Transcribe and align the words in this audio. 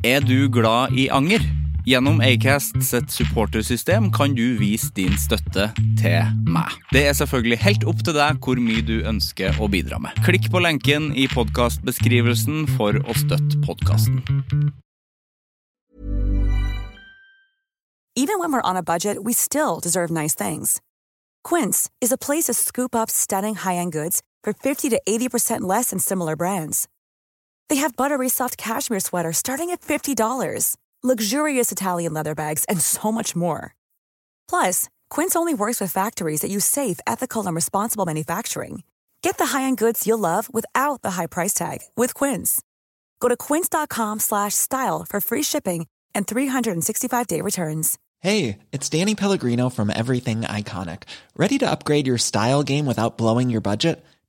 Er 0.00 0.20
du 0.20 0.48
glad 0.48 0.94
i 0.96 1.10
anger? 1.12 1.42
Gjennom 1.84 2.22
Acast 2.24 2.78
sitt 2.80 3.10
supportersystem 3.12 4.06
kan 4.12 4.32
du 4.32 4.56
vise 4.56 4.88
din 4.96 5.12
støtte 5.20 5.66
til 6.00 6.30
meg. 6.48 6.72
Det 6.88 7.02
er 7.04 7.12
selvfølgelig 7.18 7.58
helt 7.60 7.84
opp 7.84 8.00
til 8.06 8.16
deg 8.16 8.38
hvor 8.40 8.56
mye 8.56 8.80
du 8.80 9.02
ønsker 9.04 9.60
å 9.60 9.68
bidra 9.68 9.98
med. 10.00 10.16
Klikk 10.24 10.48
på 10.48 10.62
lenken 10.64 11.10
i 11.12 11.26
podkastbeskrivelsen 11.28 12.64
for 12.78 12.96
å 12.96 13.16
støtte 13.18 13.60
podkasten. 13.66 14.22
Even 18.16 18.40
when 18.40 18.52
we're 18.52 18.64
on 18.64 18.80
a 18.80 18.82
budget, 18.82 19.22
we 19.22 19.34
still 19.34 19.80
deserve 19.84 20.10
nice 20.10 20.34
things. 20.34 20.80
Quince 21.44 21.90
is 22.00 22.10
a 22.10 22.16
place 22.16 22.44
to 22.44 22.54
scoop 22.54 22.94
up 22.94 23.10
stunning 23.10 23.54
high-end 23.54 23.92
goods 23.92 24.22
for 24.42 24.54
50 24.54 24.88
to 24.88 25.00
80% 25.06 25.60
less 25.60 25.90
than 25.90 25.98
similar 25.98 26.36
brands. 26.36 26.88
They 27.70 27.76
have 27.76 27.96
buttery 27.96 28.28
soft 28.28 28.58
cashmere 28.58 29.00
sweaters 29.00 29.38
starting 29.38 29.70
at 29.70 29.80
$50, 29.80 30.76
luxurious 31.02 31.72
Italian 31.72 32.12
leather 32.12 32.34
bags, 32.34 32.64
and 32.68 32.80
so 32.80 33.10
much 33.12 33.36
more. 33.36 33.74
Plus, 34.48 34.88
Quince 35.08 35.36
only 35.36 35.54
works 35.54 35.80
with 35.80 35.92
factories 35.92 36.40
that 36.40 36.50
use 36.50 36.64
safe, 36.64 37.00
ethical, 37.06 37.46
and 37.46 37.54
responsible 37.54 38.04
manufacturing. 38.04 38.82
Get 39.22 39.38
the 39.38 39.46
high-end 39.46 39.78
goods 39.78 40.06
you'll 40.06 40.18
love 40.18 40.52
without 40.52 41.02
the 41.02 41.12
high 41.12 41.26
price 41.26 41.54
tag 41.54 41.78
with 41.96 42.12
Quince. 42.12 42.60
Go 43.20 43.28
to 43.28 43.36
quince.com 43.36 44.18
slash 44.18 44.54
style 44.54 45.06
for 45.08 45.20
free 45.20 45.42
shipping 45.42 45.86
and 46.12 46.26
365-day 46.26 47.40
returns. 47.40 47.98
Hey, 48.18 48.58
it's 48.72 48.88
Danny 48.88 49.14
Pellegrino 49.14 49.70
from 49.70 49.90
Everything 49.90 50.40
Iconic. 50.42 51.04
Ready 51.36 51.58
to 51.58 51.70
upgrade 51.70 52.06
your 52.06 52.18
style 52.18 52.62
game 52.64 52.86
without 52.86 53.16
blowing 53.16 53.48
your 53.48 53.60
budget? 53.60 54.04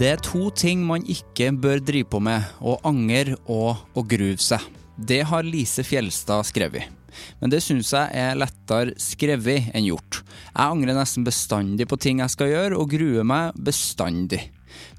Det 0.00 0.08
er 0.08 0.20
to 0.24 0.46
ting 0.56 0.80
man 0.88 1.02
ikke 1.12 1.50
bør 1.60 1.82
drive 1.84 2.08
på 2.08 2.22
med, 2.24 2.40
å 2.64 2.78
angre 2.88 3.34
og 3.52 3.82
å 3.92 4.04
gruve 4.08 4.40
seg. 4.40 4.62
Det 4.96 5.18
har 5.28 5.44
Lise 5.44 5.84
Fjelstad 5.84 6.46
skrevet. 6.48 6.88
Men 7.36 7.52
det 7.52 7.60
syns 7.60 7.90
jeg 7.92 8.08
er 8.16 8.38
lettere 8.38 8.94
skrevet 8.96 9.68
enn 9.76 9.90
gjort. 9.90 10.22
Jeg 10.54 10.64
angrer 10.64 10.96
nesten 10.96 11.26
bestandig 11.26 11.84
på 11.90 12.00
ting 12.00 12.24
jeg 12.24 12.32
skal 12.32 12.48
gjøre, 12.48 12.80
og 12.80 12.96
gruer 12.96 13.28
meg 13.28 13.60
bestandig. 13.60 14.46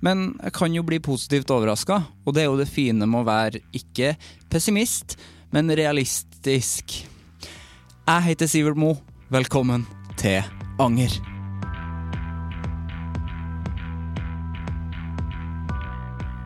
Men 0.05 0.35
jeg 0.38 0.53
kan 0.59 0.77
jo 0.77 0.85
bli 0.85 1.02
positivt 1.02 1.49
overraska, 1.49 2.03
og 2.22 2.38
det 2.38 2.45
er 2.45 2.52
jo 2.52 2.61
det 2.61 2.69
fine 2.69 3.09
med 3.09 3.23
å 3.23 3.29
være 3.31 3.66
ikke 3.81 4.13
pessimist, 4.53 5.17
men 5.49 5.73
realistisk. 5.81 7.02
Jeg 8.05 8.29
heter 8.29 8.53
Sivert 8.53 8.77
Mo. 8.77 8.99
Velkommen 9.33 9.89
til 10.22 10.44
Anger. 10.77 11.31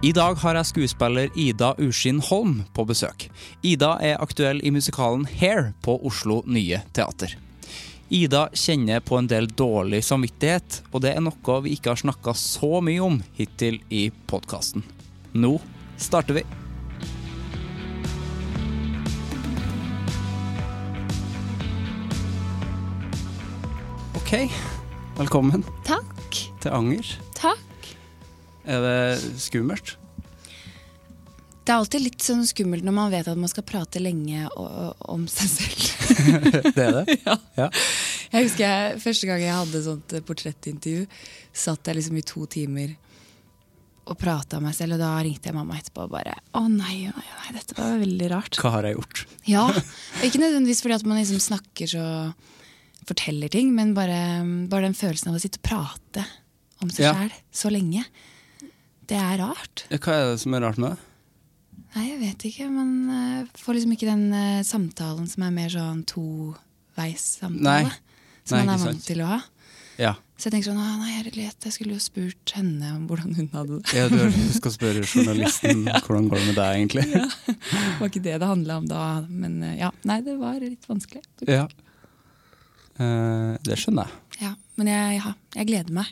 I 0.05 0.11
dag 0.13 0.35
har 0.37 0.53
jeg 0.53 0.69
skuespiller 0.69 1.31
Ida 1.33 1.71
Uskin 1.81 2.19
Holm 2.21 2.59
på 2.77 2.83
besøk. 2.85 3.23
Ida 3.65 3.95
er 4.05 4.19
aktuell 4.21 4.59
i 4.61 4.69
musikalen 4.69 5.23
Hair 5.39 5.71
på 5.81 5.95
Oslo 6.05 6.43
Nye 6.45 6.83
Teater. 6.93 7.33
Ida 8.13 8.43
kjenner 8.53 9.01
på 9.01 9.17
en 9.17 9.31
del 9.31 9.49
dårlig 9.49 10.03
samvittighet, 10.05 10.83
og 10.93 11.01
det 11.07 11.15
er 11.15 11.25
noe 11.25 11.57
vi 11.65 11.73
ikke 11.73 11.95
har 11.95 12.03
snakka 12.03 12.35
så 12.37 12.83
mye 12.85 13.01
om 13.01 13.17
hittil 13.33 13.81
i 13.89 14.11
podkasten. 14.29 14.85
Nå 15.33 15.57
starter 15.97 16.37
vi. 16.37 16.45
Ok, 24.21 24.51
velkommen 25.17 25.65
Takk. 25.87 26.43
til 26.61 26.77
Anger. 26.77 27.17
Takk. 27.33 27.71
Er 28.65 28.81
det 28.85 28.97
skummelt? 29.41 29.95
Det 31.65 31.73
er 31.73 31.79
alltid 31.81 32.03
litt 32.03 32.21
sånn 32.21 32.43
skummelt 32.45 32.85
når 32.85 32.93
man 32.93 33.09
vet 33.13 33.27
at 33.31 33.39
man 33.41 33.49
skal 33.49 33.65
prate 33.65 33.97
lenge 34.01 34.43
om 34.53 35.23
seg 35.31 35.49
selv. 35.49 35.85
Det 36.75 36.83
er 36.83 36.99
det? 36.99 37.15
ja. 37.25 37.35
Ja. 37.57 37.69
Jeg 38.35 38.45
husker 38.49 38.61
jeg, 38.67 38.99
Første 39.01 39.29
gang 39.29 39.41
jeg 39.41 39.55
hadde 39.55 39.81
sånt 39.85 40.13
eh, 40.13 40.21
portrettintervju, 40.27 41.07
satt 41.57 41.89
jeg 41.89 41.97
liksom 41.97 42.19
i 42.21 42.23
to 42.25 42.45
timer 42.53 42.93
og 44.05 44.19
prata 44.21 44.59
med 44.59 44.69
meg 44.69 44.75
selv, 44.77 44.93
og 44.93 45.01
da 45.01 45.15
ringte 45.25 45.49
jeg 45.49 45.55
mamma 45.57 45.79
etterpå 45.79 46.03
og 46.05 46.11
bare 46.13 46.35
Å 46.53 46.61
nei, 46.69 47.07
nei, 47.09 47.23
nei, 47.25 47.53
dette 47.55 47.73
var 47.79 47.95
veldig 47.97 48.27
rart. 48.35 48.59
Hva 48.61 48.75
har 48.75 48.85
jeg 48.85 48.99
gjort? 48.99 49.23
Ja, 49.49 49.63
Ikke 50.27 50.43
nødvendigvis 50.43 50.83
fordi 50.85 50.99
at 50.99 51.07
man 51.09 51.17
liksom 51.17 51.41
snakker 51.41 51.89
så 51.89 52.05
forteller 53.09 53.49
ting, 53.53 53.73
men 53.73 53.95
bare, 53.97 54.19
bare 54.69 54.85
den 54.85 54.97
følelsen 54.97 55.31
av 55.33 55.39
å 55.39 55.41
sitte 55.41 55.57
og 55.63 55.65
prate 55.71 56.27
om 56.85 56.93
seg 56.93 57.07
Ja. 57.07 57.15
sjæl 57.17 57.33
så 57.53 57.73
lenge. 57.73 58.05
Det 59.09 59.17
er 59.19 59.37
rart. 59.41 59.85
Hva 59.91 60.15
er 60.15 60.31
det 60.31 60.39
som 60.41 60.55
er 60.57 60.65
rart 60.65 60.79
med 60.81 60.95
det? 60.95 61.11
Nei, 61.95 62.05
jeg 62.09 62.19
vet 62.19 62.45
ikke. 62.49 62.69
Man 62.73 62.93
uh, 63.07 63.57
får 63.61 63.77
liksom 63.77 63.95
ikke 63.95 64.09
den 64.09 64.25
uh, 64.33 64.63
samtalen 64.67 65.27
som 65.31 65.45
er 65.47 65.53
mer 65.55 65.71
sånn 65.71 66.01
toveissamtale. 66.09 67.93
Som 68.45 68.57
Nei, 68.59 68.65
man 68.65 68.73
er 68.75 68.81
vant 68.83 69.05
til 69.05 69.23
å 69.23 69.29
ha. 69.29 69.41
Ja. 70.01 70.15
Så 70.35 70.49
jeg 70.49 70.57
tenker 70.57 70.67
sånn, 70.67 70.79
«Å, 70.81 70.97
nei, 70.99 71.13
herlighet, 71.15 71.63
jeg 71.63 71.71
skulle 71.77 71.95
jo 71.95 72.03
spurt 72.03 72.51
henne 72.57 72.89
om 72.91 73.05
hvordan 73.07 73.37
hun 73.37 73.47
hadde 73.53 73.77
det. 73.79 73.93
ja 73.95 74.09
du 74.11 74.49
skal 74.57 74.73
spørre 74.73 75.05
journalisten 75.07 75.85
hvordan 76.03 76.27
går 76.31 76.41
det 76.41 76.49
med 76.49 76.57
deg, 76.59 76.79
egentlig. 76.81 77.05
Det 77.07 77.93
var 78.01 78.11
ikke 78.11 78.23
det 78.25 78.35
det 78.43 78.49
handla 78.49 78.79
om 78.81 78.89
da, 78.89 79.05
men 79.29 79.61
eh, 79.63 79.77
ja. 79.79 79.93
Nei, 80.03 80.19
det 80.25 80.35
var 80.41 80.59
litt 80.59 80.83
vanskelig. 80.91 81.23
Ja. 81.47 81.63
Eh, 82.99 83.53
det 83.63 83.79
skjønner 83.79 84.11
jeg. 84.11 84.43
Ja, 84.43 84.51
Men 84.75 84.91
jeg, 84.91 85.21
ja, 85.21 85.33
jeg 85.55 85.69
gleder 85.71 85.95
meg. 86.01 86.11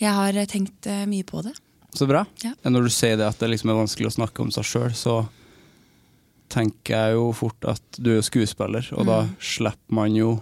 Jeg 0.00 0.16
har 0.16 0.40
eh, 0.40 0.48
tenkt 0.48 0.88
eh, 0.88 1.04
mye 1.10 1.28
på 1.28 1.44
det. 1.44 1.52
Så 1.94 2.06
bra. 2.06 2.24
Ja. 2.44 2.52
Når 2.68 2.82
du 2.84 2.90
sier 2.92 3.16
det 3.16 3.26
at 3.26 3.38
det 3.40 3.48
liksom 3.50 3.70
er 3.72 3.78
vanskelig 3.80 4.10
å 4.10 4.16
snakke 4.18 4.40
om 4.44 4.50
seg 4.52 4.64
sjøl, 4.68 4.92
så 4.94 5.28
tenker 6.52 6.94
jeg 6.96 7.14
jo 7.16 7.26
fort 7.36 7.64
at 7.68 7.98
du 8.00 8.14
er 8.16 8.22
skuespiller, 8.24 8.86
og 8.96 9.06
da 9.08 9.22
Mm. 9.24 9.34
slipper 9.40 9.92
man 9.94 10.14
jo 10.16 10.40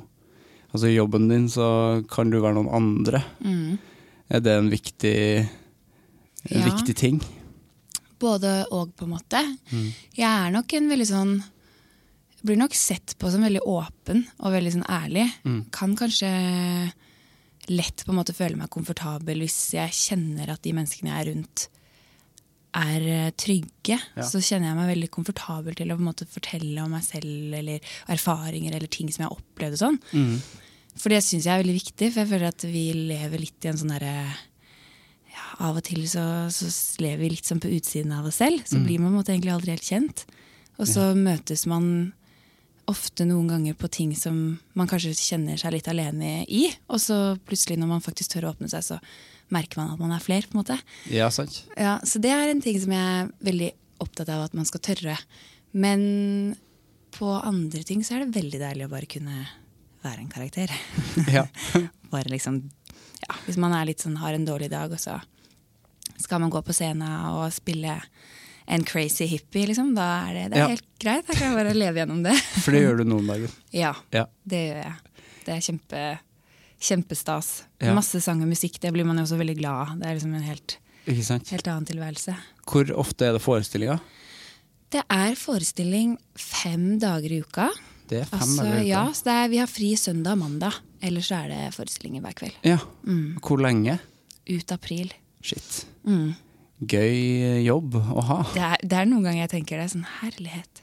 Altså 0.75 0.89
I 0.91 0.97
jobben 0.99 1.29
din 1.31 1.47
så 1.49 2.05
kan 2.11 2.29
du 2.29 2.39
være 2.39 2.53
noen 2.55 2.69
andre. 2.69 3.25
Mm. 3.41 3.79
Er 4.29 4.41
det 4.41 4.53
en 4.59 4.69
viktig, 4.69 5.49
en 6.51 6.61
Ja. 6.61 6.67
viktig 6.75 6.95
ting? 6.97 7.21
Både 8.21 8.67
og, 8.71 8.95
på 8.97 9.05
en 9.05 9.11
måte. 9.11 9.41
Mm. 9.73 9.93
Jeg 10.15 10.27
er 10.47 10.51
nok 10.51 10.73
en 10.75 10.89
veldig 10.91 11.07
sånn 11.07 11.45
Blir 12.45 12.57
nok 12.59 12.75
sett 12.75 13.15
på 13.19 13.31
som 13.31 13.41
veldig 13.41 13.63
åpen 13.67 14.27
og 14.41 14.53
veldig 14.53 14.73
sånn 14.75 14.87
ærlig. 14.87 15.33
Mm. 15.45 15.65
Kan 15.73 15.97
kanskje 15.97 16.93
lett 17.73 18.05
på 18.05 18.13
en 18.13 18.21
måte 18.21 18.35
føle 18.37 18.59
meg 18.59 18.73
komfortabel 18.73 19.43
hvis 19.43 19.59
jeg 19.77 19.95
kjenner 19.97 20.53
at 20.53 20.63
de 20.65 20.75
menneskene 20.77 21.13
jeg 21.13 21.23
er 21.23 21.31
rundt, 21.33 21.67
er 22.77 23.07
eh, 23.09 23.33
trygge. 23.39 23.97
Ja. 23.97 24.27
Så 24.27 24.43
kjenner 24.45 24.71
jeg 24.71 24.79
meg 24.79 24.91
veldig 24.93 25.11
komfortabel 25.15 25.77
til 25.79 25.93
å 25.93 25.97
på 25.97 26.05
en 26.05 26.11
måte 26.11 26.29
fortelle 26.29 26.85
om 26.85 26.93
meg 26.93 27.05
selv 27.07 27.55
eller 27.57 27.97
erfaringer 28.13 28.77
eller 28.77 28.91
ting 28.93 29.09
som 29.13 29.25
jeg 29.25 29.31
har 29.31 29.39
opplevd. 29.39 29.79
og 29.79 29.83
sånn. 29.83 30.01
Mm. 30.13 30.37
For 30.97 31.13
det 31.13 31.23
syns 31.25 31.47
jeg 31.47 31.53
er 31.55 31.63
veldig 31.65 31.79
viktig, 31.79 32.11
for 32.11 32.23
jeg 32.23 32.33
føler 32.33 32.53
at 32.53 32.67
vi 32.69 32.85
lever 33.13 33.43
litt 33.43 33.67
i 33.67 33.73
en 33.73 33.81
sånn 33.81 33.93
derre 33.93 34.15
ja, 35.37 35.49
Av 35.69 35.77
og 35.77 35.85
til 35.85 36.07
så, 36.09 36.25
så 36.53 36.69
lever 37.03 37.27
vi 37.27 37.35
litt 37.35 37.49
sånn 37.49 37.61
på 37.61 37.73
utsiden 37.77 38.15
av 38.17 38.29
oss 38.29 38.41
selv. 38.41 38.65
Så 38.69 38.81
blir 38.81 39.01
man 39.01 39.11
på 39.11 39.15
en 39.15 39.21
måte 39.21 39.35
egentlig 39.35 39.53
aldri 39.53 39.75
helt 39.75 39.89
kjent. 39.89 40.25
Og 40.77 40.89
så 40.89 41.11
møtes 41.17 41.65
man 41.69 41.87
ofte 42.87 43.25
noen 43.27 43.49
ganger 43.51 43.75
på 43.79 43.89
ting 43.91 44.13
som 44.19 44.37
man 44.79 44.89
kanskje 44.91 45.15
kjenner 45.19 45.59
seg 45.59 45.75
litt 45.75 45.89
alene 45.91 46.45
i. 46.47 46.67
Og 46.93 47.01
så 47.03 47.17
plutselig, 47.49 47.79
når 47.81 47.91
man 47.97 48.05
faktisk 48.05 48.35
tør 48.37 48.47
å 48.49 48.53
åpne 48.55 48.71
seg, 48.71 48.85
så 48.87 48.99
merker 49.55 49.81
man 49.81 49.93
at 49.95 50.01
man 50.03 50.15
er 50.15 50.23
flere. 50.23 50.47
på 50.47 50.55
en 50.57 50.63
måte. 50.63 50.79
Ja, 51.11 51.29
sant? 51.35 51.65
Ja, 51.77 51.99
Så 52.07 52.21
det 52.23 52.31
er 52.35 52.49
en 52.51 52.63
ting 52.63 52.79
som 52.83 52.95
jeg 52.95 53.03
er 53.03 53.31
veldig 53.47 53.73
opptatt 54.03 54.31
av 54.31 54.45
at 54.47 54.55
man 54.55 54.67
skal 54.69 54.81
tørre. 54.87 55.19
Men 55.73 56.57
på 57.17 57.31
andre 57.43 57.83
ting 57.87 58.03
så 58.05 58.17
er 58.17 58.25
det 58.25 58.37
veldig 58.37 58.61
deilig 58.61 58.87
å 58.87 58.93
bare 58.93 59.09
kunne 59.11 59.47
være 60.05 60.23
en 60.23 60.33
karakter. 60.33 60.73
Ja. 61.37 61.47
bare 62.11 62.31
liksom 62.31 62.61
ja, 63.25 63.35
Hvis 63.47 63.57
man 63.59 63.73
er 63.75 63.87
litt 63.89 64.03
sånn, 64.05 64.19
har 64.21 64.35
en 64.37 64.47
dårlig 64.47 64.71
dag, 64.71 64.93
og 64.93 65.01
så 65.01 65.19
skal 66.23 66.41
man 66.41 66.51
gå 66.53 66.61
på 66.63 66.75
scenen 66.77 67.09
og 67.35 67.49
spille 67.53 67.97
en 68.69 68.85
crazy 68.85 69.27
hippie, 69.31 69.67
liksom, 69.71 69.95
da 69.95 70.07
er 70.29 70.35
det, 70.35 70.45
det 70.53 70.57
er 70.59 70.63
Ja. 70.65 70.69
helt 70.75 70.87
greit. 70.99 71.27
Da 71.27 71.33
kan 71.35 71.53
jeg 71.53 71.57
bare 71.65 71.75
leve 71.75 72.01
gjennom 72.01 72.23
det. 72.25 72.35
For 72.65 72.73
det 72.73 72.83
gjør 72.83 72.99
du 72.99 73.05
noen 73.05 73.27
dager. 73.31 73.51
Ja, 73.73 73.93
Ja. 74.13 74.25
det 74.47 74.63
gjør 74.71 74.81
jeg. 74.83 74.95
Det 75.47 75.55
er 75.55 75.61
kjempe, 75.63 76.19
kjempestas. 76.81 77.51
Ja. 77.81 77.95
Masse 77.95 78.21
sang 78.25 78.43
og 78.43 78.49
musikk, 78.51 78.81
det 78.83 78.93
blir 78.95 79.07
man 79.07 79.17
jo 79.21 79.25
også 79.27 79.39
veldig 79.41 79.57
glad 79.61 79.83
av. 79.85 79.99
Det 80.01 80.07
er 80.11 80.15
liksom 80.19 80.35
en 80.35 80.43
helt, 80.47 80.79
helt 81.07 81.69
annen 81.71 81.87
tilværelse. 81.89 82.37
Hvor 82.67 82.91
ofte 82.99 83.29
er 83.29 83.37
det 83.37 83.43
forestillinga? 83.45 84.01
Det 84.91 85.03
er 85.11 85.35
forestilling 85.39 86.17
fem 86.39 86.99
dager 87.03 87.33
i 87.33 87.41
uka. 87.43 87.69
Det 88.09 88.21
er 88.23 88.29
fem 88.31 88.41
Altså, 88.41 88.67
uka? 88.67 88.83
ja, 88.87 89.05
så 89.13 89.25
det 89.27 89.33
er, 89.35 89.49
Vi 89.51 89.59
har 89.59 89.67
fri 89.71 89.95
søndag 89.99 90.33
og 90.37 90.39
mandag. 90.39 90.75
Ellers 91.03 91.31
er 91.35 91.49
det 91.51 91.75
forestillinger 91.75 92.23
hver 92.23 92.35
kveld. 92.39 92.55
ja. 92.65 92.79
Mm. 93.07 93.39
Hvor 93.43 93.59
lenge? 93.61 93.99
Ut 94.49 94.73
april. 94.73 95.13
Shit. 95.43 95.85
Mm. 96.07 96.35
Gøy 96.85 97.63
jobb 97.65 97.95
å 97.97 98.23
ha. 98.29 98.41
Det 98.53 98.61
er, 98.63 98.83
det 98.85 98.99
er 99.01 99.07
noen 99.09 99.25
ganger 99.25 99.47
jeg 99.47 99.53
tenker 99.55 99.79
det 99.81 99.87
er 99.87 99.93
sånn 99.95 100.09
herlighet. 100.21 100.83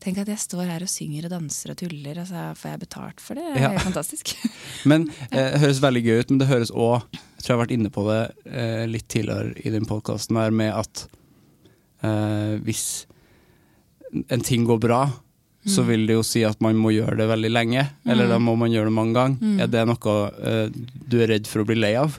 Tenk 0.00 0.16
at 0.22 0.28
jeg 0.32 0.40
står 0.40 0.64
her 0.68 0.84
og 0.84 0.88
synger 0.88 1.26
og 1.28 1.32
danser 1.34 1.72
og 1.74 1.78
tuller, 1.80 2.20
og 2.22 2.28
så 2.28 2.42
får 2.56 2.70
jeg 2.70 2.80
betalt 2.86 3.20
for 3.20 3.36
det. 3.36 3.46
Det 3.52 3.60
er 3.60 3.74
Ja. 3.76 3.80
fantastisk. 3.84 4.32
Men 4.90 5.08
eh, 5.30 5.58
høres 5.60 5.80
veldig 5.84 6.02
gøy 6.06 6.20
ut, 6.22 6.30
men 6.32 6.38
det 6.40 6.48
høres 6.48 6.70
òg 6.72 7.02
Jeg 7.12 7.42
tror 7.44 7.50
jeg 7.50 7.56
har 7.56 7.60
vært 7.66 7.74
inne 7.76 7.90
på 7.92 8.04
det 8.08 8.20
eh, 8.48 8.84
litt 8.88 9.08
tidligere 9.12 9.52
i 9.64 9.72
den 9.72 9.84
podkasten 9.88 10.36
her, 10.40 10.50
med 10.56 10.72
at 10.76 11.06
eh, 12.04 12.56
hvis 12.64 12.84
en 14.32 14.40
ting 14.44 14.64
går 14.68 14.80
bra, 14.82 15.02
så 15.68 15.84
vil 15.84 16.06
det 16.08 16.16
jo 16.16 16.22
si 16.24 16.40
at 16.48 16.60
man 16.64 16.76
må 16.80 16.90
gjøre 16.94 17.18
det 17.20 17.26
veldig 17.28 17.50
lenge. 17.52 17.82
Eller 18.08 18.28
da 18.32 18.38
må 18.40 18.54
man 18.56 18.72
gjøre 18.72 18.88
det 18.88 18.96
mange 18.96 19.12
ganger. 19.16 19.60
Er 19.64 19.68
det 19.72 19.82
noe 19.88 20.14
eh, 20.40 20.72
du 21.12 21.18
er 21.20 21.28
redd 21.34 21.48
for 21.48 21.60
å 21.62 21.66
bli 21.68 21.76
lei 21.76 21.92
av? 22.00 22.16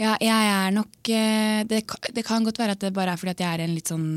Ja, 0.00 0.16
jeg 0.18 0.50
er 0.50 0.72
nok 0.74 1.10
eh, 1.12 1.62
det, 1.70 1.84
det 2.16 2.24
kan 2.26 2.46
godt 2.46 2.58
være 2.58 2.74
at 2.74 2.82
det 2.82 2.94
bare 2.96 3.14
er 3.14 3.20
fordi 3.20 3.34
at 3.36 3.42
jeg 3.44 3.50
er 3.52 3.62
i 3.62 3.68
en 3.68 3.76
litt 3.76 3.92
sånn 3.92 4.08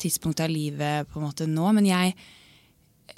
tidspunkt 0.00 0.40
av 0.40 0.48
livet 0.52 1.10
på 1.10 1.18
en 1.18 1.26
måte 1.26 1.48
nå, 1.50 1.66
men 1.76 1.88
jeg, 1.88 2.14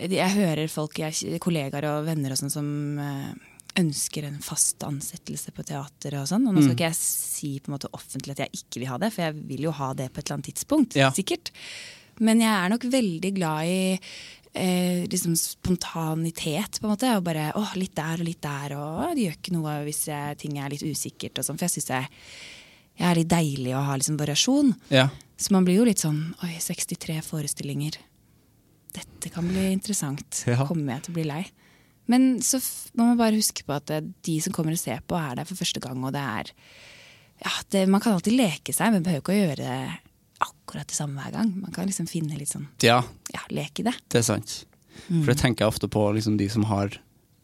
jeg 0.00 0.34
hører 0.34 0.72
folk, 0.72 0.98
jeg, 0.98 1.38
kollegaer 1.44 1.86
og 1.92 2.08
venner 2.08 2.34
og 2.34 2.40
sånn 2.40 2.52
som 2.52 2.70
eh, 2.98 3.30
ønsker 3.78 4.26
en 4.26 4.40
fast 4.42 4.82
ansettelse 4.82 5.54
på 5.54 5.64
teater 5.68 6.16
og 6.18 6.26
sånn. 6.30 6.48
Og 6.48 6.56
nå 6.56 6.64
skal 6.64 6.74
ikke 6.74 6.88
jeg 6.88 6.98
si 6.98 7.52
på 7.60 7.70
en 7.70 7.76
måte 7.76 7.92
offentlig 7.96 8.34
at 8.34 8.44
jeg 8.46 8.62
ikke 8.64 8.82
vil 8.82 8.90
ha 8.90 8.98
det, 8.98 9.12
for 9.14 9.28
jeg 9.28 9.46
vil 9.52 9.68
jo 9.68 9.74
ha 9.78 9.92
det 9.94 10.10
på 10.10 10.20
et 10.20 10.26
eller 10.26 10.40
annet 10.40 10.50
tidspunkt. 10.50 10.98
Ja. 10.98 11.12
sikkert. 11.14 11.52
Men 12.20 12.42
jeg 12.42 12.50
er 12.52 12.72
nok 12.72 12.84
veldig 12.92 13.30
glad 13.36 13.70
i 13.70 13.80
eh, 14.52 15.06
liksom 15.10 15.36
spontanitet, 15.38 16.80
på 16.80 16.86
en 16.86 16.94
måte. 16.94 17.12
Og 17.16 17.26
bare 17.26 17.50
åh, 17.58 17.74
litt 17.78 17.96
der 17.98 18.20
og 18.20 18.26
litt 18.28 18.42
der, 18.44 18.76
og 18.78 19.14
det 19.14 19.26
gjør 19.26 19.38
ikke 19.38 19.56
noe 19.56 19.76
hvis 19.86 20.04
jeg, 20.10 20.40
ting 20.42 20.58
er 20.60 20.72
litt 20.72 20.84
usikkert 20.86 21.40
og 21.40 21.46
sånn. 21.46 21.60
For 21.60 21.68
jeg 21.68 21.78
syns 21.78 21.90
jeg, 21.94 22.10
jeg 23.00 23.08
er 23.10 23.20
litt 23.20 23.32
deilig 23.32 23.74
å 23.76 23.86
ha 23.88 23.96
liksom 23.98 24.20
variasjon. 24.20 24.74
Ja. 24.92 25.08
Så 25.40 25.54
man 25.54 25.66
blir 25.66 25.80
jo 25.80 25.88
litt 25.88 26.02
sånn 26.02 26.22
oi, 26.44 26.54
63 26.60 27.20
forestillinger. 27.24 27.96
Dette 28.96 29.30
kan 29.32 29.46
bli 29.46 29.70
interessant. 29.70 30.42
Ja. 30.50 30.66
Kommer 30.68 30.96
jeg 30.96 31.06
til 31.06 31.14
å 31.14 31.18
bli 31.20 31.26
lei? 31.30 31.44
Men 32.10 32.40
så 32.42 32.58
må 32.98 33.06
man 33.12 33.18
bare 33.20 33.38
huske 33.38 33.62
på 33.66 33.76
at 33.76 33.92
eh, 33.94 34.02
de 34.26 34.36
som 34.42 34.54
kommer 34.54 34.74
og 34.74 34.82
ser 34.82 35.02
på, 35.06 35.18
er 35.18 35.38
der 35.38 35.48
for 35.48 35.60
første 35.60 35.82
gang, 35.82 36.00
og 36.02 36.14
det 36.16 36.22
er 36.22 36.54
ja, 37.40 37.52
det, 37.72 37.86
Man 37.88 38.02
kan 38.04 38.18
alltid 38.18 38.34
leke 38.36 38.72
seg, 38.76 38.92
men 38.92 39.04
behøver 39.04 39.22
ikke 39.22 39.32
å 39.32 39.38
gjøre 39.38 39.62
det 39.62 40.09
akkurat 40.70 40.86
det 40.86 40.94
samme 40.94 41.18
hver 41.18 41.34
gang. 41.34 41.52
Man 41.64 41.74
kan 41.74 41.90
liksom 41.90 42.06
finne 42.06 42.38
litt 42.38 42.52
sånn 42.52 42.68
ja, 42.86 43.00
ja, 43.34 43.42
lek 43.50 43.82
i 43.82 43.86
det. 43.90 43.94
det 44.08 44.22
er 44.22 44.26
sant. 44.30 44.60
For 45.08 45.32
det 45.32 45.40
tenker 45.40 45.64
jeg 45.64 45.72
ofte 45.74 45.88
på 45.90 46.04
liksom, 46.14 46.36
de 46.38 46.46
som 46.52 46.66
har 46.70 46.92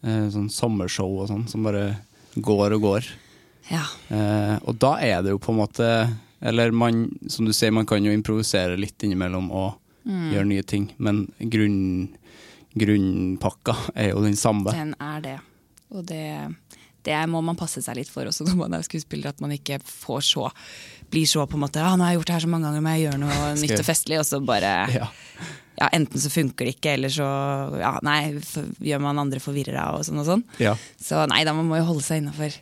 eh, 0.06 0.26
sånn 0.31 0.46
sommershow 0.52 1.23
og 1.23 1.31
sånn, 1.31 1.46
som 1.50 1.67
bare 1.67 1.96
går 2.37 2.76
og 2.76 2.84
går. 2.84 3.08
Ja. 3.73 3.82
Eh, 4.14 4.55
og 4.62 4.78
da 4.78 4.93
er 5.02 5.25
det 5.26 5.32
jo 5.34 5.40
på 5.43 5.50
en 5.50 5.58
måte 5.58 5.87
Eller 6.38 6.70
man, 6.70 7.08
som 7.32 7.49
du 7.49 7.50
sier, 7.56 7.73
man 7.75 7.88
kan 7.88 8.05
jo 8.05 8.12
improvisere 8.14 8.76
litt 8.78 9.02
innimellom 9.02 9.49
og 9.50 9.81
gjøre 10.06 10.46
nye 10.46 10.62
ting, 10.62 10.84
men 11.02 11.25
grunn, 11.50 12.12
grunnpakka 12.79 13.75
er 13.96 14.12
jo 14.12 14.20
den 14.22 14.37
samme. 14.38 14.70
Den 14.70 14.93
er 15.02 15.25
det. 15.25 15.38
Og 15.90 16.05
det, 16.06 16.52
det 17.06 17.19
må 17.31 17.41
man 17.47 17.56
passe 17.58 17.81
seg 17.85 17.97
litt 18.00 18.11
for 18.12 18.26
også 18.29 18.44
når 18.49 18.56
man 18.64 18.75
er 18.79 18.85
skuespiller, 18.87 19.31
at 19.32 19.41
man 19.44 19.55
ikke 19.55 19.79
får 19.87 20.25
så 20.26 20.49
blir 21.12 21.26
så 21.31 21.44
på 21.47 21.55
en 21.58 21.62
måte 21.62 21.79
Ja, 21.82 21.93
nå 21.97 22.03
har 22.05 22.12
jeg 22.14 22.20
gjort 22.20 22.31
det 22.32 22.35
her 22.37 22.44
så 22.47 22.50
mange 22.50 22.67
ganger, 22.69 22.82
må 22.82 22.94
jeg 22.97 23.06
gjøre 23.06 23.20
noe 23.23 23.55
nytt 23.62 23.79
og 23.79 23.87
festlig, 23.87 24.19
og 24.20 24.26
så 24.26 24.41
bare 24.43 24.73
Ja. 24.94 25.06
ja, 25.79 25.88
enten 25.94 26.20
så 26.23 26.31
funker 26.35 26.67
det 26.67 26.76
ikke, 26.76 26.94
eller 26.99 27.12
så 27.14 27.26
ja, 27.79 27.93
nei, 28.06 28.19
gjør 28.91 29.03
man 29.06 29.23
andre 29.23 29.38
forvirra 29.44 29.91
og 29.97 30.03
sånn 30.08 30.23
og 30.23 30.26
sånn. 30.31 30.44
Ja. 30.62 30.75
Så 30.99 31.23
nei 31.31 31.43
da, 31.47 31.55
man 31.56 31.69
må 31.70 31.79
jo 31.79 31.87
holde 31.93 32.03
seg 32.06 32.23
innafor. 32.25 32.56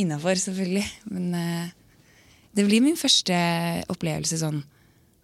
Innafor, 0.00 0.38
selvfølgelig. 0.40 0.84
Men 1.12 1.32
uh, 1.34 1.66
det 2.56 2.64
blir 2.68 2.84
min 2.84 2.96
første 3.00 3.34
opplevelse 3.92 4.38
sånn 4.40 4.62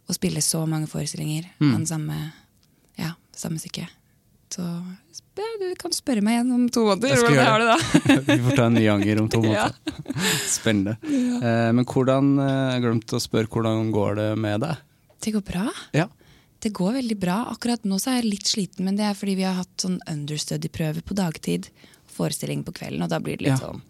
å 0.08 0.16
spille 0.16 0.40
så 0.44 0.64
mange 0.68 0.88
forestillinger 0.88 1.46
Mm. 1.60 1.74
av 1.76 1.86
samme, 1.90 2.18
ja, 2.98 3.12
samme 3.36 3.60
stykke. 4.48 4.96
Og 5.38 5.42
ja, 5.42 5.48
du 5.60 5.74
kan 5.78 5.92
spørre 5.94 6.22
meg 6.24 6.34
igjen 6.38 6.52
om 6.56 6.64
to 6.74 6.82
måneder. 6.88 7.14
Hvordan 7.14 7.36
gjøre 7.36 7.48
har 7.48 7.60
du 7.62 7.66
det? 7.70 8.26
Vi 8.32 8.38
får 8.46 8.56
ta 8.58 8.64
en 8.66 8.74
ny 8.78 8.86
anger 8.90 9.20
om 9.22 9.28
to 9.30 9.42
Ja. 9.52 9.66
Spennende. 10.58 10.96
Spennende. 10.98 11.42
Eh, 11.42 11.72
men 11.78 11.84
hvordan, 11.86 12.32
eh, 12.42 12.70
jeg 12.74 12.84
glemte 12.86 13.18
å 13.18 13.22
spørre, 13.22 13.50
hvordan 13.52 13.90
går 13.94 14.16
det 14.18 14.28
med 14.38 14.64
deg? 14.66 14.80
Det 15.22 15.34
går 15.36 15.44
bra. 15.46 15.66
Ja. 15.94 16.08
Det 16.58 16.72
går 16.74 16.96
veldig 16.98 17.18
bra. 17.22 17.36
Akkurat 17.52 17.84
nå 17.86 18.00
så 18.02 18.10
er 18.12 18.20
jeg 18.22 18.32
litt 18.32 18.50
sliten, 18.50 18.84
men 18.88 18.96
det 18.98 19.04
er 19.06 19.14
fordi 19.14 19.36
vi 19.38 19.46
har 19.46 19.54
hatt 19.60 19.84
sånn 19.84 20.00
understudy-prøve 20.10 21.04
på 21.06 21.14
dagtid. 21.18 21.68
Forestilling 22.18 22.64
på 22.66 22.74
kvelden, 22.74 23.04
og 23.06 23.12
da 23.12 23.20
blir 23.22 23.38
det 23.38 23.46
litt 23.46 23.54
Ja. 23.60 23.68
sånn 23.68 23.82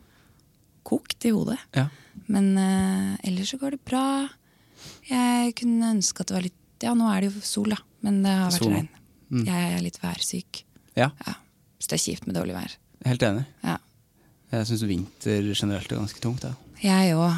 kokt 0.88 1.24
i 1.28 1.32
hodet. 1.32 1.58
ja. 1.76 1.88
Men 2.28 2.58
eh, 2.58 3.16
ellers 3.28 3.52
så 3.54 3.58
går 3.60 3.76
det 3.76 3.84
bra. 3.88 4.28
Jeg 5.08 5.54
kunne 5.56 5.92
ønske 5.94 6.20
at 6.20 6.28
det 6.28 6.34
var 6.34 6.42
litt 6.48 6.54
Ja, 6.82 6.92
nå 6.94 7.06
er 7.10 7.20
det 7.24 7.28
jo 7.32 7.40
sol, 7.42 7.70
da, 7.72 7.78
men 8.06 8.20
det 8.22 8.30
har 8.30 8.50
vært 8.50 8.58
Sol 8.62 8.72
nå. 8.74 8.82
Regn. 9.30 9.46
Jeg 9.46 9.74
er 9.76 9.82
litt 9.84 10.00
værsyk. 10.02 10.62
Ja, 10.96 11.10
Ja. 11.26 11.34
Så 11.78 11.88
det 11.92 12.00
er 12.00 12.04
kjipt 12.08 12.26
med 12.26 12.34
dårlig 12.34 12.54
vær. 12.56 12.72
helt 13.06 13.22
enig. 13.22 13.44
Ja. 13.62 13.76
Jeg 14.50 14.66
syns 14.66 14.82
vinter 14.88 15.42
generelt 15.54 15.92
er 15.92 15.96
ganske 16.00 16.20
tungt. 16.20 16.40
Da. 16.42 16.54
Jeg 16.82 17.14
òg. 17.14 17.36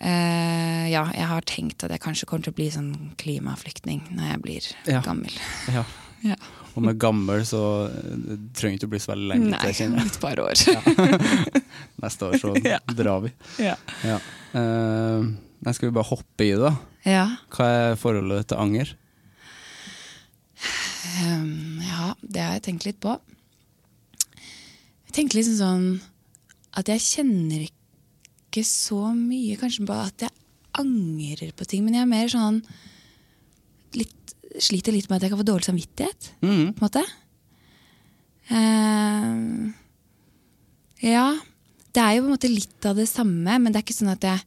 Uh, 0.00 0.86
ja, 0.90 1.04
jeg 1.14 1.26
har 1.26 1.40
tenkt 1.42 1.82
at 1.84 1.90
jeg 1.90 2.00
kanskje 2.00 2.26
kommer 2.26 2.44
til 2.46 2.52
å 2.52 2.56
bli 2.58 2.68
sånn 2.70 2.92
klimaflyktning 3.18 4.00
når 4.14 4.28
jeg 4.32 4.42
blir 4.42 4.68
Ja. 4.86 5.00
gammel. 5.02 5.32
Ja. 5.72 5.84
Ja. 6.26 6.34
Og 6.74 6.82
med 6.82 6.98
gammel 6.98 7.44
så 7.46 7.86
trenger 8.58 8.78
du 8.80 8.86
ikke 8.86 8.86
å 8.88 8.90
bli 8.90 8.98
så 8.98 9.12
veldig 9.12 9.28
lenge. 9.30 9.50
Nei, 9.52 9.72
til 9.72 9.94
et 10.02 10.16
par 10.18 10.40
år. 10.42 10.58
Neste 12.02 12.26
år 12.26 12.38
så 12.42 12.52
Ja. 12.64 12.78
drar 12.90 13.20
vi. 13.22 13.30
Ja. 13.62 13.76
Ja. 14.02 14.16
Uh, 14.50 15.30
skal 15.72 15.88
vi 15.90 15.94
bare 15.94 16.08
hoppe 16.10 16.42
i 16.46 16.50
det, 16.54 16.58
da? 16.58 16.72
ja. 17.06 17.24
Hva 17.54 17.68
er 17.92 17.94
forholdet 18.00 18.48
til 18.50 18.58
anger? 18.58 18.90
Ehm, 21.18 21.80
ja, 21.82 22.12
det 22.22 22.44
har 22.44 22.56
jeg 22.58 22.66
tenkt 22.68 22.86
litt 22.86 23.00
på. 23.02 23.16
Jeg 25.08 25.16
tenkte 25.16 25.38
liksom 25.38 25.58
sånn 25.58 25.86
at 26.78 26.90
jeg 26.92 27.04
kjenner 27.04 27.64
ikke 27.64 28.62
så 28.66 29.08
mye 29.16 29.56
kanskje 29.60 29.86
på 29.88 29.96
at 29.96 30.26
jeg 30.26 30.34
angrer 30.78 31.54
på 31.56 31.66
ting, 31.68 31.84
men 31.84 31.96
jeg 31.96 32.04
er 32.04 32.10
mer 32.10 32.30
sånn 32.32 32.62
litt, 33.98 34.14
Sliter 34.58 34.94
litt 34.94 35.06
med 35.10 35.18
at 35.18 35.26
jeg 35.26 35.30
kan 35.30 35.38
få 35.38 35.44
dårlig 35.46 35.66
samvittighet, 35.68 36.30
mm. 36.40 36.70
på 36.74 36.80
en 36.80 36.86
måte. 36.86 37.02
Um, 38.48 39.74
ja. 41.04 41.26
Det 41.92 42.02
er 42.02 42.16
jo 42.16 42.24
på 42.24 42.30
en 42.30 42.32
måte 42.32 42.50
litt 42.50 42.88
av 42.88 42.96
det 42.98 43.06
samme, 43.10 43.58
men 43.60 43.70
det 43.70 43.78
er 43.78 43.84
ikke 43.84 43.98
sånn 43.98 44.10
at 44.14 44.24
jeg 44.24 44.40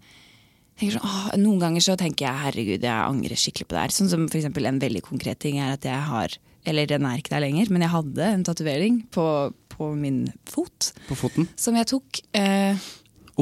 tenker 0.82 0.98
sånn, 0.98 1.06
åh, 1.06 1.30
Noen 1.40 1.62
ganger 1.62 1.86
så 1.86 1.96
tenker 2.02 2.26
jeg 2.28 2.44
herregud, 2.48 2.88
jeg 2.90 3.06
angrer 3.06 3.40
skikkelig 3.40 3.70
på 3.70 3.78
det 3.78 3.84
her. 3.86 3.96
Sånn 3.96 4.12
som 4.12 4.26
for 4.26 4.42
eksempel 4.42 4.68
en 4.68 4.82
veldig 4.82 5.04
konkret 5.06 5.40
ting 5.46 5.62
er 5.62 5.78
at 5.78 5.86
jeg 5.88 6.02
har 6.10 6.36
Eller 6.68 6.90
den 6.90 7.06
er 7.08 7.20
ikke 7.20 7.34
der 7.34 7.44
lenger, 7.46 7.72
men 7.74 7.86
jeg 7.86 7.94
hadde 7.94 8.32
en 8.36 8.44
tatovering 8.46 9.02
på, 9.14 9.26
på 9.74 9.92
min 9.98 10.26
fot. 10.50 10.92
På 11.08 11.18
foten? 11.18 11.48
Som 11.60 11.78
jeg 11.80 11.90
tok 11.90 12.22
eh, 12.38 12.90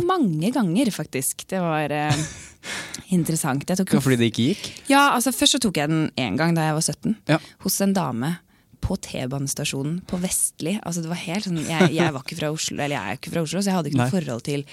mange 0.06 0.52
ganger, 0.56 0.92
faktisk. 0.96 1.44
Det 1.50 1.60
var 1.64 1.92
eh, 1.92 2.22
interessant. 3.18 3.68
Ja, 3.68 4.00
fordi 4.00 4.20
det 4.22 4.32
ikke 4.32 4.52
gikk? 4.52 4.70
ja, 4.92 5.10
altså 5.16 5.34
Først 5.36 5.58
så 5.58 5.64
tok 5.64 5.82
jeg 5.82 5.92
den 5.92 6.08
én 6.20 6.40
gang 6.40 6.56
da 6.56 6.70
jeg 6.70 6.78
var 6.78 6.86
17. 6.86 7.18
Ja. 7.32 7.42
Hos 7.66 7.82
en 7.84 7.96
dame 7.98 8.38
på 8.80 8.96
T-banestasjonen 9.04 10.00
på 10.08 10.18
Vestli. 10.24 10.78
Altså 10.80 11.04
det 11.04 11.12
var 11.12 11.20
helt 11.20 11.50
sånn, 11.50 11.60
jeg, 11.68 11.92
jeg 11.98 12.16
var 12.16 12.24
ikke 12.24 12.40
fra 12.40 12.52
Oslo, 12.56 12.78
eller 12.80 12.96
jeg 12.96 13.12
er 13.12 13.20
ikke 13.20 13.34
fra 13.34 13.44
Oslo, 13.44 13.60
så 13.60 13.72
jeg 13.72 13.76
hadde 13.76 13.92
ikke 13.92 14.00
noe 14.00 14.14
forhold 14.14 14.46
til, 14.48 14.64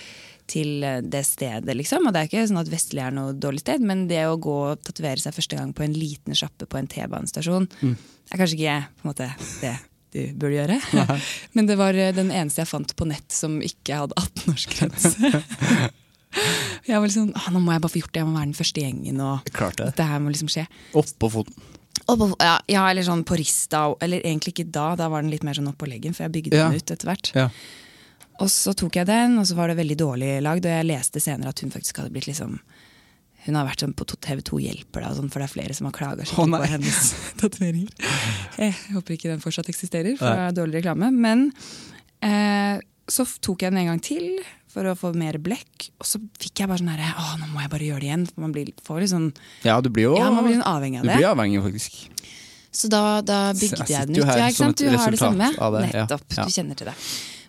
til 0.46 0.82
eh, 0.86 1.00
det 1.02 1.24
stedet. 1.26 1.74
liksom. 1.76 2.06
Og 2.06 2.12
det 2.14 2.20
er 2.22 2.28
ikke 2.30 2.46
sånn 2.48 2.60
at 2.62 2.70
Vestli 2.72 3.00
er 3.02 3.10
noe 3.16 3.32
dårlig 3.34 3.60
sted, 3.64 3.80
men 3.82 4.06
det 4.10 4.22
å 4.30 4.38
gå 4.40 4.54
og 4.72 4.82
tatovere 4.86 5.18
seg 5.22 5.34
første 5.34 5.56
gang 5.58 5.72
på 5.76 5.84
en 5.86 5.92
liten 5.96 6.34
sjappe 6.38 6.66
på 6.70 6.78
en 6.78 6.86
T-banestasjon, 6.90 7.68
Mm. 7.82 7.96
er 8.32 8.38
kanskje 8.38 8.58
ikke 8.58 8.78
på 8.96 9.04
en 9.04 9.10
måte 9.12 9.28
det 9.60 9.74
du 10.16 10.20
burde 10.38 10.56
gjøre. 10.56 10.78
Men 11.54 11.66
det 11.66 11.76
var 11.76 11.92
eh, 11.94 12.12
den 12.16 12.30
eneste 12.30 12.62
jeg 12.62 12.68
fant 12.70 12.94
på 12.96 13.04
nett 13.10 13.30
som 13.34 13.58
ikke 13.60 13.98
hadde 14.04 14.14
18-årsgrense. 14.16 15.42
Jeg 16.86 16.98
var 17.00 17.06
liksom, 17.08 17.30
ah, 17.38 17.46
nå 17.54 17.60
må 17.64 17.72
jeg 17.72 17.80
bare 17.80 17.92
få 17.94 18.00
gjort 18.02 18.12
det, 18.12 18.20
jeg 18.20 18.28
må 18.28 18.34
være 18.36 18.48
den 18.50 18.56
første 18.58 18.80
i 18.80 18.84
gjengen. 18.84 19.20
og 19.24 19.46
Klart 19.56 19.78
det. 19.80 19.86
dette 19.88 20.04
her 20.04 20.18
må 20.20 20.28
liksom 20.34 20.50
skje. 20.52 20.66
Oppå 20.98 21.30
foten. 21.32 21.54
Og 22.12 22.18
på, 22.20 22.26
ja, 22.44 22.58
ja, 22.70 22.82
eller 22.90 23.06
sånn 23.06 23.22
på 23.26 23.38
rista, 23.40 23.86
eller 24.04 24.20
egentlig 24.20 24.52
ikke 24.52 24.66
da, 24.74 24.90
da 25.00 25.06
var 25.08 25.24
den 25.24 25.32
litt 25.32 25.46
mer 25.46 25.56
sånn 25.56 25.70
oppå 25.72 25.88
leggen, 25.88 26.12
for 26.14 26.26
jeg 26.26 26.34
bygde 26.36 26.58
Ja. 26.58 26.66
den 26.68 26.76
ut 26.82 26.92
etter 26.92 27.08
hvert. 27.08 27.30
Ja. 27.34 27.46
Og 28.42 28.50
så 28.52 28.74
tok 28.76 28.98
jeg 29.00 29.08
den, 29.08 29.38
og 29.40 29.46
så 29.48 29.56
var 29.58 29.72
det 29.72 29.78
veldig 29.78 29.96
dårlig 30.00 30.32
lagd, 30.44 30.66
og 30.68 30.74
jeg 30.76 30.88
leste 30.90 31.22
senere 31.22 31.54
at 31.54 31.62
hun 31.64 31.72
faktisk 31.72 32.02
hadde 32.02 32.12
blitt 32.14 32.28
liksom 32.30 32.58
hun 33.46 33.54
har 33.54 33.62
vært 33.68 33.84
sånn 33.84 33.92
på 33.94 34.02
TV2 34.10 34.56
Hjelper, 34.58 35.04
da, 35.04 35.12
sånn, 35.14 35.28
for 35.30 35.38
det 35.38 35.46
er 35.46 35.52
flere 35.52 35.74
som 35.78 35.86
har 35.86 35.92
klaga 35.94 36.24
oh, 36.34 36.48
på 36.50 36.66
hennes 36.66 37.12
tatoveringer. 37.38 37.92
Jeg 38.58 38.72
håper 38.90 39.14
ikke 39.14 39.30
den 39.30 39.44
fortsatt 39.44 39.70
eksisterer, 39.70 40.16
for 40.18 40.26
det 40.26 40.48
er 40.48 40.56
dårlig 40.56 40.80
reklame. 40.80 41.12
Men 41.14 41.52
Eh, 42.24 42.78
så 43.06 43.26
tok 43.44 43.62
jeg 43.62 43.72
den 43.72 43.82
en 43.84 43.92
gang 43.92 44.00
til 44.02 44.40
for 44.72 44.88
å 44.90 44.96
få 44.98 45.12
mer 45.16 45.38
blekk, 45.40 45.88
og 46.00 46.08
så 46.08 46.20
fikk 46.40 46.60
jeg 46.62 46.68
bare 46.68 46.82
sånn 46.82 46.90
herre 46.92 47.12
Å, 47.16 47.36
nå 47.40 47.46
må 47.52 47.62
jeg 47.62 47.70
bare 47.72 47.86
gjøre 47.86 48.02
det 48.02 48.08
igjen. 48.10 48.26
For 48.28 48.44
man 48.44 48.52
blir, 48.56 48.72
får 48.84 49.00
litt 49.02 49.12
sånn 49.14 49.30
Ja, 49.64 49.78
du 49.80 49.88
blir 49.92 50.10
jo 50.10 50.18
Ja, 50.18 50.28
man 50.34 50.44
blir 50.44 50.58
sånn 50.58 50.68
avhengig 50.68 51.00
av 51.00 51.06
det. 51.06 51.14
Du 51.14 51.22
blir 51.22 51.30
avhengig, 51.30 51.62
faktisk. 51.64 52.34
Så 52.76 52.90
da, 52.92 53.22
da 53.24 53.38
bygde 53.56 53.86
jeg 53.86 53.94
jeg 53.94 54.10
den 54.10 54.18
ut. 54.18 54.26
Ja, 54.26 54.50
ikke 54.50 54.58
sant? 54.58 54.82
Du 54.82 54.90
har 54.92 55.14
det 55.14 55.20
samme. 55.22 55.48
det, 55.48 55.86
ja. 55.94 56.04
Nettopp. 56.04 56.26
Ja. 56.36 56.44
Du 56.44 56.52
kjenner 56.52 56.76
til 56.76 56.90
det. 56.90 56.96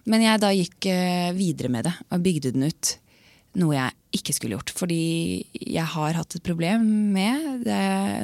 Men 0.08 0.24
jeg 0.24 0.42
da 0.44 0.54
gikk 0.56 0.88
eh, 0.92 1.36
videre 1.36 1.72
med 1.74 1.88
det 1.88 1.94
og 2.14 2.24
bygde 2.24 2.54
den 2.56 2.68
ut. 2.70 2.94
Noe 3.58 3.76
jeg 3.76 4.20
ikke 4.20 4.36
skulle 4.36 4.58
gjort. 4.58 4.74
Fordi 4.78 5.02
jeg 5.58 5.86
har 5.94 6.18
hatt 6.20 6.38
et 6.38 6.46
problem 6.46 6.86
med 7.16 7.66
det 7.66 7.78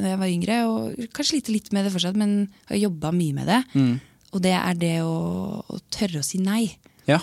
da 0.03 0.13
jeg 0.13 0.21
var 0.21 0.31
yngre, 0.31 0.57
og 0.69 1.13
kanskje 1.15 1.37
sliter 1.37 1.55
litt 1.55 1.71
med 1.75 1.87
det 1.87 1.93
fortsatt, 1.93 2.19
men 2.19 2.47
har 2.69 2.81
jobba 2.85 3.13
mye 3.15 3.37
med 3.37 3.49
det. 3.51 3.61
Mm. 3.73 3.95
Og 4.33 4.43
det 4.45 4.53
er 4.57 4.77
det 4.79 4.97
å, 5.05 5.15
å 5.61 5.79
tørre 5.93 6.21
å 6.21 6.25
si 6.25 6.39
nei. 6.41 6.67
Ja. 7.09 7.19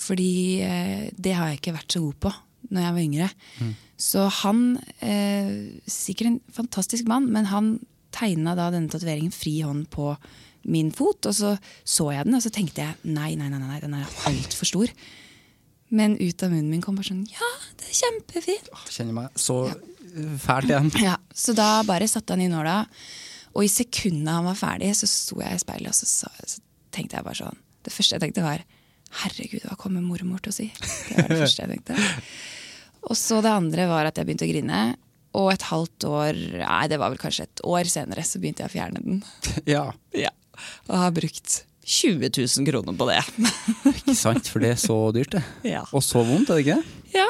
Fordi 0.00 0.34
eh, 0.64 1.08
det 1.16 1.34
har 1.36 1.50
jeg 1.50 1.60
ikke 1.60 1.76
vært 1.76 1.96
så 1.96 2.04
god 2.04 2.20
på 2.26 2.34
når 2.74 2.86
jeg 2.86 2.94
var 2.96 3.02
yngre. 3.02 3.32
Mm. 3.60 3.74
Så 4.04 4.28
han, 4.42 4.62
eh, 5.04 5.50
sikkert 5.90 6.30
en 6.30 6.40
fantastisk 6.54 7.08
mann, 7.10 7.28
men 7.32 7.50
han 7.50 7.76
tegna 8.14 8.54
da 8.58 8.70
denne 8.72 8.90
tatoveringen 8.90 9.34
fri 9.34 9.58
hånd 9.64 9.88
på 9.92 10.12
min 10.64 10.92
fot. 10.94 11.26
Og 11.30 11.36
så 11.36 11.54
så 11.84 12.10
jeg 12.14 12.28
den, 12.28 12.38
og 12.38 12.44
så 12.44 12.52
tenkte 12.54 12.84
jeg 12.84 13.14
nei, 13.16 13.34
nei, 13.40 13.50
nei, 13.52 13.60
nei 13.62 13.80
den 13.82 13.96
er 13.98 14.18
altfor 14.30 14.70
stor. 14.70 14.92
Men 15.94 16.16
ut 16.18 16.42
av 16.42 16.50
munnen 16.50 16.72
min 16.72 16.82
kom 16.82 16.96
bare 16.98 17.12
sånn 17.12 17.26
ja, 17.30 17.50
det 17.78 17.90
er 17.90 17.98
kjempefint. 18.00 18.70
Kjenner 18.90 19.18
meg 19.18 19.38
så 19.38 19.58
fælt 20.42 20.70
igjen. 20.70 20.90
Ja, 21.08 21.18
så 21.34 21.54
da 21.56 21.82
bare 21.86 22.08
satte 22.10 22.34
han 22.34 22.42
i 22.44 22.50
nåla, 22.50 22.82
og 23.54 23.66
i 23.66 23.70
sekundet 23.70 24.32
han 24.32 24.48
var 24.48 24.58
ferdig, 24.58 24.90
så 24.98 25.06
sto 25.10 25.38
jeg 25.42 25.54
i 25.54 25.62
speilet 25.62 25.92
og 25.92 25.98
så, 25.98 26.08
så, 26.10 26.30
så 26.50 26.62
tenkte 26.94 27.18
jeg 27.18 27.26
bare 27.26 27.38
sånn 27.38 27.60
Det 27.86 27.92
første 27.94 28.16
jeg 28.16 28.24
tenkte, 28.24 28.42
var 28.46 28.64
herregud, 29.22 29.66
hva 29.68 29.78
kommer 29.78 30.02
mormor 30.02 30.42
til 30.42 30.50
å 30.50 30.56
si? 30.56 30.68
Det 30.74 31.20
var 31.20 31.30
det 31.30 31.40
første 31.44 31.66
jeg 31.66 31.76
tenkte. 31.76 31.98
Og 33.10 33.18
så 33.20 33.40
det 33.44 33.52
andre 33.52 33.84
var 33.90 34.08
at 34.08 34.16
jeg 34.16 34.24
begynte 34.26 34.46
å 34.46 34.48
grine. 34.48 34.78
Og 35.36 35.50
et 35.52 35.66
halvt 35.68 36.06
år, 36.08 36.38
nei 36.62 36.84
det 36.88 36.96
var 37.02 37.12
vel 37.12 37.20
kanskje 37.20 37.44
et 37.44 37.62
år 37.68 37.90
senere, 37.90 38.24
så 38.24 38.40
begynte 38.40 38.64
jeg 38.64 38.70
å 38.70 38.74
fjerne 38.74 39.02
den. 39.04 39.20
Ja. 39.68 39.84
Ja, 40.16 40.30
Og 40.88 40.98
har 41.00 41.14
brukt 41.16 41.62
20 41.84 42.30
000 42.32 42.64
kroner 42.68 42.96
på 42.96 43.08
det. 43.10 43.18
ikke 43.92 44.14
sant? 44.16 44.46
For 44.48 44.64
det 44.64 44.70
er 44.74 44.80
så 44.80 44.98
dyrt, 45.16 45.34
det. 45.36 45.42
Ja. 45.74 45.82
Og 45.92 46.02
så 46.04 46.22
vondt, 46.24 46.50
er 46.50 46.60
det 46.60 46.66
ikke 46.66 46.78
det? 46.80 47.00
ja, 47.18 47.26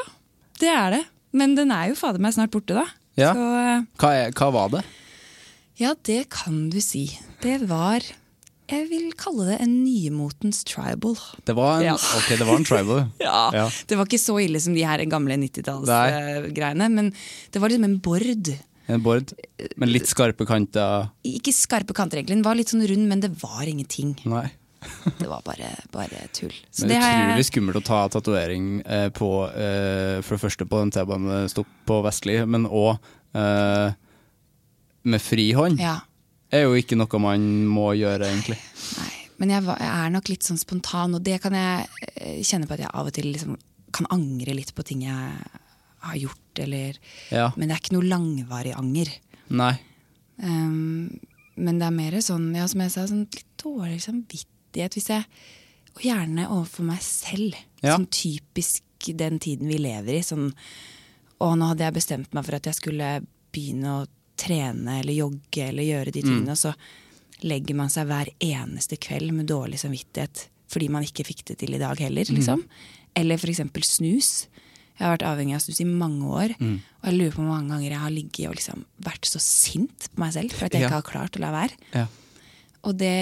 det 0.62 0.70
er 0.70 0.90
det. 0.98 1.04
Men 1.34 1.56
den 1.58 1.72
er 1.74 1.88
jo 1.90 1.96
fader 1.98 2.22
meg 2.22 2.36
snart 2.36 2.52
borte, 2.54 2.76
da. 2.78 2.84
Ja. 3.18 3.32
Så 3.34 3.46
eh, 3.58 3.86
Hva, 3.98 4.12
er, 4.24 4.34
hva 4.38 4.50
var 4.54 4.68
det? 4.76 4.84
Ja, 5.80 5.94
det 6.06 6.28
kan 6.30 6.68
du 6.70 6.78
si. 6.82 7.08
Det 7.42 7.56
var 7.66 8.04
Jeg 8.70 8.86
vil 8.88 9.10
kalle 9.18 9.48
det 9.50 9.56
en 9.60 9.72
nymotens 9.84 10.62
tribal. 10.64 11.16
Det 11.44 11.56
var 11.58 11.80
en, 11.82 11.88
Ja. 11.90 11.94
ok, 11.98 12.28
det 12.38 12.46
var 12.46 12.56
en 12.60 12.64
tribal. 12.68 13.02
Ja, 13.26 13.50
Ja. 13.52 13.66
Det 13.90 13.98
var 13.98 14.06
ikke 14.06 14.22
så 14.22 14.38
ille 14.40 14.62
som 14.62 14.74
de 14.78 14.86
her 14.86 15.02
gamle 15.10 15.34
Nei. 15.36 15.48
90-tallsgreiene, 15.50 16.88
men 16.94 17.10
det 17.50 17.60
var 17.62 17.68
liksom 17.74 17.84
en 17.90 17.98
bord. 18.06 18.54
En 18.90 19.00
bord 19.00 19.32
men 19.80 19.88
litt 19.90 20.08
skarpe 20.10 20.44
kanter. 20.48 21.08
Ikke 21.24 21.54
skarpe 21.56 21.96
kanter, 21.96 22.20
egentlig. 22.20 22.36
Den 22.36 22.44
var 22.44 22.58
litt 22.58 22.72
sånn 22.72 22.84
rund, 22.88 23.08
men 23.08 23.22
det 23.24 23.32
var 23.40 23.64
ingenting. 23.68 24.16
Nei. 24.28 24.50
Det 25.18 25.24
var 25.24 25.40
bare, 25.46 25.70
bare 25.94 26.26
tull. 26.36 26.52
Så 26.68 26.84
Men 26.84 26.90
det 26.90 26.96
er 26.98 27.14
utrolig 27.14 27.40
jeg 27.40 27.48
skummelt 27.48 27.78
å 27.78 27.84
ta 27.86 28.00
tatovering 28.12 28.66
eh, 28.84 29.06
på 29.16 29.28
eh, 29.48 30.18
For 30.20 30.36
det 30.36 30.42
første 30.42 30.66
på 30.68 30.80
en 30.84 30.92
T-banestopp 30.92 31.70
på 31.88 32.00
Vestli, 32.04 32.34
men 32.44 32.66
òg 32.68 32.98
eh, 33.32 33.96
med 35.08 35.24
fri 35.24 35.46
hånd. 35.56 35.80
Ja. 35.80 36.02
er 36.52 36.66
jo 36.66 36.76
ikke 36.76 37.00
noe 37.00 37.20
man 37.22 37.48
må 37.64 37.94
gjøre, 37.96 38.28
egentlig. 38.28 38.60
Nei. 39.00 39.10
Men 39.40 39.50
jeg, 39.50 39.64
var, 39.66 39.80
jeg 39.82 40.04
er 40.04 40.12
nok 40.14 40.30
litt 40.30 40.46
sånn 40.46 40.60
spontan, 40.60 41.16
og 41.16 41.24
det 41.26 41.40
kan 41.42 41.56
jeg 41.56 41.88
eh, 42.14 42.40
kjenne 42.46 42.68
på 42.68 42.76
at 42.76 42.84
jeg 42.84 42.92
av 42.92 43.10
og 43.10 43.16
til 43.16 43.32
liksom 43.32 43.56
kan 43.94 44.08
angre 44.12 44.54
litt 44.56 44.72
på 44.74 44.82
ting 44.86 45.04
jeg 45.06 45.62
har 46.10 46.20
gjort, 46.20 46.62
eller 46.64 46.98
Ja. 47.30 47.50
Men 47.56 47.68
det 47.68 47.76
er 47.76 47.82
ikke 47.82 47.96
noe 47.96 48.08
langvarig 48.08 48.74
anger. 48.76 49.10
Nei. 49.48 49.74
Um, 50.42 51.20
men 51.56 51.78
det 51.78 51.86
er 51.86 51.94
mer 51.94 52.16
sånn, 52.24 52.48
ja, 52.56 52.66
som 52.66 52.82
jeg 52.82 52.94
sa, 52.94 53.04
sånn 53.06 53.28
litt 53.30 53.52
dårlig 53.62 54.00
samvittighet 54.02 54.96
hvis 54.96 55.12
jeg 55.12 55.28
Og 55.94 56.02
gjerne 56.02 56.48
overfor 56.50 56.82
meg 56.88 56.98
selv. 57.06 57.54
Ja. 57.78 57.94
Sånn 57.94 58.08
typisk 58.10 58.82
den 59.14 59.38
tiden 59.38 59.68
vi 59.70 59.76
lever 59.78 60.16
i. 60.16 60.24
Sånn 60.26 60.48
Å, 61.38 61.52
nå 61.54 61.68
hadde 61.70 61.84
jeg 61.84 61.94
bestemt 61.94 62.34
meg 62.34 62.46
for 62.46 62.56
at 62.56 62.66
jeg 62.66 62.78
skulle 62.80 63.10
begynne 63.54 63.92
å 64.00 64.06
trene 64.34 64.98
eller 65.00 65.14
jogge 65.14 65.68
eller 65.68 65.86
gjøre 65.86 66.10
de 66.14 66.22
tingene, 66.24 66.54
og 66.54 66.58
så 66.58 66.72
legger 67.46 67.76
man 67.78 67.92
seg 67.92 68.08
hver 68.08 68.30
eneste 68.42 68.96
kveld 68.98 69.30
med 69.36 69.46
dårlig 69.50 69.78
samvittighet 69.82 70.48
fordi 70.72 70.88
man 70.90 71.04
ikke 71.06 71.26
fikk 71.28 71.44
det 71.50 71.58
til 71.60 71.76
i 71.76 71.78
dag 71.78 71.98
heller, 72.00 72.26
liksom. 72.34 72.64
Eller 73.14 73.38
for 73.38 73.52
eksempel 73.52 73.84
snus. 73.86 74.48
Jeg 74.94 75.02
har 75.08 75.16
vært 75.16 75.24
avhengig 75.26 75.54
av 75.56 75.62
snus 75.64 75.80
i 75.82 75.84
mange 75.90 76.26
år, 76.30 76.52
og 76.60 77.06
jeg 77.08 77.16
lurer 77.18 77.32
på 77.34 77.40
hvor 77.42 77.48
mange 77.50 77.72
ganger 77.72 77.90
jeg 77.90 77.98
har 78.04 78.12
ligget 78.14 78.48
og 78.48 78.54
liksom 78.54 78.84
vært 79.02 79.26
så 79.26 79.40
sint 79.42 80.06
på 80.14 80.20
meg 80.22 80.32
selv 80.36 80.52
for 80.54 80.66
at 80.68 80.72
jeg 80.76 80.84
Ja. 80.84 80.86
ikke 80.86 81.00
har 81.00 81.08
klart 81.08 81.36
å 81.36 81.42
la 81.42 81.50
være. 81.50 81.74
Ja. 81.96 82.04
Og 82.84 82.94
det, 83.00 83.16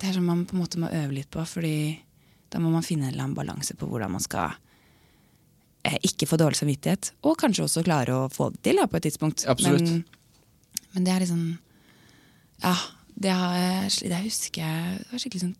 det 0.00 0.08
er 0.08 0.14
sånn 0.16 0.24
man 0.24 0.46
på 0.48 0.56
en 0.56 0.62
måte 0.62 0.80
må 0.80 0.88
øve 0.88 1.12
litt 1.12 1.28
på, 1.30 1.44
fordi 1.44 2.00
da 2.50 2.58
må 2.58 2.70
man 2.72 2.82
finne 2.86 3.06
en 3.08 3.12
eller 3.12 3.26
annen 3.28 3.36
balanse 3.36 3.76
på 3.76 3.86
hvordan 3.86 4.10
man 4.16 4.24
skal 4.24 4.54
eh, 5.84 5.98
ikke 6.08 6.26
få 6.30 6.38
dårlig 6.40 6.56
samvittighet, 6.62 7.12
og 7.22 7.36
kanskje 7.38 7.66
også 7.68 7.84
klare 7.84 8.16
å 8.16 8.28
få 8.32 8.48
det 8.54 8.62
til 8.64 8.80
da, 8.80 8.86
på 8.90 8.96
et 8.96 9.06
tidspunkt. 9.10 9.44
Men, 9.62 10.04
men 10.94 11.04
det 11.04 11.12
er 11.14 11.20
liksom 11.26 11.44
Ja, 12.64 12.74
det, 13.14 13.30
har 13.36 13.54
jeg, 13.60 14.08
det 14.08 14.24
husker 14.24 14.64
jeg 14.64 15.04
var 15.12 15.20
skikkelig 15.20 15.44
sånn 15.44 15.56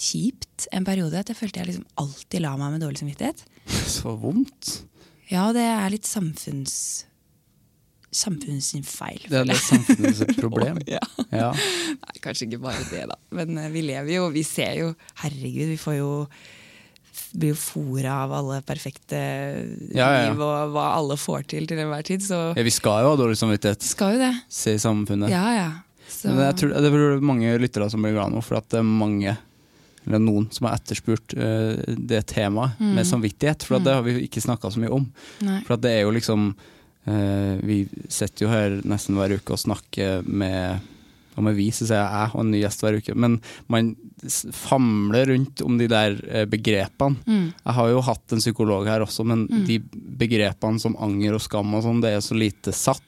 kjipt 0.00 0.68
en 0.74 0.86
periode. 0.86 1.20
At 1.20 1.30
jeg 1.32 1.38
følte 1.38 1.62
jeg 1.62 1.70
liksom 1.72 1.86
alltid 2.00 2.44
la 2.44 2.56
meg 2.60 2.74
med 2.76 2.84
dårlig 2.84 3.02
samvittighet. 3.02 3.44
Så 3.98 4.16
vondt. 4.20 4.80
Ja, 5.30 5.50
det 5.56 5.66
er 5.66 5.94
litt 5.94 6.08
samfunns... 6.08 7.06
Samfunnets 8.10 8.72
feil. 8.90 9.20
Det 9.30 9.36
er 9.38 9.44
litt 9.46 9.60
det 9.60 9.66
samfunnets 9.68 10.22
problem. 10.40 10.80
Ja. 10.96 11.02
Ja. 11.30 11.50
Nei, 11.54 12.14
kanskje 12.24 12.48
ikke 12.48 12.58
bare 12.64 12.80
det, 12.90 13.04
da. 13.06 13.18
Men 13.38 13.54
eh, 13.60 13.68
vi 13.70 13.84
lever 13.86 14.16
jo, 14.16 14.24
vi 14.34 14.42
ser 14.46 14.80
jo 14.80 14.88
Herregud, 15.22 15.68
vi 15.70 15.76
får 15.78 16.00
jo 16.00 16.08
blir 17.30 17.52
jo 17.52 17.58
fora 17.58 18.16
av 18.24 18.32
alle 18.34 18.56
perfekte 18.66 19.18
Ja, 19.94 20.08
ja, 20.08 20.22
liv 20.30 20.40
og 20.42 20.72
hva 20.74 20.88
alle 20.96 21.14
får 21.20 21.44
til 21.52 21.68
til 21.70 21.78
enhver 21.78 22.02
tid. 22.06 22.24
Så 22.26 22.40
Ja, 22.56 22.64
vi 22.66 22.72
skal 22.74 23.04
jo 23.04 23.12
ha 23.12 23.20
dårlig 23.20 23.38
samvittighet, 23.38 23.86
skal 23.86 24.16
jo 24.16 24.24
det. 24.24 24.32
Se 24.50 24.74
i 24.74 24.82
samfunnet. 24.82 25.30
Ja, 25.30 25.44
ja. 25.54 25.68
Så, 26.10 26.32
jeg 26.34 26.56
tror, 26.58 26.74
det 26.74 26.90
er 26.90 27.22
mange 27.22 27.54
lyttere 27.62 27.86
som 27.92 28.02
blir 28.02 28.16
glad 28.16 28.34
nå, 28.34 28.42
for 28.42 28.58
at 28.58 28.66
det 28.72 28.80
er 28.80 28.88
mange 28.88 29.36
eller 30.06 30.22
noen 30.22 30.48
som 30.54 30.68
har 30.68 30.78
etterspurt 30.78 31.34
uh, 31.36 31.80
det 31.96 32.22
temaet 32.32 32.80
med 32.80 33.06
samvittighet. 33.06 33.66
For 33.66 33.82
det 33.82 33.96
har 33.98 34.06
vi 34.06 34.18
ikke 34.26 34.42
snakka 34.44 34.72
så 34.72 34.82
mye 34.82 34.92
om. 35.00 35.08
Nei. 35.46 35.60
For 35.66 35.76
at 35.76 35.84
det 35.84 35.96
er 35.96 36.06
jo 36.06 36.14
liksom 36.16 36.52
uh, 36.54 37.54
Vi 37.66 37.82
sitter 38.08 38.46
jo 38.46 38.52
her 38.52 38.78
nesten 38.88 39.18
hver 39.18 39.36
uke 39.36 39.56
og 39.56 39.60
snakker 39.60 40.24
med 40.26 40.86
Og 41.36 41.44
med 41.46 41.58
vi 41.58 41.68
så 41.72 41.86
sier 41.86 42.00
jeg 42.00 42.16
jeg 42.16 42.32
og 42.34 42.40
en 42.42 42.54
ny 42.54 42.62
gjest 42.62 42.84
hver 42.84 42.96
uke. 43.00 43.16
Men 43.16 43.36
man 43.72 43.92
famler 44.52 45.30
rundt 45.30 45.62
om 45.64 45.78
de 45.80 45.86
der 45.88 46.16
begrepene. 46.44 47.16
begrepene. 47.24 47.52
Jeg 47.64 47.76
har 47.78 47.92
jo 47.92 48.02
hatt 48.04 48.34
en 48.34 48.42
psykolog 48.42 48.88
her 48.90 49.00
også, 49.00 49.24
men 49.24 49.46
de 49.64 49.78
begrepene 50.20 50.82
som 50.82 50.98
anger 51.00 51.38
og 51.38 51.40
skam 51.40 51.72
og 51.78 51.86
sånn, 51.86 52.02
det 52.04 52.10
er 52.12 52.20
så 52.24 52.36
lite 52.36 52.74
satt. 52.76 53.06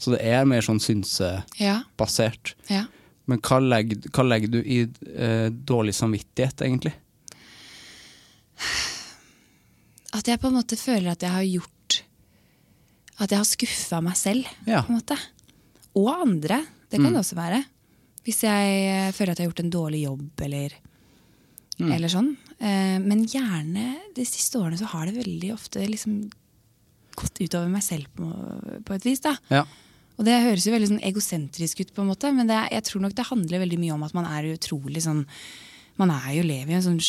Så 0.00 0.16
det 0.16 0.18
er 0.26 0.48
mer 0.50 0.64
sånn 0.66 0.82
synsebasert. 0.82 2.56
Ja. 2.66 2.80
ja. 2.80 2.88
Men 3.30 3.40
hva 3.46 3.58
legger, 3.62 4.00
hva 4.10 4.24
legger 4.26 4.50
du 4.56 4.58
i 4.62 4.80
eh, 5.14 5.48
dårlig 5.70 5.94
samvittighet, 5.96 6.64
egentlig? 6.66 6.92
At 10.16 10.26
jeg 10.26 10.40
på 10.42 10.50
en 10.50 10.56
måte 10.58 10.78
føler 10.78 11.12
at 11.12 11.22
jeg 11.22 11.30
har 11.32 11.46
gjort 11.46 12.00
At 13.20 13.30
jeg 13.34 13.38
har 13.42 13.48
skuffa 13.48 14.00
meg 14.02 14.16
selv, 14.16 14.46
Ja. 14.66 14.80
på 14.82 14.90
en 14.94 14.96
måte. 14.98 15.16
Og 15.94 16.08
andre. 16.14 16.62
Det 16.90 16.98
kan 17.02 17.12
det 17.12 17.20
også 17.20 17.36
være. 17.36 17.58
Hvis 18.24 18.38
jeg 18.46 18.70
eh, 18.88 19.10
føler 19.12 19.32
at 19.32 19.38
jeg 19.38 19.44
har 19.46 19.50
gjort 19.52 19.60
en 19.64 19.72
dårlig 19.74 20.00
jobb, 20.06 20.40
eller, 20.46 20.72
eller 21.80 22.08
sånn. 22.08 22.30
Eh, 22.58 22.96
men 23.04 23.26
gjerne 23.28 23.84
de 24.16 24.24
siste 24.24 24.56
årene 24.58 24.78
så 24.80 24.88
har 24.94 25.06
det 25.06 25.18
veldig 25.18 25.52
ofte 25.52 25.84
liksom 25.84 26.30
gått 27.20 27.40
utover 27.44 27.68
meg 27.68 27.84
selv 27.84 28.08
på, 28.16 28.30
på 28.88 28.96
et 28.96 29.04
vis. 29.04 29.20
da. 29.20 29.34
Ja. 29.52 29.64
Og 30.20 30.26
det 30.28 30.36
høres 30.44 30.66
jo 30.68 30.72
veldig 30.74 30.88
sånn 30.90 31.02
egosentrisk 31.08 31.80
ut, 31.80 31.92
på 31.96 32.02
en 32.04 32.10
måte, 32.12 32.28
men 32.36 32.46
det, 32.50 32.58
jeg 32.74 32.84
tror 32.90 33.00
nok 33.06 33.14
det 33.16 33.24
handler 33.30 33.62
veldig 33.62 33.78
mye 33.80 33.94
om 33.96 34.02
at 34.04 34.12
man 34.16 34.26
er 34.28 34.50
utrolig 34.52 35.00
sånn 35.06 35.22
Man 36.00 36.10
er 36.12 36.34
jo 36.36 36.42
lever 36.44 36.70
i 36.72 36.76
en 36.76 36.84
sånn 36.84 37.00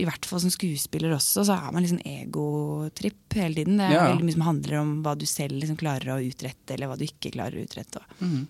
I 0.00 0.04
hvert 0.06 0.24
fall 0.28 0.40
som 0.44 0.52
skuespiller 0.52 1.12
også, 1.16 1.42
så 1.48 1.56
er 1.56 1.72
man 1.72 1.82
liksom 1.84 2.02
egotripp 2.06 3.34
hele 3.36 3.54
tiden. 3.62 3.80
Det 3.80 3.88
er 3.88 3.96
Ja. 3.96 4.04
veldig 4.12 4.24
mye 4.28 4.36
som 4.36 4.44
handler 4.46 4.76
om 4.80 4.92
hva 5.02 5.16
du 5.18 5.24
selv 5.26 5.56
liksom 5.58 5.76
klarer 5.80 6.12
å 6.14 6.20
utrette, 6.24 6.74
eller 6.76 6.86
hva 6.92 6.96
du 7.00 7.04
ikke 7.04 7.32
klarer 7.34 7.58
å 7.58 7.64
utrette. 7.66 8.00
Og, 8.22 8.46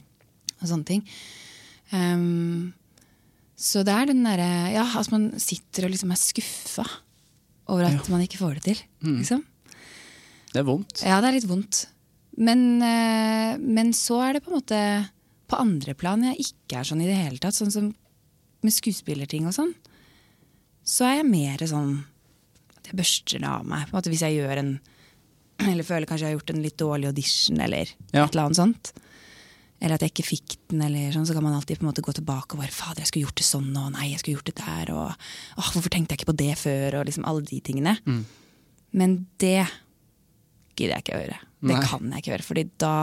og 0.61 0.69
sånne 0.69 0.87
ting. 0.91 1.03
Um, 1.93 2.73
så 3.57 3.83
det 3.85 3.95
er 3.95 4.07
den 4.13 4.23
derre 4.25 4.73
Ja, 4.75 4.85
at 5.01 5.11
man 5.11 5.31
sitter 5.41 5.87
og 5.89 5.91
liksom 5.95 6.13
er 6.13 6.21
skuffa 6.21 6.85
over 7.71 7.87
at 7.89 8.09
man 8.13 8.21
ikke 8.27 8.39
får 8.43 8.55
det 8.61 8.63
til. 8.69 8.79
Liksom. 9.03 9.43
Det 10.53 10.61
er 10.61 10.67
vondt. 10.67 11.03
Ja, 11.07 11.21
det 11.23 11.29
er 11.31 11.37
litt 11.41 11.49
vondt. 11.51 11.87
Men, 12.39 12.83
eh, 12.83 13.57
men 13.59 13.93
så 13.97 14.21
er 14.29 14.33
det 14.35 14.45
på 14.45 14.53
en 14.53 14.61
måte 14.61 14.83
på 15.51 15.59
andre 15.59 15.95
plan 15.99 16.23
jeg 16.23 16.39
ikke 16.53 16.79
er 16.81 16.85
sånn 16.87 17.03
i 17.03 17.09
det 17.09 17.17
hele 17.19 17.39
tatt. 17.43 17.55
Sånn 17.59 17.73
som 17.75 17.91
med 18.63 18.73
skuespillerting 18.77 19.47
og 19.49 19.55
sånn. 19.57 19.75
så 20.85 21.05
er 21.07 21.17
jeg 21.21 21.27
mer 21.31 21.59
sånn 21.59 22.05
at 22.77 22.87
jeg 22.91 22.97
børster 22.97 23.39
det 23.41 23.49
av 23.49 23.65
meg. 23.67 23.91
Måte 23.93 24.11
Hvis 24.11 24.21
jeg 24.25 24.39
gjør 24.41 24.59
en 24.59 24.81
Eller 25.61 25.85
føler 25.85 26.07
kanskje 26.09 26.25
jeg 26.25 26.33
har 26.33 26.39
gjort 26.41 26.51
en 26.55 26.63
litt 26.63 26.77
dårlig 26.81 27.07
audition, 27.11 27.61
eller 27.61 27.87
Ja. 28.15 28.25
et 28.25 28.33
eller 28.33 28.45
annet 28.47 28.57
sånt. 28.57 28.93
Eller 29.83 29.95
at 29.95 30.01
jeg 30.01 30.13
ikke 30.15 30.25
fikk 30.31 30.57
den, 30.71 30.81
eller 30.81 31.13
sånn, 31.13 31.27
så 31.27 31.35
kan 31.35 31.43
man 31.43 31.53
alltid 31.53 31.79
på 31.79 31.85
en 31.85 31.93
måte 31.93 32.01
gå 32.01 32.15
tilbake 32.15 32.55
og 32.55 32.61
bare 32.61 32.71
Fader, 32.73 33.01
jeg 33.01 33.07
skulle 33.09 33.27
gjort 33.27 33.35
det 33.37 33.45
sånn, 33.45 33.77
og 33.77 33.93
nei, 33.93 34.09
jeg 34.11 34.21
skulle 34.21 34.37
gjort 34.39 34.45
det 34.47 34.55
der, 34.57 34.91
og 34.95 35.13
åh, 35.59 35.71
hvorfor 35.73 35.91
tenkte 35.91 36.13
jeg 36.17 36.21
ikke 36.21 36.33
på 36.33 36.37
det 36.37 36.57
før, 36.57 37.01
og 37.01 37.07
liksom 37.07 37.27
alle 37.29 37.43
de 37.45 37.61
tingene. 37.61 37.99
Mm. 38.07 38.25
Men 38.95 39.27
det 39.39 39.69
gidder 40.81 40.97
jeg 40.97 41.05
ikke 41.07 41.17
å 41.19 41.23
gjøre. 41.23 41.39
Det 41.61 41.77
Nei. 41.77 41.85
kan 41.87 42.11
jeg 42.15 42.23
ikke 42.25 42.33
gjøre, 42.35 42.47
fordi 42.49 42.67
da 42.81 42.95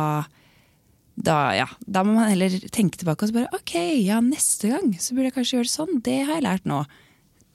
da, 1.18 1.36
ja, 1.58 1.66
da 1.82 2.04
må 2.06 2.14
man 2.20 2.30
heller 2.30 2.54
tenke 2.70 3.00
tilbake 3.02 3.26
og 3.26 3.32
så 3.32 3.36
bare 3.40 3.58
ok, 3.58 3.74
ja, 4.06 4.20
neste 4.22 4.70
gang 4.70 4.92
så 5.02 5.16
burde 5.18 5.32
jeg 5.32 5.36
kanskje 5.40 5.56
gjøre 5.58 5.66
det 5.70 5.74
sånn. 5.74 6.02
Det 6.06 6.18
har 6.28 6.36
jeg 6.38 6.46
lært 6.46 6.68
nå. 6.70 6.84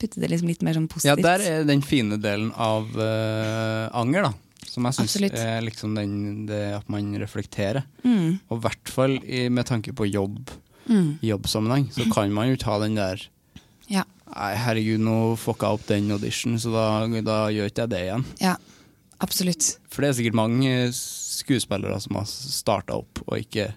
Putte 0.02 0.18
det 0.18 0.32
liksom 0.32 0.50
litt 0.50 0.64
mer 0.66 0.74
sånn 0.74 0.88
Ja, 1.06 1.14
der 1.14 1.44
er 1.46 1.68
den 1.68 1.84
fine 1.86 2.18
delen 2.18 2.50
av 2.58 2.88
uh, 2.98 3.86
anger, 3.94 4.26
da. 4.26 4.32
Som 4.66 4.88
jeg 4.88 4.96
syns 4.96 5.14
er 5.36 5.62
liksom 5.62 5.94
den, 5.94 6.16
det 6.48 6.62
at 6.80 6.88
man 6.90 7.12
reflekterer. 7.22 7.84
Mm. 8.02 8.40
Og 8.48 8.56
i 8.56 8.62
hvert 8.66 8.90
fall 8.90 9.18
med 9.52 9.68
tanke 9.70 9.94
på 9.94 10.10
jobb, 10.10 10.50
Mm. 10.90 11.20
jobbsammenheng, 11.22 11.84
så 11.94 12.08
kan 12.10 12.32
man 12.34 12.48
jo 12.50 12.56
ta 12.58 12.74
den 12.82 12.96
der 12.98 13.20
Ja, 13.86 14.02
Nei, 14.32 14.48
herregud, 14.58 14.98
nå 14.98 15.36
fucka 15.38 15.68
jeg 15.68 15.76
opp 15.78 15.84
den 15.86 16.10
audition, 16.10 16.56
så 16.58 16.72
da, 16.74 16.86
da 17.22 17.36
gjør 17.54 17.68
ikke 17.70 17.84
jeg 17.84 17.90
det 17.92 18.00
igjen. 18.08 18.24
ja, 18.40 18.56
absolutt. 19.22 19.76
For 19.92 20.02
det 20.04 20.10
er 20.12 20.18
sikkert 20.20 20.38
mange 20.38 20.72
skuespillere 20.96 21.98
som 22.02 22.18
har 22.20 22.26
starta 22.28 22.98
opp 23.00 23.22
og 23.26 23.38
ikke 23.40 23.70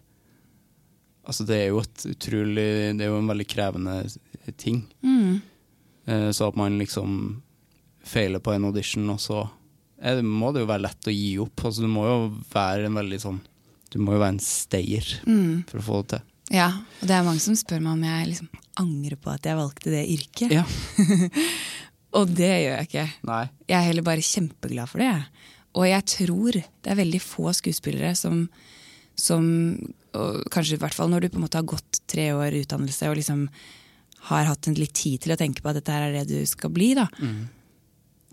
Altså, 1.26 1.42
det 1.50 1.56
er 1.58 1.70
jo 1.72 1.80
et 1.82 2.04
utrolig 2.12 2.66
Det 3.00 3.02
er 3.02 3.10
jo 3.10 3.16
en 3.18 3.30
veldig 3.32 3.46
krevende 3.50 3.94
ting. 4.62 4.84
Mm. 5.02 5.40
Eh, 6.06 6.28
Så 6.38 6.52
at 6.52 6.56
man 6.60 6.76
liksom 6.78 7.16
feiler 8.06 8.38
på 8.46 8.54
en 8.54 8.66
audition, 8.68 9.10
og 9.10 9.18
så 9.20 9.48
det, 9.98 10.22
må 10.22 10.52
det 10.54 10.62
jo 10.62 10.68
være 10.70 10.84
lett 10.86 11.08
å 11.10 11.16
gi 11.16 11.32
opp. 11.42 11.64
Altså, 11.66 11.82
du 11.82 11.88
må 11.90 12.04
jo 12.06 12.20
være 12.54 12.86
en 12.86 12.94
veldig 13.00 13.18
sånn 13.24 13.40
Du 13.90 13.98
må 14.04 14.14
jo 14.14 14.20
være 14.22 14.36
en 14.36 14.40
stayer 14.44 15.08
Mm. 15.26 15.64
for 15.70 15.80
å 15.80 15.86
få 15.88 16.02
det 16.04 16.10
til. 16.20 16.22
Ja, 16.60 16.68
og 17.02 17.08
det 17.08 17.16
er 17.16 17.24
mange 17.26 17.42
som 17.42 17.56
spør 17.58 17.82
meg 17.82 17.94
om 17.96 18.04
jeg 18.06 18.28
liksom 18.30 18.50
angrer 18.78 19.16
på 19.18 19.32
at 19.34 19.42
jeg 19.50 19.58
valgte 19.58 19.90
det 19.90 20.06
yrket. 20.14 20.52
Ja. 20.52 20.66
Og 22.16 22.30
det 22.38 22.48
gjør 22.52 22.76
jeg 22.78 22.88
ikke. 22.90 23.06
Nei. 23.28 23.42
Jeg 23.68 23.76
er 23.80 23.88
heller 23.90 24.06
bare 24.08 24.24
kjempeglad 24.24 24.88
for 24.92 25.04
det. 25.04 25.12
Og 25.76 25.88
jeg 25.90 26.06
tror 26.08 26.56
det 26.56 26.92
er 26.94 27.00
veldig 27.02 27.20
få 27.24 27.52
skuespillere 27.58 28.14
som, 28.16 28.46
som 29.20 29.48
Kanskje 30.16 30.78
i 30.78 30.80
hvert 30.80 30.96
fall 30.96 31.10
når 31.12 31.26
du 31.26 31.34
på 31.34 31.40
en 31.42 31.44
måte 31.44 31.60
har 31.60 31.68
gått 31.68 31.98
tre 32.08 32.30
år 32.32 32.56
utdannelse 32.62 33.10
og 33.12 33.18
liksom 33.20 33.42
har 34.30 34.48
hatt 34.48 34.70
en 34.72 34.78
litt 34.80 34.94
tid 34.96 35.20
til 35.26 35.34
å 35.36 35.38
tenke 35.38 35.60
på 35.62 35.68
at 35.74 35.76
dette 35.82 35.92
er 35.92 36.14
det 36.16 36.22
du 36.30 36.38
skal 36.48 36.72
bli, 36.74 36.94
da. 36.96 37.04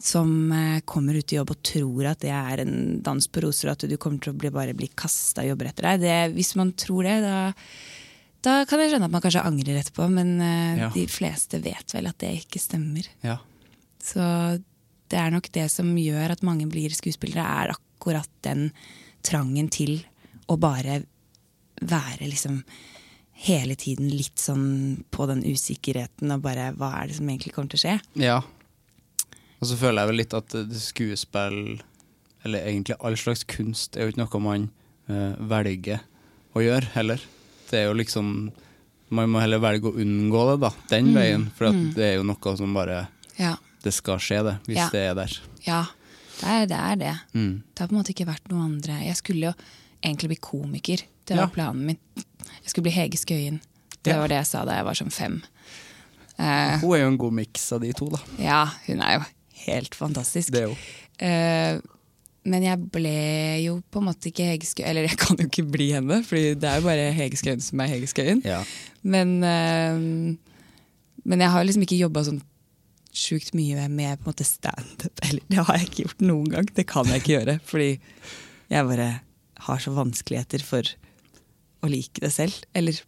Som 0.02 0.30
eh, 0.54 0.78
kommer 0.88 1.14
ut 1.18 1.32
i 1.34 1.36
jobb 1.40 1.50
og 1.52 1.60
tror 1.66 2.06
at 2.10 2.22
det 2.24 2.30
er 2.32 2.62
en 2.64 3.02
dans 3.04 3.26
på 3.28 3.42
roser, 3.44 3.68
og 3.68 3.74
at 3.76 3.84
du 3.90 3.96
kommer 4.00 4.22
til 4.22 4.32
å 4.32 4.38
bli, 4.38 4.50
bare 4.54 4.72
bli 4.78 4.88
kasta 4.98 5.44
jobber 5.46 5.68
etter 5.72 5.90
deg. 5.90 6.00
Det, 6.06 6.14
hvis 6.38 6.54
man 6.58 6.72
tror 6.78 7.06
det, 7.06 7.18
da, 7.26 7.36
da 8.46 8.54
kan 8.70 8.80
jeg 8.82 8.94
skjønne 8.94 9.10
at 9.10 9.14
man 9.18 9.22
kanskje 9.26 9.44
angrer 9.50 9.78
etterpå, 9.82 10.08
men 10.10 10.32
eh, 10.42 10.80
Ja. 10.86 10.88
de 10.94 11.04
fleste 11.10 11.60
vet 11.62 11.94
vel 11.94 12.08
at 12.10 12.18
det 12.22 12.32
ikke 12.40 12.62
stemmer. 12.62 13.06
Ja. 13.26 13.36
Så 14.02 14.22
det 15.12 15.20
er 15.20 15.32
nok 15.34 15.50
det 15.54 15.68
som 15.72 15.90
gjør 15.98 16.34
at 16.34 16.44
mange 16.46 16.66
blir 16.70 16.94
skuespillere, 16.96 17.44
er 17.44 17.74
akkurat 17.76 18.30
den 18.46 18.70
trangen 19.22 19.68
til 19.72 20.00
å 20.50 20.56
bare 20.60 21.02
være 21.82 22.26
liksom 22.30 22.62
hele 23.42 23.74
tiden 23.78 24.10
litt 24.12 24.38
sånn 24.38 25.04
på 25.10 25.26
den 25.30 25.42
usikkerheten 25.42 26.30
og 26.34 26.44
bare 26.44 26.70
hva 26.78 26.92
er 27.00 27.10
det 27.10 27.18
som 27.18 27.30
egentlig 27.30 27.54
kommer 27.54 27.72
til 27.72 27.80
å 27.80 27.84
skje? 27.84 27.96
Ja. 28.22 28.38
Og 29.62 29.68
så 29.70 29.78
føler 29.78 30.02
jeg 30.02 30.10
vel 30.10 30.20
litt 30.22 30.36
at 30.36 30.56
skuespill, 30.82 31.60
eller 32.46 32.66
egentlig 32.66 32.98
all 32.98 33.16
slags 33.18 33.44
kunst, 33.46 33.96
er 33.96 34.06
jo 34.06 34.14
ikke 34.14 34.24
noe 34.24 34.42
man 34.42 34.68
uh, 35.10 35.38
velger 35.52 36.02
å 36.54 36.64
gjøre 36.64 36.90
heller. 36.96 37.22
Det 37.70 37.80
er 37.80 37.88
jo 37.90 37.96
liksom 37.96 38.50
Man 39.12 39.28
må 39.28 39.42
heller 39.42 39.60
velge 39.60 39.90
å 39.90 39.98
unngå 40.00 40.42
det, 40.48 40.54
da. 40.62 40.70
Den 40.88 41.10
veien. 41.12 41.42
For 41.52 41.68
at 41.68 41.80
det 41.92 42.04
er 42.06 42.14
jo 42.16 42.22
noe 42.24 42.52
som 42.56 42.72
bare 42.72 43.02
Ja. 43.36 43.58
Det 43.82 43.92
skal 43.94 44.18
skje, 44.22 44.42
det. 44.46 44.56
Hvis 44.68 44.76
Ja. 44.78 44.88
det 44.92 45.00
er 45.10 45.14
der. 45.14 45.38
Ja, 45.66 45.84
det 46.40 46.48
er 46.48 46.66
det. 46.66 46.76
Er 46.78 46.96
det. 46.96 47.14
Mm. 47.34 47.62
det 47.74 47.78
har 47.80 47.88
på 47.88 47.92
en 47.96 47.98
måte 48.02 48.14
ikke 48.14 48.26
vært 48.28 48.48
noe 48.50 48.64
andre. 48.64 49.00
Jeg 49.06 49.16
skulle 49.16 49.50
jo 49.50 49.52
egentlig 50.02 50.28
bli 50.34 50.36
komiker. 50.42 51.02
Det 51.26 51.36
var 51.36 51.44
Ja. 51.48 51.54
planen 51.54 51.86
min. 51.86 51.98
Jeg 52.16 52.70
skulle 52.70 52.84
bli 52.84 52.92
Hege 52.92 53.16
Skøyen. 53.18 53.60
Det 54.02 54.14
var 54.16 54.26
det 54.28 54.36
jeg 54.40 54.46
sa 54.46 54.64
da 54.64 54.72
jeg 54.74 54.84
var 54.84 54.94
sånn 54.94 55.12
fem. 55.12 55.42
Uh, 56.38 56.78
Hun 56.80 56.94
er 56.96 57.00
jo 57.02 57.08
en 57.12 57.18
god 57.18 57.32
miks 57.32 57.72
av 57.72 57.80
de 57.84 57.92
to, 57.92 58.08
da. 58.10 58.18
ja, 58.38 58.64
hun 58.86 59.00
er 59.02 59.18
jo 59.18 59.24
helt 59.66 59.94
fantastisk. 59.94 60.50
Det 60.50 60.62
er 60.62 60.68
jo. 60.70 60.76
Uh, 61.22 61.80
men 62.44 62.62
jeg 62.64 62.78
ble 62.90 63.62
jo 63.62 63.76
på 63.92 64.00
en 64.00 64.06
måte 64.08 64.26
ikke 64.32 64.42
Hege 64.48 64.66
Skøyen 64.66 64.88
Eller 64.88 65.02
jeg 65.06 65.16
kan 65.20 65.36
jo 65.38 65.44
ikke 65.46 65.62
bli 65.70 65.92
henne, 65.92 66.24
Fordi 66.26 66.54
det 66.58 66.64
er 66.64 66.80
jo 66.80 66.82
bare 66.88 67.12
Hege 67.14 67.36
Skøyen 67.38 67.60
som 67.62 67.78
er 67.84 67.86
Hege 67.92 68.08
Skøyen. 68.10 68.40
Ja. 68.44 68.64
Men, 69.04 69.36
eh, 69.44 70.36
men 71.24 71.38
jeg 71.44 71.50
har 71.50 71.62
liksom 71.64 71.82
ikke 71.86 72.00
jobba 72.00 72.24
sånn 72.26 72.42
sjukt 73.12 73.52
mye 73.54 73.88
med 73.92 74.18
på 74.20 74.26
en 74.26 74.32
måte 74.32 74.46
standup. 74.48 75.12
Eller 75.28 75.42
det 75.48 75.60
har 75.62 75.78
jeg 75.78 75.88
ikke 75.90 76.06
gjort 76.06 76.24
noen 76.26 76.50
gang. 76.56 76.68
Det 76.74 76.86
kan 76.90 77.08
jeg 77.10 77.22
ikke 77.22 77.34
gjøre. 77.36 77.58
Fordi 77.68 77.90
jeg 78.72 78.88
bare 78.88 79.08
har 79.68 79.82
så 79.82 79.92
vanskeligheter 79.94 80.64
for 80.66 80.88
å 81.82 81.90
like 81.90 82.22
det 82.22 82.32
selv. 82.34 82.56
Eller 82.74 82.98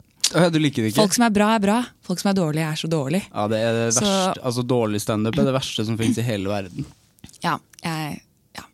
du 0.51 0.59
liker 0.59 0.83
det 0.83 0.91
ikke? 0.93 1.03
folk 1.03 1.15
som 1.15 1.27
er 1.27 1.33
bra, 1.35 1.49
er 1.55 1.63
bra. 1.63 1.79
Folk 2.05 2.21
som 2.23 2.31
er 2.33 2.37
dårlige, 2.39 2.69
er 2.73 2.81
så 2.81 2.89
dårlige. 2.91 3.29
Ja, 3.31 3.47
det 3.49 3.59
er 3.61 3.73
det 3.77 3.89
Så- 3.95 4.05
verste. 4.05 4.43
Altså, 4.43 4.63
dårlig 4.67 5.01
standup 5.05 5.39
er 5.39 5.45
det 5.45 5.55
verste 5.55 5.85
som 5.87 5.99
finnes 5.99 6.19
i 6.19 6.23
hele 6.27 6.49
verden. 6.49 6.87
Ja, 7.45 7.59
jeg, 7.83 8.23
ja. 8.57 8.65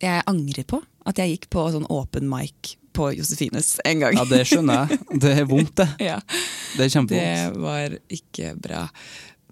jeg 0.00 0.22
angrer 0.26 0.64
på 0.64 0.82
at 1.06 1.18
jeg 1.18 1.34
gikk 1.34 1.50
på 1.50 1.66
sånn 1.74 1.88
open 1.90 2.28
mic 2.30 2.76
på 2.92 3.10
Josefines 3.16 3.78
en 3.84 4.00
gang. 4.02 4.16
Ja, 4.18 4.24
det 4.28 4.46
skjønner 4.50 4.86
jeg. 4.90 4.98
Det 5.22 5.32
er 5.38 5.44
vondt, 5.50 5.74
det. 5.76 5.88
Ja, 6.10 6.20
Det 6.76 6.86
er 6.86 7.06
det 7.10 7.58
var 7.58 7.96
ikke 8.08 8.54
bra. 8.60 8.88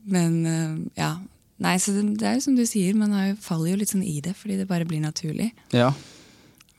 Men 0.08 0.38
eh, 0.46 0.76
ja. 1.00 1.16
Nei, 1.58 1.74
så 1.82 1.92
det, 1.96 2.04
det 2.20 2.28
er 2.28 2.36
jo 2.36 2.44
som 2.44 2.54
du 2.54 2.62
sier, 2.68 2.94
man 2.94 3.14
jo, 3.16 3.34
faller 3.42 3.72
jo 3.72 3.80
litt 3.80 3.90
sånn 3.90 4.06
i 4.06 4.20
det 4.22 4.36
fordi 4.38 4.60
det 4.60 4.68
bare 4.70 4.86
blir 4.86 5.02
naturlig. 5.02 5.50
Ja. 5.74 5.90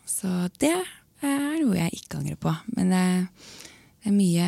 Så 0.08 0.30
det 0.62 0.72
er 0.72 1.58
noe 1.60 1.76
jeg 1.76 2.00
ikke 2.00 2.22
angrer 2.22 2.40
på. 2.40 2.54
Men 2.78 2.94
det, 2.94 3.04
det 4.00 4.12
er 4.12 4.16
mye 4.16 4.48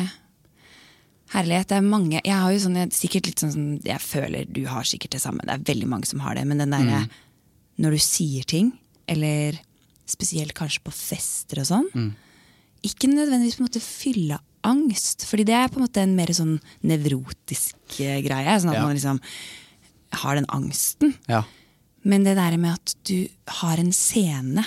herlighet. 1.32 1.68
Det 1.68 1.76
er 1.78 1.84
mange 1.84 2.20
Jeg 2.20 2.38
har 2.38 2.52
jo 2.52 2.62
sånn, 2.64 2.78
jeg, 2.80 2.92
sikkert 2.96 3.28
litt 3.28 3.42
sånn 3.44 3.68
Jeg 3.84 4.00
føler 4.04 4.48
du 4.48 4.64
har 4.68 4.88
sikkert 4.88 5.16
det 5.16 5.22
samme. 5.24 5.44
Det 5.48 5.54
er 5.54 5.68
veldig 5.72 5.90
mange 5.92 6.08
som 6.08 6.24
har 6.24 6.36
det. 6.38 6.46
Men 6.48 6.64
den 6.64 6.74
derre 6.74 7.04
når 7.80 7.96
du 7.96 8.02
sier 8.04 8.44
ting, 8.46 8.66
eller 9.10 9.56
spesielt 10.06 10.52
kanskje 10.54 10.82
på 10.84 10.92
fester 10.92 11.62
og 11.62 11.68
sånn, 11.70 11.86
ikke 12.82 13.08
nødvendigvis 13.10 13.56
på 13.58 13.62
en 13.64 13.68
måte 13.70 13.82
fylle 13.84 14.34
av 14.38 14.42
angst. 14.72 15.24
Fordi 15.26 15.44
det 15.48 15.54
er 15.58 15.68
på 15.72 15.80
en 15.80 15.86
måte 15.86 16.02
en 16.02 16.14
mer 16.16 16.30
sånn 16.34 16.56
nevrotisk 16.86 18.00
eh, 18.00 18.20
greie. 18.22 18.58
Sånn 18.62 18.70
at 18.70 18.78
Ja. 18.78 18.84
man 18.86 18.94
liksom 18.96 19.20
har 20.22 20.34
den 20.38 20.46
angsten. 20.48 21.14
ja. 21.28 21.42
Men 22.04 22.24
det 22.24 22.34
der 22.34 22.56
med 22.58 22.72
at 22.74 22.94
du 23.06 23.28
har 23.46 23.78
en 23.78 23.92
scene 23.92 24.64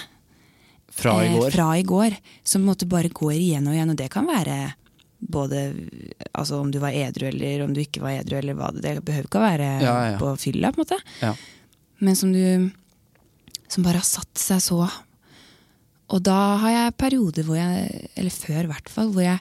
Fra 0.89 1.17
i 1.23 1.27
eh, 1.27 1.33
går. 1.39 1.51
fra 1.51 1.65
i 1.77 1.83
går 1.83 2.15
som 2.43 2.61
på 2.61 2.63
en 2.63 2.69
måte 2.73 2.87
bare 2.87 3.09
går 3.11 3.33
igjen 3.35 3.67
og 3.67 3.73
igjen, 3.75 3.89
og 3.91 3.97
det 3.97 4.09
kan 4.13 4.25
være 4.25 4.73
både 5.19 5.89
altså 6.33 6.61
om 6.61 6.71
du 6.71 6.79
var 6.79 6.91
edru 6.95 7.27
eller 7.27 7.63
om 7.65 7.73
du 7.73 7.81
ikke 7.81 7.99
var 8.01 8.11
edru, 8.21 8.37
eller 8.37 8.53
hva 8.55 8.71
det, 8.71 8.83
det 8.83 9.03
behøver 9.03 9.27
ikke 9.27 9.39
å 9.41 9.47
være 9.49 9.69
Ja, 9.83 9.95
ja. 10.11 10.17
på 10.17 10.31
fylla, 10.39 10.71
på 10.71 10.79
en 10.79 10.85
måte. 10.85 10.99
Ja. 11.21 11.33
Men 11.99 12.15
som 12.15 12.31
du 12.33 12.71
Som 13.67 13.83
bare 13.83 13.97
har 13.97 14.05
satt 14.07 14.37
seg 14.37 14.61
så. 14.61 14.89
Og 16.13 16.21
da 16.25 16.39
har 16.61 16.73
jeg 16.75 16.97
perioder 17.01 17.47
hvor 17.47 17.57
jeg, 17.57 18.09
eller 18.15 18.33
før 18.33 18.59
i 18.67 18.71
hvert 18.71 18.91
fall, 18.93 19.09
hvor 19.15 19.25
jeg 19.25 19.39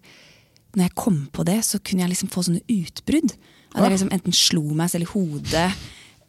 når 0.75 0.89
jeg 0.89 0.95
kom 0.99 1.19
på 1.31 1.45
det, 1.47 1.61
så 1.63 1.79
kunne 1.79 2.03
jeg 2.03 2.11
liksom 2.15 2.31
få 2.33 2.43
sånne 2.49 2.65
utbrudd. 2.67 3.35
At 3.75 3.85
jeg 3.85 3.93
liksom 3.95 4.11
enten 4.15 4.35
slo 4.35 4.63
meg 4.75 4.91
selv 4.91 5.07
i 5.07 5.11
hodet, 5.13 5.69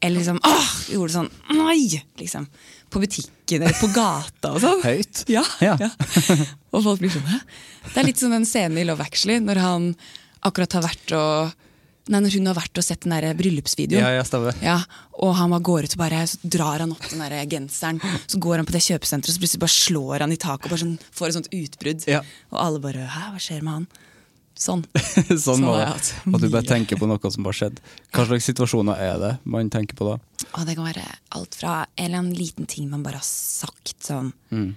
eller 0.05 0.19
liksom 0.19 0.37
åh, 0.45 0.71
gjorde 0.91 1.13
sånn 1.15 1.29
Nei! 1.55 2.01
Liksom. 2.19 2.45
På 2.93 3.01
butikken 3.01 3.63
eller 3.63 3.77
på 3.79 3.89
gata 3.95 4.51
og 4.53 4.61
sånn. 4.61 4.83
Høyt. 4.85 5.23
Ja, 5.31 5.41
Ja. 5.63 5.77
ja. 5.81 5.89
Og 6.75 6.83
folk 6.85 7.01
blir 7.01 7.13
sånn 7.13 7.25
Hæ? 7.29 7.39
Det 7.93 8.01
er 8.01 8.09
litt 8.09 8.21
som 8.21 8.33
den 8.33 8.45
scenen 8.49 8.81
i 8.81 8.85
Love 8.85 9.05
Actually, 9.05 9.39
når 9.41 9.61
han 9.63 9.87
akkurat 10.45 10.77
har 10.77 10.85
vært 10.85 11.15
og 11.17 11.55
Nei, 12.05 12.19
når 12.21 12.35
hun 12.37 12.49
har 12.51 12.57
vært 12.59 12.77
og 12.77 12.85
sett 12.85 13.01
den 13.01 13.15
der 13.15 13.33
bryllupsvideoen. 13.37 14.03
Ja, 14.03 14.11
ja. 14.13 14.53
Ja, 14.61 14.75
og 15.25 15.31
han 15.39 15.53
bare 15.55 15.65
går 15.65 15.87
ut 15.87 15.95
og 15.95 16.01
bare 16.03 16.21
så 16.29 16.37
drar 16.43 16.83
han 16.83 16.93
opp 16.93 17.05
den 17.09 17.23
der 17.23 17.33
genseren. 17.49 18.01
Så 18.29 18.37
går 18.41 18.61
han 18.61 18.67
på 18.67 18.75
det 18.75 18.83
kjøpesenteret, 18.85 19.33
så 19.33 19.41
plutselig 19.41 19.61
bare 19.63 19.73
slår 19.73 20.25
han 20.25 20.35
i 20.35 20.37
taket 20.37 20.67
og 20.67 20.75
bare 20.75 20.83
sånn, 20.83 20.97
får 21.17 21.31
et 21.31 21.37
sånt 21.39 21.49
utbrudd. 21.49 22.05
Ja. 22.11 22.19
Og 22.53 22.59
alle 22.61 22.81
bare 22.83 23.07
Hæ, 23.09 23.23
hva 23.33 23.41
skjer 23.41 23.63
med 23.65 23.73
han? 23.73 23.87
Sånn. 24.55 24.83
sånn 25.47 25.65
var 25.65 25.81
det. 25.81 25.87
hatt 25.91 26.11
At 26.29 26.43
du 26.45 26.47
bare 26.53 26.67
tenker 26.67 26.99
på 26.99 27.09
noe 27.09 27.31
som 27.33 27.47
har 27.49 27.57
skjedd. 27.57 27.81
Hva 28.13 28.27
slags 28.29 28.51
situasjoner 28.51 29.01
er 29.01 29.17
det 29.23 29.31
man 29.49 29.71
tenker 29.73 29.97
på 29.97 30.07
da? 30.07 30.19
Og 30.53 30.67
det 30.69 30.77
kan 30.77 30.87
være 30.87 31.07
alt 31.35 31.57
fra 31.57 31.79
en 31.87 32.05
eller 32.05 32.21
annen 32.21 32.37
liten 32.37 32.69
ting 32.69 32.85
man 32.91 33.03
bare 33.03 33.19
har 33.19 33.27
sagt. 33.27 33.97
Sånn. 34.05 34.29
Mm. 34.53 34.75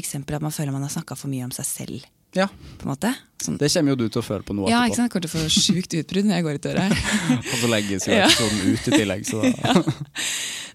Eksempel 0.00 0.38
at 0.38 0.44
man 0.46 0.54
føler 0.54 0.72
man 0.72 0.86
har 0.86 0.92
snakka 0.92 1.18
for 1.18 1.28
mye 1.28 1.44
om 1.44 1.52
seg 1.54 1.68
selv 1.68 2.08
Ja, 2.36 2.46
på 2.78 2.86
en 2.86 2.92
måte. 2.92 3.10
Sånn, 3.42 3.56
det 3.58 3.70
kommer 3.72 3.94
jo 3.94 3.96
du 4.02 4.08
til 4.12 4.20
å 4.20 4.22
føle 4.26 4.44
på 4.46 4.54
nå 4.54 4.68
ja, 4.70 4.84
etterpå. 4.84 4.90
ikke 4.92 4.96
sant? 5.00 5.06
Jeg 5.08 5.12
kommer 5.14 5.26
til 5.26 5.30
å 5.30 5.34
få 5.34 5.48
sjukt 5.50 5.96
utbrudd 5.98 6.28
når 6.28 6.36
jeg 6.36 6.46
går 6.46 6.58
ut 6.60 6.66
døra. 6.68 6.84
Og 7.50 7.56
så 7.62 7.70
legges 7.72 8.06
jo 8.06 8.12
Ja. 8.14 8.26
episoden 8.28 8.60
ut 8.74 8.86
i 8.86 8.98
tillegg, 9.00 9.24
så 9.26 9.42
da 9.50 9.82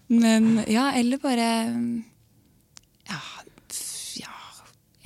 Men 0.09 0.49
ja, 0.69 0.89
eller 0.99 1.17
bare 1.23 1.45
ja, 3.09 3.21
ja, 4.19 4.33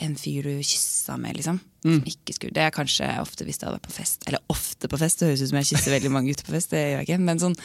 en 0.03 0.15
fyr 0.19 0.43
du 0.47 0.53
kyssa 0.63 1.17
med, 1.19 1.35
liksom. 1.37 1.59
Mm. 1.85 2.01
ikke 2.11 2.33
skulle, 2.35 2.51
det 2.57 2.65
er 2.65 2.73
kanskje 2.75 3.07
ofte 3.21 3.45
hvis 3.47 3.59
det 3.61 3.67
hadde 3.69 3.77
vært 3.77 3.87
på 3.87 3.95
fest. 3.95 4.25
Eller 4.27 4.41
ofte 4.51 4.89
på 4.91 4.99
fest, 4.99 5.21
det 5.21 5.29
høres 5.29 5.43
ut 5.45 5.51
som 5.53 5.59
jeg 5.61 5.69
kysser 5.71 5.93
veldig 5.95 6.11
mange 6.11 6.33
gutter 6.33 6.47
på 6.49 6.55
fest. 6.57 6.73
Det 6.73 6.81
gjør 6.81 6.97
jeg 7.03 7.07
ikke. 7.07 7.19
Men 7.29 7.39
sånn 7.43 7.55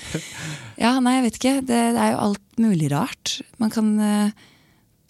Ja, 0.79 0.93
nei, 1.03 1.17
jeg 1.19 1.25
vet 1.31 1.39
ikke. 1.41 1.55
Det, 1.67 1.81
det 1.97 2.03
er 2.05 2.13
jo 2.15 2.21
alt 2.29 2.61
mulig 2.63 2.91
rart. 2.95 3.39
Man 3.63 3.73
kan 3.75 3.89
eh, 3.99 4.45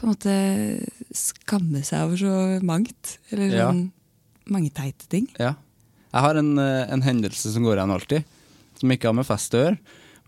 på 0.05 0.11
en 0.11 0.15
måte 0.15 1.17
skamme 1.17 1.81
seg 1.87 2.05
over 2.05 2.21
så 2.21 2.33
mangt. 2.65 3.17
Eller 3.33 3.49
Ja. 3.57 3.69
sånn 3.71 3.91
mange 4.53 4.71
teite 4.71 5.09
ting. 5.09 5.29
Ja. 5.39 5.55
Jeg 6.13 6.21
har 6.23 6.37
en, 6.37 6.59
eh, 6.59 6.93
en 6.93 7.03
hendelse 7.03 7.51
som 7.53 7.63
går 7.65 7.77
igjen 7.79 7.91
alltid, 7.91 8.25
som 8.79 8.91
ikke 8.91 9.09
har 9.09 9.15
med 9.15 9.27
fest 9.27 9.53
å 9.55 9.63
gjøre. 9.65 9.79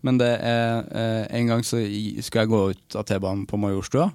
Men 0.03 0.17
det 0.17 0.39
er 0.41 0.83
eh, 0.91 1.27
en 1.37 1.47
gang 1.47 1.61
så 1.61 1.77
skulle 2.21 2.43
jeg 2.45 2.49
gå 2.49 2.69
ut 2.71 2.95
av 2.95 3.05
T-banen 3.05 3.45
på 3.47 3.57
Majorstua 3.59 4.11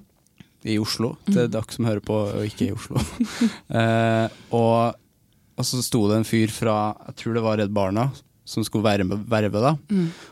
i 0.64 0.79
Oslo. 0.79 1.16
Til 1.27 1.48
dere 1.48 1.70
som 1.70 1.85
hører 1.87 2.01
på 2.05 2.18
og 2.35 2.44
ikke 2.46 2.68
i 2.68 2.72
Oslo. 2.75 2.98
eh, 3.70 4.29
og, 4.53 4.94
og 5.59 5.64
så 5.64 5.83
sto 5.83 6.09
det 6.09 6.18
en 6.18 6.25
fyr 6.29 6.48
fra, 6.55 6.94
jeg 7.07 7.16
tror 7.16 7.35
det 7.35 7.42
var 7.42 7.59
Redd 7.59 7.72
Barna, 7.75 8.11
som 8.45 8.65
skulle 8.67 8.83
verve, 8.85 9.17
verve 9.31 9.61
da. 9.63 9.71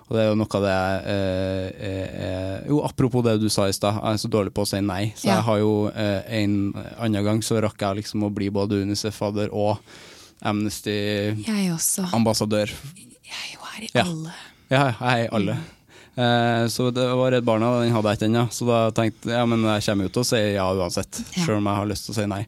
Og 0.08 0.12
det 0.16 0.20
er 0.24 0.28
jo 0.30 0.34
noe 0.40 0.54
av 0.58 0.62
det 0.64 0.72
jeg 0.74 0.94
eh, 1.06 1.66
eh, 1.88 2.08
eh, 2.26 2.58
Jo, 2.68 2.76
apropos 2.84 3.22
det 3.22 3.36
du 3.40 3.48
sa 3.48 3.68
i 3.70 3.76
stad, 3.76 3.94
jeg 4.02 4.12
er 4.18 4.22
så 4.24 4.28
dårlig 4.32 4.52
på 4.56 4.62
å 4.64 4.68
si 4.68 4.80
nei. 4.82 5.12
Så 5.16 5.26
Ja. 5.28 5.34
jeg 5.38 5.44
har 5.46 5.58
jo 5.62 5.72
eh, 5.94 6.20
en 6.42 6.54
annen 6.98 7.24
gang 7.24 7.40
så 7.46 7.60
rakk 7.62 7.78
jeg 7.80 7.96
liksom 8.02 8.22
å 8.26 8.30
bli 8.34 8.48
både 8.50 8.82
UNICEF-fadder 8.82 9.48
og 9.54 9.78
Amnesty-ambassadør. 10.42 12.68
Jeg 12.70 12.76
er 13.30 13.54
jo 13.54 13.60
her 13.70 13.82
i 13.84 13.88
Ja. 13.94 14.02
alle 14.04 14.32
Ja, 14.70 14.84
jeg 14.94 14.96
er 15.00 15.18
i 15.24 15.28
alle. 15.34 15.56
Eh, 16.20 16.66
så 16.68 16.90
det 16.92 17.06
var 17.16 17.30
Redd 17.32 17.44
Barna, 17.44 17.80
den 17.80 17.92
hadde 17.92 18.08
jeg 18.10 18.16
ikke 18.18 18.26
ennå. 18.28 18.48
Så 18.52 18.66
da 18.66 18.90
tenkte 18.90 19.28
jeg 19.30 19.38
ja, 19.38 19.46
men 19.46 19.62
jeg 19.62 19.82
kommer 19.86 20.04
jo 20.04 20.08
til 20.14 20.22
å 20.22 20.26
si 20.26 20.36
ja 20.54 20.72
uansett, 20.74 21.20
Ja. 21.36 21.44
selv 21.44 21.56
om 21.58 21.64
jeg 21.66 21.74
har 21.76 21.86
lyst 21.86 22.04
til 22.06 22.14
å 22.14 22.16
si 22.18 22.26
nei. 22.26 22.46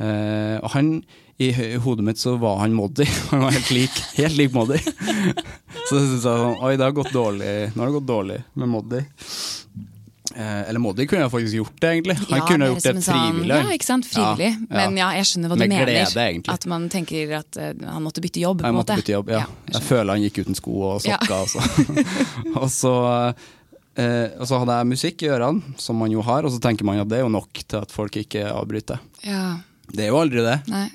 Eh, 0.00 0.58
og 0.62 0.70
han, 0.70 1.02
i 1.40 1.50
hodet 1.80 2.04
mitt 2.04 2.18
så 2.20 2.34
var 2.36 2.58
han 2.60 2.74
Moddi. 2.76 3.06
Han 3.30 3.40
var 3.46 3.54
helt 3.56 3.70
lik, 3.72 3.94
helt 4.18 4.36
lik 4.36 4.52
Moddi. 4.52 4.76
så 5.88 5.96
jeg 5.96 6.04
synes 6.04 6.18
jeg 6.18 6.24
sånn, 6.26 6.58
oi, 6.60 6.74
det 6.76 6.84
har 6.84 6.92
gått 6.98 7.12
dårlig. 7.16 7.54
Nå 7.74 7.80
har 7.80 7.88
det 7.92 7.96
gått 8.00 8.08
dårlig 8.10 8.36
med 8.60 8.68
Moddi. 8.74 9.00
Eh, 10.36 10.68
eller 10.68 10.78
Moddi 10.78 11.06
kunne 11.10 11.24
jeg 11.24 11.32
faktisk 11.32 11.54
gjort 11.56 11.78
det, 11.82 11.88
egentlig. 11.94 12.14
Han 12.28 12.38
Ja, 12.38 12.44
kunne 12.46 12.66
gjort 12.70 12.82
det 12.84 12.92
frivillig. 12.92 13.04
sånn- 13.06 13.32
frivillig. 13.32 13.56
Ja, 13.56 13.72
ikke 13.78 13.88
sant. 13.88 14.06
Frivillig. 14.06 14.50
Ja, 14.52 14.66
ja. 14.68 14.76
Men 14.76 14.96
ja, 15.00 15.08
jeg 15.16 15.24
skjønner 15.30 15.48
hva 15.50 15.56
du 15.56 15.62
Med 15.64 15.72
mener. 15.72 15.86
glede, 15.90 16.26
egentlig. 16.26 16.54
At 16.54 16.66
man 16.70 16.84
tenker 16.92 17.32
at 17.40 17.56
uh, 17.58 17.72
han 17.94 18.02
måtte 18.04 18.20
bytte 18.22 18.40
jobb. 18.44 18.60
en 18.62 18.74
måtte 18.76 18.92
måte. 18.94 19.00
bytte 19.02 19.16
jobb, 19.16 19.32
ja. 19.34 19.40
jeg 19.66 19.74
jeg 19.74 19.82
føler 19.88 20.12
han 20.14 20.22
gikk 20.28 20.38
uten 20.44 20.54
sko 20.60 20.76
og 20.92 21.00
sokker. 21.02 21.34
Altså. 21.40 21.64
og, 22.60 22.68
så, 22.70 22.94
eh, 23.96 24.28
og 24.38 24.46
så 24.46 24.60
hadde 24.62 24.76
jeg 24.78 24.90
musikk 24.92 25.22
i 25.26 25.32
ørene, 25.34 25.74
som 25.82 25.96
man 25.98 26.12
jo 26.14 26.22
har, 26.22 26.44
og 26.46 26.52
så 26.54 26.60
tenker 26.62 26.84
man 26.86 27.00
at 27.02 27.08
det 27.10 27.18
er 27.18 27.26
jo 27.26 27.32
nok 27.32 27.64
til 27.66 27.80
at 27.82 27.90
folk 27.90 28.20
ikke 28.22 28.44
avbryter. 28.52 29.00
Ja, 29.26 29.56
Det 29.90 30.04
er 30.04 30.12
jo 30.12 30.20
aldri 30.20 30.44
det. 30.46 30.60
nei. 30.70 30.86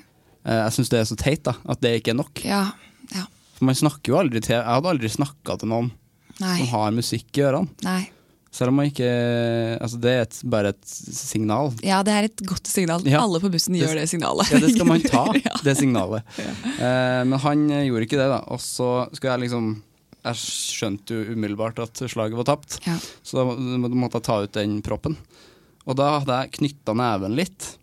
Eh, 0.46 0.60
jeg 0.62 0.74
syns 0.78 0.90
det 0.92 1.00
er 1.02 1.08
så 1.10 1.16
teit 1.18 1.42
da, 1.48 1.56
at 1.66 1.80
det 1.82 1.96
ikke 2.00 2.14
er 2.14 2.20
nok. 2.22 2.42
Ja, 2.46 2.64
ja. 3.12 3.24
For 3.56 3.64
man 3.68 3.74
snakker 3.78 4.12
jo 4.12 4.18
aldri 4.20 4.40
til 4.44 4.54
Jeg 4.58 4.66
hadde 4.68 4.90
aldri 4.92 5.08
snakka 5.10 5.54
til 5.58 5.70
noen 5.72 5.90
Nei. 6.42 6.58
som 6.60 6.66
har 6.74 6.92
musikk 6.94 7.38
i 7.40 7.46
ørene. 7.48 7.68
nei. 7.86 8.02
Selv 8.56 8.70
om 8.72 8.76
man 8.80 8.86
ikke 8.88 9.04
Altså, 9.82 9.98
det 10.00 10.12
er 10.16 10.20
et, 10.24 10.36
bare 10.48 10.70
et 10.72 10.86
signal. 10.88 11.72
Ja, 11.84 11.98
det 12.06 12.12
er 12.14 12.28
et 12.30 12.42
godt 12.48 12.68
signal. 12.70 13.02
Ja. 13.04 13.20
Alle 13.24 13.40
på 13.42 13.50
bussen 13.52 13.74
Det- 13.76 13.82
gjør 13.84 13.98
det 14.00 14.06
signalet. 14.08 14.48
Ja, 14.52 14.60
det 14.62 14.70
skal 14.72 14.86
man 14.88 15.02
ta, 15.04 15.24
det 15.66 15.74
signalet. 15.76 16.22
Eh, 16.76 17.24
men 17.24 17.38
han 17.40 17.66
eh, 17.72 17.84
gjorde 17.88 18.04
ikke 18.06 18.18
det, 18.20 18.28
da. 18.32 18.38
Og 18.52 18.60
så 18.60 19.08
skulle 19.16 19.32
jeg 19.34 19.44
liksom 19.48 19.82
Jeg 20.26 20.34
skjønte 20.40 21.14
jo 21.14 21.34
umiddelbart 21.36 21.78
at 21.84 22.00
slaget 22.10 22.36
var 22.36 22.44
tapt, 22.48 22.80
Ja. 22.86 22.96
så 23.22 23.38
da 23.44 23.44
måtte 23.88 24.18
jeg 24.18 24.24
ta 24.26 24.38
ut 24.42 24.52
den 24.56 24.80
proppen. 24.82 25.16
Og 25.86 25.94
da 25.96 26.18
hadde 26.18 26.38
jeg 26.42 26.50
knytta 26.58 26.94
neven 26.98 27.36
litt. 27.38 27.76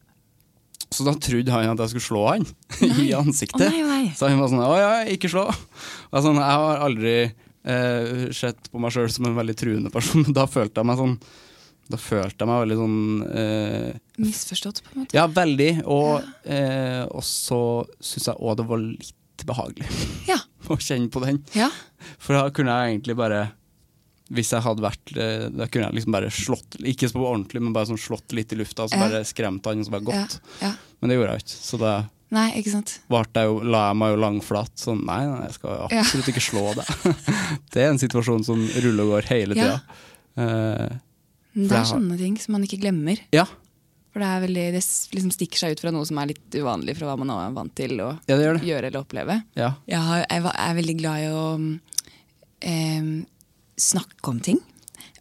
Så 0.93 1.05
da 1.07 1.13
trodde 1.17 1.51
han 1.53 1.71
at 1.73 1.81
jeg 1.85 1.93
skulle 1.95 2.07
slå 2.07 2.23
han 2.29 2.45
i 3.05 3.09
ansiktet. 3.17 3.65
Oh, 3.67 3.71
nei, 3.73 3.83
nei. 3.89 4.11
Så 4.17 4.29
han 4.29 4.39
var 4.41 4.51
sånn 4.51 4.61
Å 4.65 4.75
ja, 4.79 4.91
ikke 5.13 5.31
slå. 5.31 5.47
Og 5.49 6.21
sånn, 6.25 6.37
jeg 6.41 6.59
har 6.63 6.83
aldri 6.85 7.15
eh, 7.23 8.29
sett 8.35 8.69
på 8.71 8.81
meg 8.83 8.93
sjøl 8.95 9.09
som 9.13 9.27
en 9.29 9.37
veldig 9.39 9.55
truende 9.59 9.91
person. 9.93 10.25
Da 10.35 10.45
følte 10.49 10.81
jeg 10.83 10.89
meg 10.91 10.99
sånn 11.01 11.17
Da 11.93 11.99
følte 11.99 12.45
jeg 12.45 12.49
meg 12.51 12.61
veldig 12.63 12.77
sånn 12.79 13.01
eh, 13.33 13.89
Misforstått, 14.23 14.83
på 14.85 14.93
en 14.95 15.01
måte. 15.03 15.17
ja, 15.17 15.25
veldig. 15.27 15.71
Og, 15.91 16.29
eh, 16.45 17.03
så 17.27 17.59
syns 17.99 18.29
jeg 18.31 18.39
òg 18.39 18.59
det 18.61 18.67
var 18.69 18.83
litt 18.85 19.45
behagelig 19.49 19.89
Ja. 20.29 20.37
å 20.71 20.77
kjenne 20.79 21.09
på 21.11 21.19
den. 21.25 21.41
ja. 21.57 21.67
For 22.23 22.35
da 22.37 22.45
kunne 22.55 22.71
jeg 22.77 22.93
egentlig 22.97 23.15
bare 23.19 23.41
Hvis 24.31 24.53
jeg 24.53 24.63
hadde 24.63 24.83
vært 24.85 25.11
eh, 25.19 25.49
Da 25.51 25.65
kunne 25.67 25.89
jeg 25.89 25.97
liksom 25.97 26.13
bare 26.15 26.29
slått 26.31 26.77
Ikke 26.87 27.09
på 27.11 27.25
ordentlig, 27.27 27.59
men 27.61 27.73
bare 27.75 27.89
sånn 27.89 27.99
slått 27.99 28.31
litt 28.31 28.53
i 28.55 28.59
lufta, 28.59 28.85
så 28.87 28.95
bare 29.01 29.19
skremt 29.27 29.65
han, 29.67 29.81
og 29.83 29.85
så 29.89 29.91
bare 29.91 30.07
gått. 30.07 30.37
Ja. 30.61 30.69
ja. 30.69 30.73
Men 31.01 31.11
det 31.11 31.17
gjorde 31.17 31.33
jeg 31.35 31.43
ikke. 31.43 31.57
Så 31.67 31.79
da 31.81 31.93
Nei, 32.33 32.47
ikke 32.57 32.71
jeg 33.37 33.45
jo, 33.45 33.57
la 33.69 33.81
jeg 33.91 33.97
meg 33.99 34.13
jo 34.15 34.21
langflat. 34.23 34.71
Sånn 34.79 35.03
nei, 35.05 35.19
nei, 35.29 35.41
jeg 35.45 35.57
skal 35.59 35.75
Ja. 35.91 35.99
absolutt 36.01 36.29
ikke 36.31 36.41
slå 36.41 36.63
deg. 36.79 37.17
det 37.75 37.83
er 37.83 37.91
en 37.91 38.01
situasjon 38.01 38.45
som 38.47 38.63
ruller 38.85 39.03
og 39.03 39.11
går 39.17 39.27
hele 39.29 39.57
Ja. 39.59 39.67
tida. 39.67 39.99
Eh, 40.41 40.95
Det 41.53 41.77
er 41.77 41.85
sånne 41.85 42.17
ting 42.17 42.39
som 42.41 42.55
man 42.57 42.63
ikke 42.65 42.79
glemmer. 42.81 43.19
ja. 43.35 43.45
For 44.13 44.21
det, 44.21 44.27
er 44.29 44.41
veldig, 44.45 44.63
det 44.75 44.81
liksom 45.17 45.31
stikker 45.33 45.57
seg 45.57 45.71
ut 45.73 45.79
fra 45.81 45.89
noe 45.89 46.05
som 46.05 46.19
er 46.21 46.27
litt 46.29 46.53
uvanlig 46.53 46.93
fra 46.99 47.07
hva 47.09 47.15
man 47.17 47.31
er 47.33 47.53
vant 47.55 47.73
til 47.73 47.95
å 47.97 48.11
ja, 48.29 48.35
det 48.37 48.43
det. 48.59 48.67
gjøre 48.69 48.89
eller 48.91 48.99
oppleve. 49.01 49.37
Ja. 49.57 49.71
Jeg, 49.89 49.97
har, 50.05 50.25
jeg 50.29 50.43
er 50.53 50.75
veldig 50.77 50.95
glad 50.99 51.23
i 51.23 51.31
å 51.33 51.45
em, 52.61 53.07
snakke 53.83 54.31
om 54.31 54.39
ting. 54.43 54.61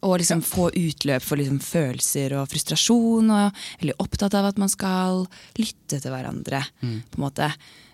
Og 0.02 0.16
liksom 0.18 0.42
få 0.42 0.70
utløp 0.74 1.22
for 1.22 1.38
liksom 1.38 1.60
følelser 1.62 2.34
og 2.38 2.48
frustrasjon. 2.50 3.30
Og 3.30 3.64
veldig 3.82 3.98
opptatt 4.02 4.34
av 4.38 4.48
at 4.50 4.58
man 4.58 4.70
skal 4.72 5.26
lytte 5.60 6.00
til 6.02 6.10
hverandre. 6.10 6.64
på 7.10 7.20
en 7.20 7.26
måte. 7.26 7.52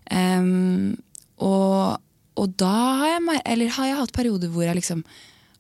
Um, 0.08 0.96
og, 1.44 1.98
og 2.40 2.54
da 2.56 2.76
har 3.02 3.12
jeg, 3.12 3.42
eller 3.44 3.74
har 3.76 3.90
jeg 3.90 4.00
hatt 4.00 4.16
perioder 4.16 4.48
hvor 4.48 4.64
jeg 4.64 4.78
liksom 4.78 5.04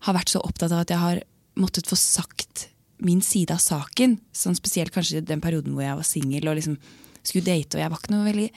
har 0.06 0.14
vært 0.16 0.32
så 0.32 0.40
opptatt 0.40 0.72
av 0.72 0.86
at 0.86 0.90
jeg 0.94 1.02
har 1.02 1.20
måttet 1.58 1.88
få 1.90 1.98
sagt 1.98 2.68
min 2.98 3.20
side 3.22 3.54
av 3.54 3.60
saken. 3.62 4.18
Sånn 4.34 4.56
spesielt 4.58 4.94
kanskje 4.94 5.22
den 5.26 5.42
perioden 5.42 5.74
hvor 5.74 5.84
jeg 5.84 5.98
var 6.00 6.06
singel 6.06 6.48
og 6.48 6.58
liksom 6.58 6.78
skulle 7.22 7.46
date. 7.46 7.76
Og 7.76 7.82
jeg 7.82 7.92
var 7.92 8.00
ikke 8.00 8.14
noe 8.14 8.26
veldig 8.26 8.48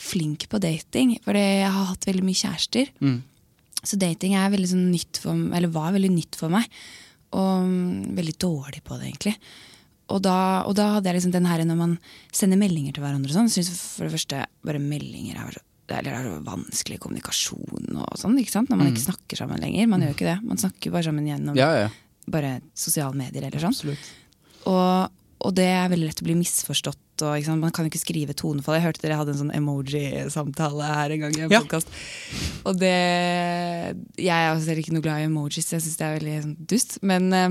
flink 0.00 0.46
på 0.48 0.60
dating, 0.62 1.18
for 1.24 1.36
jeg 1.36 1.66
har 1.68 1.90
hatt 1.90 2.06
veldig 2.08 2.24
mye 2.24 2.38
kjærester. 2.40 2.92
Så 3.86 3.98
dating 4.00 4.36
er 4.36 4.52
veldig 4.52 4.70
sånn 4.74 4.90
nytt 4.92 5.20
for, 5.22 5.32
eller 5.56 5.72
var 5.72 5.94
veldig 5.96 6.12
nytt 6.12 6.36
for 6.38 6.52
meg. 6.52 6.66
Og 7.36 7.66
mm, 7.66 8.14
veldig 8.18 8.36
dårlig 8.42 8.82
på 8.84 8.98
det, 8.98 9.10
egentlig. 9.10 9.34
Og 10.10 10.18
da, 10.24 10.36
og 10.66 10.74
da 10.74 10.88
hadde 10.96 11.10
jeg 11.10 11.20
liksom 11.20 11.34
den 11.36 11.46
her 11.46 11.62
når 11.62 11.78
man 11.78 11.92
sender 12.34 12.58
meldinger 12.58 12.96
til 12.96 13.04
hverandre 13.04 13.30
og 13.30 13.36
sånn, 13.36 13.50
syns 13.52 13.70
for 13.78 14.08
det 14.08 14.14
første 14.16 14.40
bare 14.66 14.80
meldinger 14.82 15.38
er 15.38 15.54
så, 15.54 15.62
eller 15.90 16.16
er 16.18 16.42
vanskelig 16.46 16.98
kommunikasjon 17.02 17.94
og 17.98 18.18
sånn, 18.18 18.36
ikke 18.42 18.54
sant? 18.54 18.70
Når 18.70 18.78
man 18.78 18.90
ikke 18.92 19.04
snakker 19.08 19.38
sammen 19.38 19.62
lenger. 19.62 19.88
Man 19.90 20.04
gjør 20.04 20.12
ikke 20.14 20.28
det. 20.28 20.36
Man 20.46 20.60
snakker 20.62 20.92
bare 20.94 21.06
sammen 21.08 21.26
gjennom 21.26 21.56
Ja, 21.58 21.70
ja. 21.86 21.88
bare 22.30 22.56
sosiale 22.78 23.14
medier 23.18 23.46
eller 23.48 23.62
sånn. 23.64 23.94
Og, 24.70 25.16
og 25.46 25.54
det 25.58 25.66
er 25.72 25.90
veldig 25.90 26.10
lett 26.10 26.22
å 26.22 26.26
bli 26.28 26.36
misforstått. 26.38 27.00
Og, 27.22 27.36
ikke 27.38 27.46
sant? 27.50 27.60
Man 27.60 27.70
kan 27.76 27.84
jo 27.86 27.90
ikke 27.92 28.02
skrive 28.04 28.34
tonefall. 28.36 28.78
Jeg 28.78 28.86
hørte 28.88 29.02
dere 29.04 29.18
hadde 29.20 29.34
en 29.34 29.40
sånn 29.42 29.54
emoji-samtale 29.56 30.88
her 30.94 31.10
en 31.16 31.20
gang. 31.26 31.36
i 31.38 31.40
en 31.46 31.50
Ja. 31.50 31.60
podcast. 31.60 31.88
Og 32.64 32.78
det 32.78 32.94
Jeg 34.16 34.28
er 34.46 34.54
også 34.54 34.76
ikke 34.76 34.92
noe 34.92 35.02
glad 35.02 35.20
i 35.20 35.26
emojis, 35.28 35.70
jeg 35.72 35.80
syns 35.82 35.96
det 35.96 36.06
er 36.06 36.18
veldig 36.18 36.42
sånn, 36.44 36.56
dust. 36.66 36.98
Men, 37.02 37.32
eh, 37.32 37.48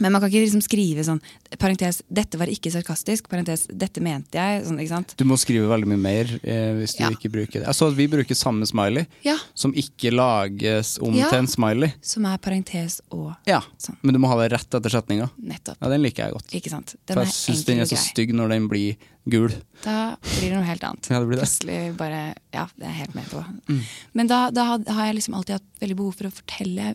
men 0.00 0.12
man 0.12 0.20
kan 0.20 0.30
ikke 0.30 0.42
liksom 0.46 0.62
skrive 0.64 1.04
sånn 1.06 1.20
Parentes 1.58 2.02
'dette 2.10 2.36
var 2.38 2.46
ikke 2.50 2.70
sarkastisk', 2.72 3.28
parentes 3.30 3.66
'dette 3.68 4.00
mente 4.02 4.32
jeg'. 4.38 4.64
Sånn, 4.66 4.78
ikke 4.80 4.88
sant? 4.88 5.14
Du 5.16 5.24
må 5.24 5.36
skrive 5.38 5.68
veldig 5.70 5.86
mye 5.86 6.00
mer 6.02 6.24
eh, 6.42 6.72
hvis 6.80 6.96
du 6.96 7.04
Ja. 7.04 7.10
ikke 7.10 7.30
bruker 7.30 7.60
det. 7.60 7.66
Jeg 7.66 7.74
så 7.74 7.88
at 7.90 7.94
vi 7.96 8.06
bruker 8.08 8.34
samme 8.34 8.66
smiley, 8.66 9.06
Ja. 9.22 9.36
som 9.54 9.72
ikke 9.72 10.10
lages 10.12 10.98
om 11.00 11.14
Ja. 11.14 11.28
til 11.30 11.38
en 11.38 11.46
smiley. 11.46 11.92
Som 12.02 12.26
er 12.26 12.38
parentes 12.38 13.00
og 13.12 13.36
Ja, 13.46 13.60
Sånn. 13.78 13.96
Men 14.02 14.14
du 14.14 14.18
må 14.18 14.28
ha 14.28 14.36
det 14.42 14.52
rett 14.52 14.70
etter 14.74 14.90
setninga. 14.90 15.30
nettopp. 15.40 15.76
Ja, 15.80 15.88
Den 15.88 16.02
liker 16.02 16.24
jeg 16.24 16.32
godt. 16.32 16.50
Ikke 16.52 16.70
sant? 16.70 16.96
Den 17.06 17.14
For 17.16 17.24
jeg 17.24 17.32
syns 17.32 17.64
den 17.64 17.78
er 17.80 17.84
så 17.84 17.96
stygg 17.96 18.32
når 18.32 18.48
den 18.48 18.68
blir 18.68 18.96
gul. 19.28 19.50
Da 19.82 20.16
blir 20.20 20.50
det 20.50 20.52
noe 20.54 20.64
helt 20.64 20.82
annet. 20.82 21.06
Ja, 21.10 21.20
det 21.20 21.28
blir 21.28 21.36
det. 21.38 21.44
Plutselig 21.46 21.96
bare 21.96 22.34
Ja, 22.52 22.66
det 22.78 22.84
er 22.86 22.90
jeg 22.92 22.96
helt 23.06 23.14
med 23.14 23.24
på. 23.26 23.44
Mm. 23.68 23.80
Men 24.14 24.26
da, 24.26 24.50
da 24.50 24.64
har 24.64 25.06
jeg 25.06 25.14
liksom 25.16 25.34
alltid 25.34 25.52
hatt 25.60 25.80
veldig 25.80 25.96
behov 25.96 26.14
for 26.14 26.24
å 26.24 26.32
fortelle 26.32 26.94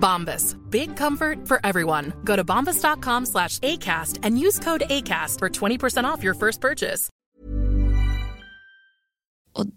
Bombas. 0.00 0.54
Big 0.70 0.96
comfort 0.96 1.46
for 1.48 1.60
everyone. 1.64 2.12
Go 2.24 2.36
to 2.36 2.44
bombas.com 2.44 3.26
slash 3.26 3.58
ACAST 3.60 4.18
and 4.22 4.38
use 4.38 4.58
code 4.58 4.82
ACAST 4.90 5.38
for 5.38 5.48
20% 5.48 6.04
off 6.04 6.22
your 6.22 6.34
first 6.34 6.60
purchase. 6.60 7.08
Og 9.54 9.70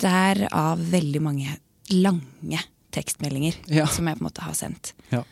Derav 0.00 0.78
veldig 0.90 1.20
mange 1.22 1.56
lange 1.90 2.60
tekstmeldinger 2.94 3.54
Ja. 3.68 3.86
som 3.86 4.06
jeg 4.08 4.16
på 4.16 4.24
en 4.24 4.28
måte 4.30 4.42
har 4.42 4.54
sendt. 4.54 4.92
Ja. 5.12 5.22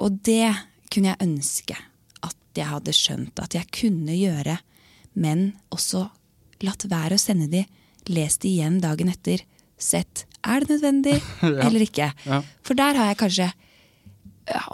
Og 0.00 0.22
det 0.24 0.54
kunne 0.90 1.12
jeg 1.12 1.20
ønske 1.28 1.76
at 2.22 2.36
jeg 2.56 2.66
hadde 2.66 2.92
skjønt 2.96 3.38
at 3.42 3.54
jeg 3.54 3.68
kunne 3.70 4.16
gjøre, 4.16 4.58
men 5.14 5.52
også 5.70 6.08
latt 6.62 6.86
være 6.90 7.14
å 7.14 7.20
sende 7.20 7.46
de, 7.52 7.66
lest 8.08 8.40
de 8.42 8.48
igjen 8.56 8.80
dagen 8.80 9.08
etter, 9.12 9.44
sett 9.78 10.24
er 10.44 10.60
det 10.64 10.70
nødvendig 10.76 11.16
eller 11.66 11.80
ikke. 11.84 12.12
Ja. 12.26 12.42
For 12.66 12.74
der 12.78 12.94
har 12.98 13.10
jeg 13.12 13.18
kanskje, 13.20 13.50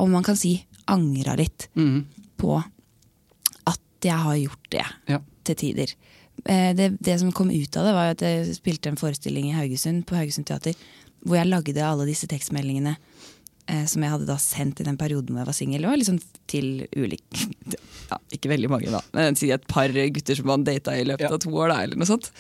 om 0.01 0.11
man 0.15 0.23
kan 0.27 0.37
si, 0.39 0.59
angra 0.89 1.35
litt 1.39 1.69
på 2.39 2.59
at 3.67 3.81
jeg 4.07 4.19
har 4.23 4.37
gjort 4.39 4.69
det 4.71 4.85
Ja. 5.11 5.19
til 5.45 5.57
tider. 5.57 5.95
Eh, 6.47 6.73
Det, 6.77 6.91
det 7.01 7.19
som 7.21 7.33
kom 7.33 7.51
ut 7.51 7.77
av 7.77 7.85
det, 7.89 7.95
var 7.97 8.11
at 8.13 8.21
jeg 8.23 8.55
spilte 8.59 8.89
en 8.93 8.97
forestilling 9.01 9.49
i 9.51 9.57
Haugesund, 9.57 10.05
på 10.07 10.15
Haugesund 10.19 10.47
Teater, 10.47 10.75
hvor 11.27 11.37
jeg 11.41 11.49
lagde 11.51 11.83
alle 11.83 12.07
disse 12.07 12.29
tekstmeldingene 12.31 12.97
eh, 13.67 13.85
som 13.91 14.03
jeg 14.05 14.13
hadde 14.13 14.27
da 14.29 14.37
sendt 14.39 14.81
i 14.81 14.85
den 14.87 14.97
perioden 15.01 15.33
hvor 15.35 15.43
jeg 15.43 15.51
var 15.51 15.57
singel. 15.59 15.87
Liksom 15.99 16.21
til 16.47 16.87
ulike 16.95 17.49
ja, 18.13 18.19
Ikke 18.37 18.53
veldig 18.53 18.71
mange, 18.71 18.93
da, 18.93 19.01
men 19.17 19.35
si 19.35 19.51
et 19.51 19.67
par 19.67 19.89
gutter 19.91 20.37
som 20.39 20.47
man 20.47 20.63
data 20.69 20.95
i 20.95 21.03
løpet 21.09 21.27
Ja. 21.27 21.33
av 21.35 21.41
to 21.43 21.51
år, 21.51 21.73
da, 21.75 21.81
eller 21.83 21.97
noe 21.99 22.07
sånt. 22.07 22.31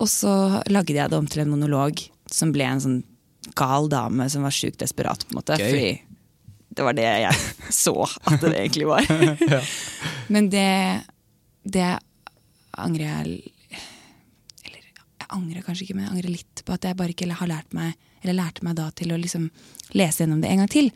Og 0.00 0.06
så 0.08 0.62
lagde 0.70 0.94
jeg 0.94 1.10
det 1.10 1.18
om 1.18 1.26
til 1.26 1.42
en 1.42 1.50
monolog 1.50 2.00
som 2.32 2.52
ble 2.54 2.66
en 2.68 2.82
sånn 2.82 2.98
gal 3.58 3.88
dame 3.90 4.28
som 4.30 4.44
var 4.44 4.54
sjukt 4.54 4.80
desperat, 4.82 5.24
på 5.26 5.32
en 5.32 5.40
måte. 5.40 5.56
Okay. 5.56 5.70
Fordi 5.72 6.08
det 6.78 6.84
var 6.86 6.94
det 6.94 7.06
jeg 7.06 7.38
så 7.84 7.94
at 8.06 8.42
det 8.44 8.54
egentlig 8.54 8.88
var. 8.88 9.06
Men 10.34 10.50
det, 10.52 10.68
det 11.64 11.86
angrer 12.78 13.06
jeg 13.06 13.54
Eller 14.66 14.82
jeg 14.84 15.28
angrer 15.34 15.64
kanskje 15.64 15.86
ikke, 15.86 15.96
men 15.96 16.04
jeg 16.04 16.12
angrer 16.12 16.34
litt 16.34 16.62
på 16.66 16.74
at 16.76 16.84
jeg 16.84 16.98
bare 16.98 17.14
ikke 17.14 17.26
har 17.32 17.50
lært 17.50 17.72
meg 17.74 17.96
Eller 18.20 18.36
lærte 18.36 18.66
meg 18.66 18.76
da 18.78 18.90
til 18.94 19.14
å 19.14 19.18
liksom 19.18 19.48
lese 19.96 20.22
gjennom 20.22 20.42
det 20.44 20.52
en 20.52 20.60
gang 20.62 20.70
til. 20.70 20.90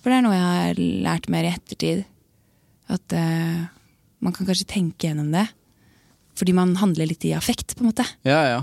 For 0.00 0.10
det 0.10 0.16
er 0.16 0.24
noe 0.24 0.38
jeg 0.38 0.48
har 0.48 0.80
lært 1.04 1.28
mer 1.28 1.44
i 1.44 1.52
ettertid. 1.52 2.02
At 2.88 3.12
uh, 3.12 3.66
man 4.24 4.32
kan 4.32 4.48
kanskje 4.48 4.68
tenke 4.70 5.10
gjennom 5.10 5.28
det. 5.34 5.44
Fordi 6.38 6.54
man 6.56 6.72
handler 6.80 7.10
litt 7.10 7.26
i 7.28 7.34
affekt, 7.36 7.74
på 7.76 7.84
en 7.84 7.90
måte. 7.90 8.06
ja, 8.24 8.40
ja. 8.48 8.62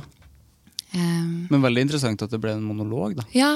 Um, 0.96 1.48
Men 1.52 1.62
veldig 1.66 1.82
interessant 1.90 2.22
at 2.24 2.32
det 2.32 2.40
ble 2.40 2.54
en 2.56 2.64
monolog, 2.64 3.18
da. 3.20 3.26
ja, 3.36 3.54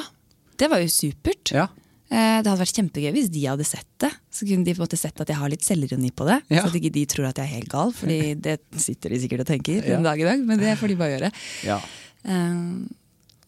det 0.59 0.67
var 0.69 0.81
jo 0.83 0.89
supert. 0.91 1.53
Ja. 1.55 1.67
Eh, 2.11 2.41
Det 2.41 2.49
hadde 2.49 2.59
vært 2.59 2.75
kjempegøy 2.75 3.11
hvis 3.15 3.29
de 3.31 3.45
hadde 3.47 3.63
sett 3.67 3.87
det. 4.03 4.09
Så 4.33 4.43
kunne 4.49 4.65
de 4.67 4.73
på 4.73 4.81
en 4.81 4.87
måte 4.87 4.97
sett 4.99 5.21
at 5.23 5.29
jeg 5.29 5.37
har 5.39 5.49
litt 5.53 5.63
selvironi 5.63 6.09
på 6.11 6.25
det. 6.27 6.41
Ja. 6.51 6.63
Så 6.65 6.71
at 6.73 6.75
ikke 6.81 6.91
de 6.91 7.05
tror 7.05 7.29
at 7.29 7.37
jeg 7.39 7.45
er 7.47 7.53
helt 7.59 7.69
gal, 7.71 7.93
Fordi 7.95 8.19
det 8.47 8.57
sitter 8.75 9.09
de 9.15 9.19
sikkert 9.23 9.45
og 9.45 9.51
tenker 9.53 9.79
Ja. 9.85 9.95
en 9.97 10.03
dag 10.03 10.19
i 10.19 10.25
dag. 10.27 10.43
Men 10.43 10.59
det 10.59 10.75
får 10.81 10.87
de 10.91 10.97
bare 10.99 11.13
gjøre. 11.15 11.31
Ja. 11.63 11.79
Um, 12.27 12.89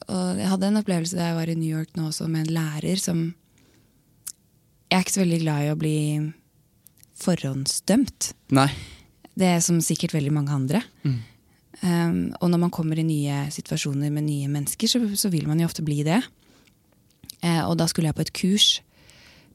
og 0.08 0.38
jeg 0.40 0.48
hadde 0.54 0.68
en 0.72 0.80
opplevelse 0.80 1.18
da 1.20 1.28
jeg 1.32 1.36
var 1.42 1.50
i 1.52 1.56
New 1.60 1.72
York 1.78 1.92
nå 2.00 2.08
også, 2.10 2.30
med 2.32 2.48
en 2.48 2.54
lærer 2.56 2.98
som 3.00 3.34
Jeg 4.92 5.00
er 5.00 5.04
ikke 5.06 5.14
så 5.18 5.22
veldig 5.26 5.42
glad 5.44 5.66
i 5.66 5.72
å 5.72 5.80
bli 5.80 5.98
forhåndsdømt. 7.22 8.32
Nei. 8.56 8.70
Det 9.38 9.48
er 9.48 9.62
som 9.64 9.78
sikkert 9.84 10.14
veldig 10.16 10.32
mange 10.36 10.52
andre. 10.56 10.82
Um, 11.82 12.30
og 12.38 12.52
når 12.54 12.60
man 12.62 12.70
kommer 12.74 13.00
i 13.00 13.04
nye 13.06 13.50
situasjoner 13.54 14.12
med 14.14 14.24
nye 14.28 14.48
mennesker, 14.52 14.88
så, 14.88 15.00
så 15.18 15.30
vil 15.34 15.48
man 15.50 15.60
jo 15.60 15.66
ofte 15.66 15.84
bli 15.86 16.04
det. 16.06 16.22
Uh, 17.42 17.64
og 17.66 17.78
da 17.80 17.86
skulle 17.90 18.08
jeg 18.12 18.18
på 18.20 18.26
et 18.28 18.38
kurs 18.38 18.68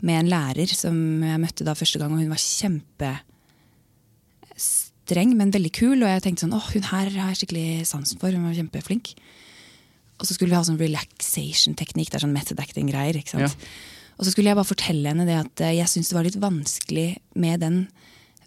med 0.04 0.16
en 0.20 0.32
lærer 0.32 0.68
som 0.74 0.96
jeg 1.22 1.40
møtte 1.40 1.64
da 1.66 1.74
første 1.78 1.98
gang, 2.02 2.12
og 2.12 2.20
hun 2.20 2.34
var 2.34 2.42
kjempestreng, 2.42 5.30
men 5.38 5.54
veldig 5.54 5.72
kul. 5.78 5.98
Og 6.02 6.10
jeg 6.10 6.22
tenkte 6.24 6.42
sånn, 6.44 6.58
åh, 6.58 6.68
hun 6.74 6.86
her 6.90 7.06
har 7.14 7.28
jeg 7.30 7.38
skikkelig 7.42 7.68
sansen 7.88 8.18
for, 8.20 8.30
hun 8.34 8.48
var 8.48 8.58
kjempeflink. 8.58 9.06
Og 10.16 10.24
så 10.24 10.30
skulle 10.34 10.52
vi 10.52 10.58
ha 10.58 10.66
sånn 10.66 10.80
relaxation-teknikk, 10.80 12.08
det 12.10 12.16
er 12.18 12.26
sånn 12.26 12.36
method 12.36 12.58
acting-greier. 12.62 13.16
ikke 13.20 13.32
sant? 13.36 13.58
Og 14.16 14.22
så 14.24 14.30
skulle 14.32 14.50
jeg 14.50 14.58
bare 14.58 14.72
fortelle 14.72 15.08
henne 15.12 15.28
det 15.28 15.36
at 15.36 15.56
eh, 15.64 15.76
jeg 15.76 15.90
syntes 15.92 16.08
det 16.10 16.16
var 16.16 16.26
litt 16.26 16.40
vanskelig 16.40 17.08
med 17.36 17.56
den 17.64 17.76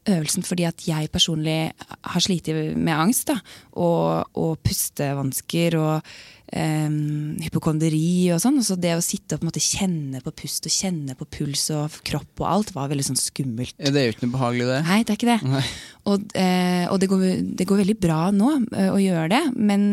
øvelsen, 0.09 0.45
fordi 0.45 0.65
at 0.69 0.83
jeg 0.87 1.11
personlig 1.13 1.59
har 1.77 2.23
slitt 2.23 2.49
med 2.75 2.93
angst. 2.95 3.29
da, 3.29 3.39
Og, 3.79 4.29
og 4.39 4.59
pustevansker 4.65 5.77
og 5.79 6.09
um, 6.53 7.37
hypokonderi 7.43 8.29
og 8.33 8.41
sånn. 8.43 8.59
Så 8.65 8.77
det 8.79 8.95
å 8.97 9.03
sitte 9.03 9.35
og 9.35 9.41
på 9.41 9.45
en 9.45 9.51
måte 9.51 9.63
kjenne 9.63 10.21
på 10.25 10.33
pust 10.43 10.67
og 10.69 10.73
kjenne 10.73 11.15
på 11.19 11.27
puls 11.37 11.67
og 11.75 11.99
kropp 12.07 12.43
og 12.43 12.47
alt, 12.49 12.73
var 12.75 12.91
veldig 12.91 13.09
sånn 13.11 13.19
skummelt. 13.19 13.75
Det 13.77 13.93
er 13.93 14.09
jo 14.09 14.15
ikke 14.15 14.27
noe 14.27 14.37
behagelig, 14.37 14.69
det. 14.71 14.79
Nei, 14.89 15.01
det 15.03 15.15
er 15.15 15.19
ikke 15.19 15.33
det. 15.35 15.65
Og, 16.09 16.25
uh, 16.33 16.85
og 16.89 16.97
det, 17.01 17.11
går, 17.11 17.27
det 17.59 17.69
går 17.69 17.83
veldig 17.83 17.99
bra 18.01 18.21
nå 18.35 18.55
uh, 18.65 18.89
å 18.95 18.99
gjøre 19.01 19.29
det, 19.35 19.43
men, 19.55 19.87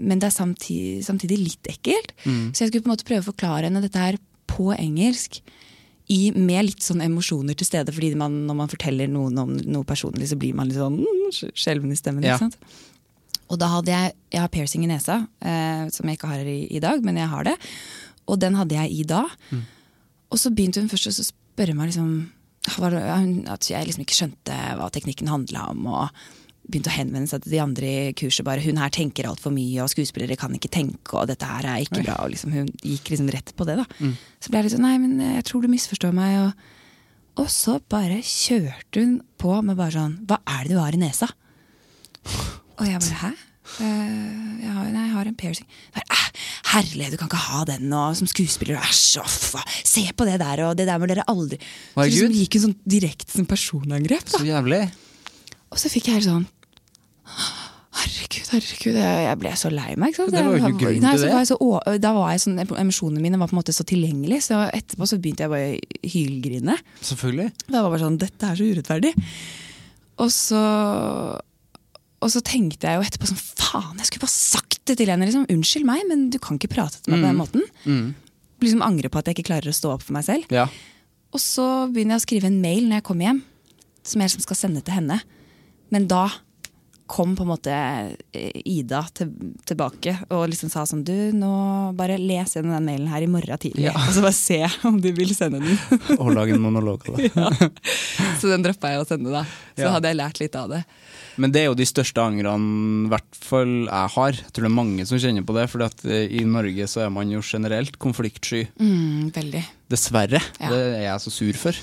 men 0.00 0.22
det 0.22 0.30
er 0.30 0.36
samtidig, 0.36 1.04
samtidig 1.06 1.40
litt 1.42 1.70
ekkelt. 1.74 2.14
Så 2.24 2.64
jeg 2.64 2.72
skulle 2.72 2.86
på 2.86 2.92
en 2.92 2.96
måte 2.96 3.08
prøve 3.08 3.26
å 3.26 3.30
forklare 3.30 3.68
henne 3.68 3.84
dette 3.84 4.00
her 4.00 4.20
på 4.48 4.70
engelsk. 4.76 5.42
I, 6.08 6.30
med 6.32 6.70
litt 6.70 6.84
sånn 6.84 7.02
emosjoner 7.04 7.56
til 7.58 7.68
stede, 7.68 7.92
fordi 7.92 8.14
man, 8.16 8.46
når 8.48 8.56
man 8.62 8.70
forteller 8.72 9.10
noen 9.12 9.40
om 9.42 9.50
noe 9.60 9.84
personlig, 9.88 10.30
så 10.30 10.38
blir 10.40 10.56
man 10.56 10.70
litt 10.70 10.80
sånn 10.80 10.96
mm, 11.02 11.50
skjelven 11.52 11.92
i 11.92 11.98
stemmen. 11.98 12.24
Ja. 12.24 12.38
ikke 12.38 12.48
sant? 12.48 12.78
Og 13.48 13.60
da 13.60 13.68
hadde 13.72 13.92
jeg 13.92 14.14
jeg 14.32 14.42
har 14.44 14.50
piercing 14.52 14.84
i 14.84 14.90
nesa, 14.90 15.22
eh, 15.40 15.84
som 15.92 16.08
jeg 16.08 16.18
ikke 16.18 16.32
har 16.32 16.48
i, 16.48 16.60
i 16.76 16.80
dag, 16.84 17.04
men 17.04 17.16
jeg 17.20 17.30
har 17.32 17.46
det. 17.48 17.54
Og 18.28 18.40
den 18.40 18.56
hadde 18.58 18.76
jeg 18.76 18.92
i 18.92 19.04
da. 19.08 19.22
Og 20.28 20.40
så 20.40 20.52
begynte 20.52 20.82
hun 20.82 20.90
først 20.92 21.08
å 21.08 21.28
spørre 21.30 21.76
meg 21.76 21.88
liksom, 21.88 22.10
at 23.48 23.70
jeg 23.70 23.88
liksom 23.88 24.04
ikke 24.04 24.18
skjønte 24.18 24.58
hva 24.76 24.90
teknikken 24.92 25.32
handla 25.32 25.70
om. 25.72 25.86
og 25.88 26.37
begynte 26.68 26.90
å 26.92 26.96
henvende 26.98 27.30
seg 27.30 27.42
til 27.44 27.54
de 27.54 27.60
andre 27.64 27.86
i 27.88 28.12
kurset. 28.12 28.44
bare, 28.44 28.60
Hun 28.64 28.76
her 28.76 28.90
tenker 28.92 29.24
altfor 29.28 29.50
mye, 29.54 29.80
og 29.82 29.88
skuespillere 29.92 30.36
kan 30.36 30.52
ikke 30.54 30.68
tenke, 30.70 31.14
og 31.16 31.26
dette 31.30 31.46
her 31.48 31.64
er 31.64 31.84
ikke 31.84 32.02
bra. 32.04 32.18
og 32.24 32.30
liksom, 32.34 32.52
Hun 32.52 32.68
gikk 32.84 33.08
liksom 33.14 33.30
rett 33.32 33.54
på 33.56 33.64
det. 33.68 33.76
da. 33.80 33.86
Så 34.40 34.50
ble 34.52 34.58
jeg 34.60 34.68
litt 34.68 34.76
sånn 34.76 34.84
Nei, 34.84 34.98
men 34.98 35.18
jeg 35.38 35.44
tror 35.48 35.62
du 35.64 35.68
misforstår 35.72 36.12
meg. 36.12 36.38
Og, 36.46 36.52
og 37.44 37.48
så 37.54 37.78
bare 37.88 38.20
kjørte 38.22 39.00
hun 39.00 39.18
på 39.38 39.56
med 39.62 39.76
bare 39.78 39.94
sånn 39.94 40.18
Hva 40.28 40.40
er 40.46 40.64
det 40.68 40.74
du 40.76 40.80
har 40.82 40.92
i 40.92 41.00
nesa? 41.00 41.28
Og 42.78 42.84
jeg 42.86 43.00
bare 43.00 43.20
Hæ? 43.24 43.30
Uh, 43.78 43.84
jeg, 44.62 44.70
har, 44.72 44.86
nei, 44.94 45.02
jeg 45.04 45.12
har 45.12 45.28
en 45.28 45.34
piercing. 45.36 45.66
Bare, 45.92 46.06
«Æ, 46.08 46.20
herlig, 46.72 47.10
du 47.12 47.18
kan 47.20 47.28
ikke 47.28 47.40
ha 47.50 47.64
den 47.68 47.92
og, 47.92 48.14
som 48.16 48.26
skuespiller. 48.30 48.78
Æsj, 48.80 49.18
se 49.84 50.04
på 50.16 50.24
det 50.24 50.38
der, 50.40 50.62
og 50.64 50.76
det 50.78 50.86
der 50.88 50.96
må 50.98 51.08
dere 51.10 51.26
aldri 51.28 51.58
Så 51.60 52.06
liksom 52.08 52.32
gikk 52.38 52.56
hun 52.56 52.64
sånn 52.64 52.76
direkte 52.88 53.34
som 53.36 53.44
personangrep. 53.50 54.24
da 54.32 54.40
Så 54.40 54.48
jævlig. 54.48 54.80
og 55.68 55.76
så 55.82 55.90
fikk 55.92 56.08
jeg 56.08 56.16
helt 56.16 56.30
sånn 56.30 56.46
Herregud, 57.98 58.50
herregud, 58.52 58.96
jeg 59.00 59.38
ble 59.40 59.52
så 59.58 59.70
lei 59.72 59.94
meg. 59.98 60.14
Det 60.14 60.38
var 60.38 60.52
jo 60.54 60.58
ikke 60.60 60.78
grunn 60.84 61.02
til 61.02 61.22
det. 61.24 61.30
var 61.32 61.46
så, 61.48 61.56
da 61.98 62.12
var 62.14 62.34
jeg 62.34 62.42
sånn, 62.44 62.60
Emosjonene 62.62 63.22
mine 63.24 63.40
var 63.40 63.50
på 63.50 63.56
en 63.56 63.60
måte 63.60 63.74
så 63.74 63.86
tilgjengelige, 63.88 64.44
så 64.44 64.60
etterpå 64.68 65.08
så 65.08 65.18
begynte 65.18 65.46
jeg 65.46 65.52
bare 65.52 65.72
å 65.72 66.12
hylgrine. 66.12 66.76
Selvfølgelig. 67.08 67.48
Det 67.66 67.74
var 67.74 67.88
bare 67.88 68.02
sånn, 68.04 68.20
Dette 68.22 68.52
er 68.52 68.60
så 68.60 68.68
urettferdig. 68.68 69.12
Og 70.22 70.30
så, 70.34 70.62
og 72.22 72.32
så 72.34 72.42
tenkte 72.46 72.90
jeg 72.90 73.00
jo 73.00 73.08
etterpå 73.08 73.30
sånn 73.32 73.44
Faen, 73.68 73.98
jeg 74.00 74.08
skulle 74.08 74.24
bare 74.24 74.36
sagt 74.36 74.80
det 74.88 74.96
til 75.00 75.10
henne! 75.12 75.26
Liksom. 75.28 75.48
Unnskyld 75.52 75.84
meg, 75.88 76.06
men 76.08 76.28
du 76.32 76.38
kan 76.42 76.56
ikke 76.56 76.70
prate 76.72 77.02
til 77.02 77.12
meg 77.12 77.24
på 77.24 77.28
den 77.28 77.40
måten. 77.42 78.14
Liksom 78.64 78.80
Angre 78.86 79.10
på 79.12 79.20
at 79.20 79.28
jeg 79.28 79.36
ikke 79.38 79.50
klarer 79.50 79.70
å 79.70 79.76
stå 79.76 79.90
opp 79.96 80.06
for 80.06 80.16
meg 80.16 80.24
selv. 80.26 80.46
Ja. 80.54 80.68
Og 81.34 81.42
så 81.42 81.66
begynner 81.92 82.16
jeg 82.16 82.22
å 82.22 82.24
skrive 82.24 82.48
en 82.48 82.62
mail 82.62 82.86
når 82.86 83.02
jeg 83.02 83.06
kommer 83.10 83.28
hjem, 83.28 83.42
som 84.06 84.22
jeg 84.22 84.30
liksom 84.30 84.46
skal 84.46 84.60
sende 84.62 84.80
til 84.86 84.96
henne. 84.96 85.18
Men 85.92 86.06
da 86.08 86.24
kom 87.08 87.32
på 87.38 87.44
en 87.46 87.50
måte 87.50 87.72
eh, 88.36 88.58
Ida 88.68 89.00
til, 89.16 89.30
tilbake 89.68 90.12
og 90.34 90.44
liksom 90.52 90.70
sa 90.72 90.84
sånn 90.88 91.02
Du, 91.08 91.14
nå 91.36 91.50
bare 91.98 92.18
les 92.20 92.52
gjennom 92.56 92.74
den 92.76 92.86
mailen 92.88 93.08
her 93.10 93.24
i 93.24 93.30
morgen 93.30 93.60
tidlig, 93.62 93.86
Ja. 93.88 93.94
og 93.96 94.12
så 94.14 94.24
bare 94.24 94.36
se 94.36 94.60
om 94.88 94.98
du 95.02 95.08
vil 95.16 95.32
sende 95.36 95.60
den. 95.64 95.78
Og 96.22 96.32
lage 96.36 96.54
en 96.56 96.62
monolog 96.64 97.06
av 97.08 97.16
det. 97.20 97.30
så 98.40 98.50
den 98.52 98.64
droppa 98.66 98.92
jeg 98.92 99.02
å 99.02 99.08
sende, 99.08 99.32
da. 99.34 99.44
Så 99.74 99.86
Ja. 99.86 99.94
hadde 99.96 100.10
jeg 100.12 100.20
lært 100.20 100.40
litt 100.42 100.56
av 100.58 100.68
det. 100.72 100.82
Men 101.38 101.52
det 101.54 101.60
er 101.62 101.68
jo 101.70 101.76
de 101.78 101.86
største 101.86 102.18
angrene 102.20 103.06
i 103.06 103.10
hvert 103.12 103.36
fall 103.38 103.74
jeg 103.86 104.12
har. 104.16 104.32
Jeg 104.40 104.50
tror 104.52 104.66
det 104.66 104.70
er 104.72 104.74
mange 104.74 105.06
som 105.06 105.20
kjenner 105.22 105.44
på 105.46 105.54
det, 105.54 105.68
for 105.70 105.84
i 106.18 106.42
Norge 106.44 106.88
så 106.90 107.04
er 107.06 107.12
man 107.14 107.30
jo 107.30 107.40
generelt 107.46 107.94
konfliktsky. 108.02 108.64
Mm, 108.82 109.30
veldig. 109.36 109.62
Dessverre. 109.88 110.42
Ja. 110.58 110.72
Det 110.74 110.82
er 110.98 111.04
jeg 111.06 111.22
så 111.24 111.32
sur 111.32 111.60
for. 111.62 111.78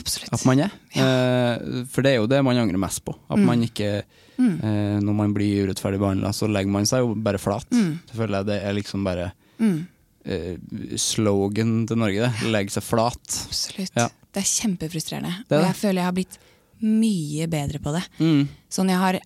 Absolutt. 0.00 0.30
At 0.32 0.44
man 0.48 0.62
er. 0.64 0.70
Eh, 0.94 1.82
for 1.90 2.06
det 2.06 2.14
er 2.14 2.20
jo 2.22 2.28
det 2.30 2.38
man 2.46 2.56
angrer 2.62 2.78
mest 2.80 3.02
på. 3.04 3.16
At 3.28 3.42
man 3.42 3.60
ikke 3.66 4.04
eh, 4.40 4.98
Når 5.04 5.16
man 5.16 5.34
blir 5.36 5.66
urettferdig 5.68 6.00
behandla, 6.02 6.32
så 6.36 6.48
legger 6.50 6.74
man 6.74 6.88
seg 6.88 7.04
jo 7.04 7.14
bare 7.14 7.40
flat. 7.42 7.68
Så 7.70 8.18
føler 8.18 8.40
jeg 8.40 8.50
det 8.50 8.60
er 8.66 8.76
liksom 8.76 9.06
bare 9.06 9.30
eh, 9.60 10.54
slogan 11.00 11.82
til 11.90 12.00
Norge, 12.00 12.28
det. 12.28 12.52
Legge 12.52 12.76
seg 12.76 12.86
flat. 12.86 13.40
Absolutt. 13.46 13.92
Ja. 13.98 14.08
Det 14.30 14.44
er 14.44 14.48
kjempefrustrerende. 14.48 15.34
Det 15.48 15.56
er 15.56 15.64
og 15.64 15.68
jeg 15.68 15.78
føler 15.80 16.02
jeg 16.02 16.08
har 16.08 16.16
blitt 16.18 16.40
mye 16.80 17.46
bedre 17.50 17.80
på 17.82 17.92
det. 17.96 18.02
Mm. 18.22 18.42
Sånn 18.72 18.92
jeg 18.92 19.02
har 19.02 19.20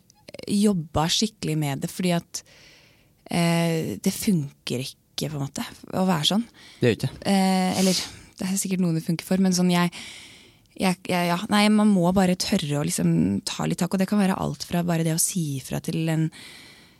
jobba 0.50 1.06
skikkelig 1.12 1.56
med 1.60 1.84
det, 1.84 1.90
fordi 1.92 2.14
at 2.16 2.42
eh, 3.30 3.94
det 4.02 4.12
funker 4.14 4.84
ikke, 4.84 5.30
på 5.30 5.38
en 5.38 5.44
måte, 5.44 5.64
å 5.94 6.04
være 6.08 6.28
sånn. 6.32 6.44
Det 6.80 6.88
gjør 6.90 6.96
ikke 6.98 7.10
det. 7.12 7.24
Eh, 7.30 7.80
eller 7.80 8.04
det 8.34 8.48
er 8.48 8.56
sikkert 8.58 8.82
noen 8.82 8.98
det 8.98 9.04
funker 9.06 9.28
for, 9.28 9.42
men 9.42 9.54
sånn 9.54 9.70
jeg, 9.70 9.92
jeg, 10.80 10.98
jeg 11.08 11.28
ja, 11.30 11.38
Nei, 11.52 11.64
man 11.70 11.90
må 11.92 12.10
bare 12.16 12.34
tørre 12.40 12.80
å 12.80 12.84
liksom 12.86 13.40
ta 13.46 13.66
litt 13.68 13.78
tak, 13.82 13.92
og 13.94 14.00
det 14.02 14.08
kan 14.10 14.18
være 14.20 14.38
alt 14.42 14.64
fra 14.66 14.82
bare 14.86 15.04
det 15.06 15.14
å 15.14 15.20
si 15.22 15.56
ifra 15.60 15.80
til 15.84 16.08
en 16.12 16.28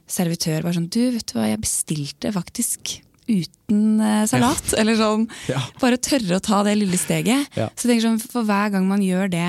servitør 0.06 0.62
bare 0.62 0.76
sånn 0.76 0.90
Du, 0.92 1.00
vet 1.14 1.26
du 1.30 1.38
hva, 1.38 1.48
jeg 1.48 1.62
bestilte 1.64 2.30
faktisk 2.34 2.98
uten 3.24 4.00
eh, 4.04 4.26
salat. 4.28 4.74
Eller 4.80 4.98
sånn. 5.00 5.24
Ja. 5.48 5.62
Bare 5.80 5.96
tørre 5.96 6.36
å 6.36 6.44
ta 6.44 6.60
det 6.66 6.74
lille 6.76 6.98
steget. 7.00 7.48
Ja. 7.56 7.70
Så 7.72 7.88
jeg 7.88 7.94
tenker 7.96 8.08
sånn, 8.10 8.20
For 8.20 8.44
hver 8.44 8.74
gang 8.74 8.84
man 8.90 9.00
gjør 9.04 9.30
det 9.32 9.48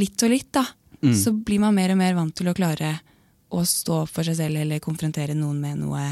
litt 0.00 0.26
og 0.26 0.32
litt, 0.34 0.50
da, 0.56 0.66
Mm. 1.00 1.14
så 1.16 1.32
blir 1.32 1.60
man 1.62 1.72
mer 1.72 1.94
og 1.94 1.96
mer 1.96 2.12
vant 2.12 2.34
til 2.36 2.50
å 2.50 2.52
klare 2.52 2.90
å 3.56 3.62
stå 3.64 4.02
opp 4.02 4.10
for 4.12 4.26
seg 4.28 4.36
selv 4.36 4.60
eller 4.60 4.82
konfrontere 4.84 5.32
noen 5.32 5.56
med 5.62 5.78
noe. 5.80 6.02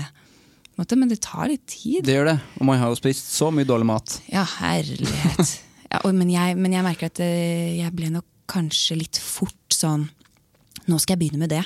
Men 0.78 1.10
det 1.10 1.20
tar 1.20 1.50
litt 1.50 1.66
tid. 1.68 2.06
Det 2.06 2.14
gjør 2.14 2.30
det. 2.30 2.36
Og 2.56 2.64
man 2.70 2.78
har 2.80 2.88
jo 2.88 2.96
spist 2.96 3.28
så 3.34 3.50
mye 3.52 3.68
dårlig 3.68 3.84
mat. 3.90 4.14
Ja, 4.32 4.46
herlighet. 4.62 5.58
ja, 5.92 6.00
og, 6.04 6.12
men, 6.14 6.28
jeg, 6.30 6.56
men 6.60 6.72
jeg 6.76 6.84
merker 6.84 7.06
at 7.12 7.20
eh, 7.24 7.78
jeg 7.80 7.92
ble 7.96 8.10
nok 8.12 8.26
kanskje 8.48 8.96
litt 9.00 9.18
fort 9.20 9.74
sånn 9.74 10.08
Nå 10.88 10.96
skal 11.02 11.16
jeg 11.16 11.20
begynne 11.20 11.42
med 11.42 11.50
det. 11.52 11.62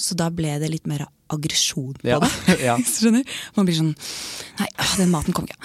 Så 0.00 0.14
da 0.16 0.30
ble 0.32 0.54
det 0.62 0.70
litt 0.72 0.86
mer 0.88 1.02
aggresjon 1.32 1.96
på 1.98 2.06
Ja. 2.08 2.16
det. 2.22 2.54
Ja. 2.68 2.76
Skjønner? 2.88 3.24
Man 3.56 3.66
blir 3.68 3.76
sånn 3.76 3.90
Nei, 4.60 4.68
å, 4.80 4.86
den 4.96 5.10
maten 5.12 5.34
kom 5.36 5.44
ikke. 5.44 5.58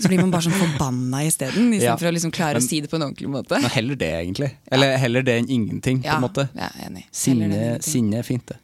Så 0.00 0.10
blir 0.10 0.20
man 0.20 0.32
bare 0.34 0.44
sånn 0.44 0.56
forbanna 0.58 1.22
isteden, 1.24 1.70
istedenfor 1.72 1.86
Ja. 1.86 1.94
for 2.02 2.10
å 2.10 2.12
liksom 2.16 2.34
klare 2.36 2.58
Men- 2.58 2.66
å 2.66 2.68
si 2.68 2.80
det 2.84 2.90
på 2.92 2.98
en 2.98 3.06
ordentlig 3.06 3.30
måte. 3.32 3.60
Men 3.64 3.72
heller 3.72 3.96
det, 3.96 4.10
egentlig. 4.18 4.50
Eller 4.76 4.96
heller 5.00 5.24
det 5.24 5.38
enn 5.40 5.48
ingenting, 5.56 6.02
på 6.04 6.12
en 6.18 6.24
måte. 6.26 6.48
er 6.52 6.76
enig. 6.88 7.06
Sinne, 7.12 7.62
sinne 7.84 8.20
er 8.20 8.28
fint, 8.28 8.44
det. 8.52 8.58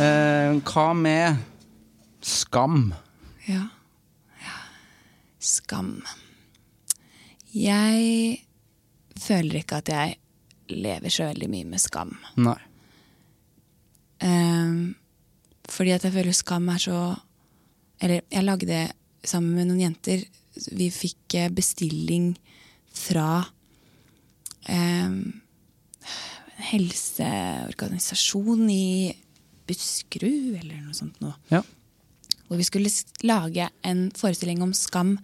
Eh, 0.00 0.56
hva 0.72 0.86
med 0.96 1.42
skam? 2.24 2.94
Ja. 3.50 3.66
ja. 4.40 4.56
Skam. 5.42 5.98
Jeg 7.52 8.40
føler 9.20 9.60
ikke 9.60 9.82
at 9.82 9.92
jeg 9.92 10.16
lever 10.72 11.12
så 11.12 11.28
veldig 11.28 11.50
mye 11.52 11.68
med 11.68 11.82
skam. 11.82 12.14
Nei. 12.40 12.56
Um, 14.22 14.94
fordi 15.68 15.92
at 15.94 16.06
jeg 16.06 16.14
føler 16.14 16.36
skam 16.36 16.68
er 16.70 16.78
så 16.78 16.98
Eller 17.98 18.20
jeg 18.30 18.44
lagde 18.44 18.76
sammen 19.26 19.56
med 19.56 19.66
noen 19.66 19.80
jenter 19.82 20.22
Vi 20.78 20.86
fikk 20.94 21.34
eh, 21.34 21.48
bestilling 21.50 22.28
fra 22.94 23.40
um, 24.68 25.42
en 26.62 26.68
helseorganisasjon 26.68 28.68
i 28.70 29.12
Buskerud, 29.66 30.58
eller 30.60 30.82
noe 30.82 30.94
sånt 30.94 31.18
noe. 31.22 31.34
Ja. 31.50 31.62
Hvor 32.46 32.60
vi 32.60 32.66
skulle 32.68 32.92
lage 33.24 33.68
en 33.86 34.10
forestilling 34.14 34.62
om 34.62 34.74
skam 34.76 35.16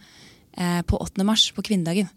på 0.59 0.99
8. 0.99 1.23
mars, 1.23 1.45
på 1.55 1.63
kvinnedagen. 1.63 2.09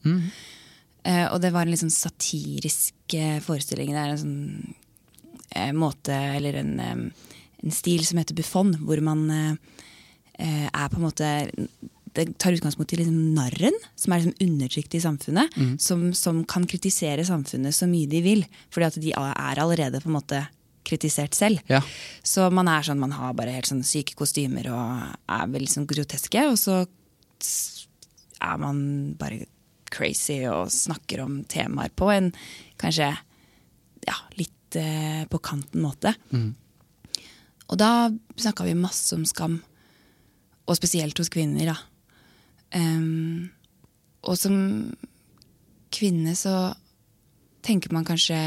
Eh, 1.04 1.28
og 1.32 1.40
det 1.42 1.52
var 1.54 1.66
en 1.66 1.74
litt 1.74 1.82
sånn 1.82 1.94
satirisk 1.94 3.16
eh, 3.18 3.40
forestilling. 3.42 3.94
Det 3.94 4.02
er 4.02 4.12
en 4.14 4.22
sånn 4.22 4.76
eh, 5.58 5.72
måte, 5.74 6.14
eller 6.14 6.60
en, 6.62 6.76
eh, 6.80 7.32
en 7.62 7.74
stil 7.74 8.06
som 8.06 8.22
heter 8.22 8.38
buffon, 8.38 8.76
hvor 8.86 9.02
man 9.06 9.24
eh, 9.34 9.80
eh, 10.38 10.68
er 10.70 10.92
på 10.92 11.02
en 11.02 11.08
måte 11.08 11.32
Det 12.12 12.26
tar 12.44 12.52
utgangspunkt 12.52 12.92
i 12.92 12.98
liksom 13.00 13.20
narren, 13.38 13.76
som 13.96 14.12
er 14.12 14.20
liksom 14.20 14.44
undertrykt 14.44 14.96
i 14.98 15.00
samfunnet. 15.00 15.54
Som, 15.80 16.10
som 16.12 16.42
kan 16.44 16.66
kritisere 16.68 17.24
samfunnet 17.24 17.72
så 17.72 17.88
mye 17.88 18.10
de 18.12 18.20
vil, 18.26 18.42
fordi 18.68 18.88
at 18.90 18.98
de 19.00 19.14
er 19.16 19.62
allerede 19.64 20.02
på 20.04 20.12
en 20.12 20.18
måte 20.18 20.42
kritisert 20.84 21.38
selv. 21.38 21.62
Ja. 21.72 21.80
Så 22.20 22.50
man 22.52 22.68
er 22.68 22.84
sånn, 22.84 23.00
man 23.00 23.16
har 23.16 23.32
bare 23.38 23.54
helt 23.56 23.70
sånn 23.70 23.86
syke 23.88 24.18
kostymer 24.20 24.68
og 24.74 25.08
er 25.32 25.54
veldig 25.54 25.72
sånn 25.72 25.88
groteske, 25.88 26.44
og 26.52 26.60
så 26.60 26.82
er 28.42 28.62
man 28.62 28.80
bare 29.20 29.46
crazy 29.92 30.42
og 30.50 30.72
snakker 30.72 31.24
om 31.26 31.42
temaer 31.52 31.92
på 31.96 32.08
en 32.14 32.32
kanskje 32.82 33.12
ja, 34.08 34.18
litt 34.40 34.78
eh, 34.80 35.24
på 35.30 35.42
kanten 35.44 35.84
måte. 35.84 36.16
Og 37.72 37.80
da 37.80 38.10
snakka 38.36 38.66
vi 38.68 38.76
masse 38.76 39.16
om 39.16 39.26
skam, 39.28 39.62
og 40.68 40.78
spesielt 40.78 41.18
hos 41.20 41.32
kvinner, 41.32 41.72
da. 41.72 41.78
Um, 42.72 43.52
og 44.24 44.38
som 44.40 44.56
kvinne 45.92 46.38
så 46.40 46.72
tenker 47.66 47.92
man 47.92 48.08
kanskje 48.08 48.38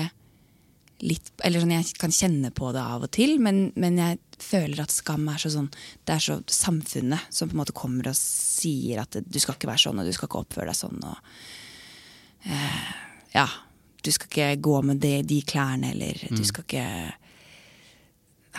litt 1.03 1.33
Eller 1.43 1.61
sånn, 1.61 1.73
jeg 1.75 1.97
kan 1.99 2.13
kjenne 2.15 2.51
på 2.55 2.71
det 2.73 2.83
av 2.83 3.03
og 3.07 3.11
til, 3.15 3.39
men, 3.43 3.73
men 3.81 3.99
jeg 3.99 4.21
føler 4.39 4.85
at 4.85 4.95
skam 4.95 5.27
er 5.29 5.41
så 5.43 5.51
sånn 5.51 5.71
Det 6.07 6.15
er 6.15 6.23
så 6.23 6.39
samfunnet 6.47 7.27
som 7.35 7.51
på 7.51 7.57
en 7.57 7.63
måte 7.65 7.77
kommer 7.77 8.09
og 8.13 8.17
sier 8.19 9.03
at 9.03 9.19
du 9.25 9.39
skal 9.43 9.59
ikke 9.59 9.71
være 9.73 9.83
sånn, 9.87 10.01
og 10.01 10.07
du 10.07 10.15
skal 10.15 10.31
ikke 10.31 10.43
oppføre 10.45 10.71
deg 10.71 10.79
sånn, 10.79 11.03
og 11.03 12.47
eh, 12.47 12.89
Ja. 13.35 13.49
Du 14.05 14.11
skal 14.13 14.29
ikke 14.29 14.61
gå 14.61 14.83
med 14.85 14.99
det, 15.01 15.23
de 15.25 15.39
klærne, 15.49 15.95
eller 15.95 16.19
du 16.37 16.43
skal 16.45 16.67
ikke 16.67 17.15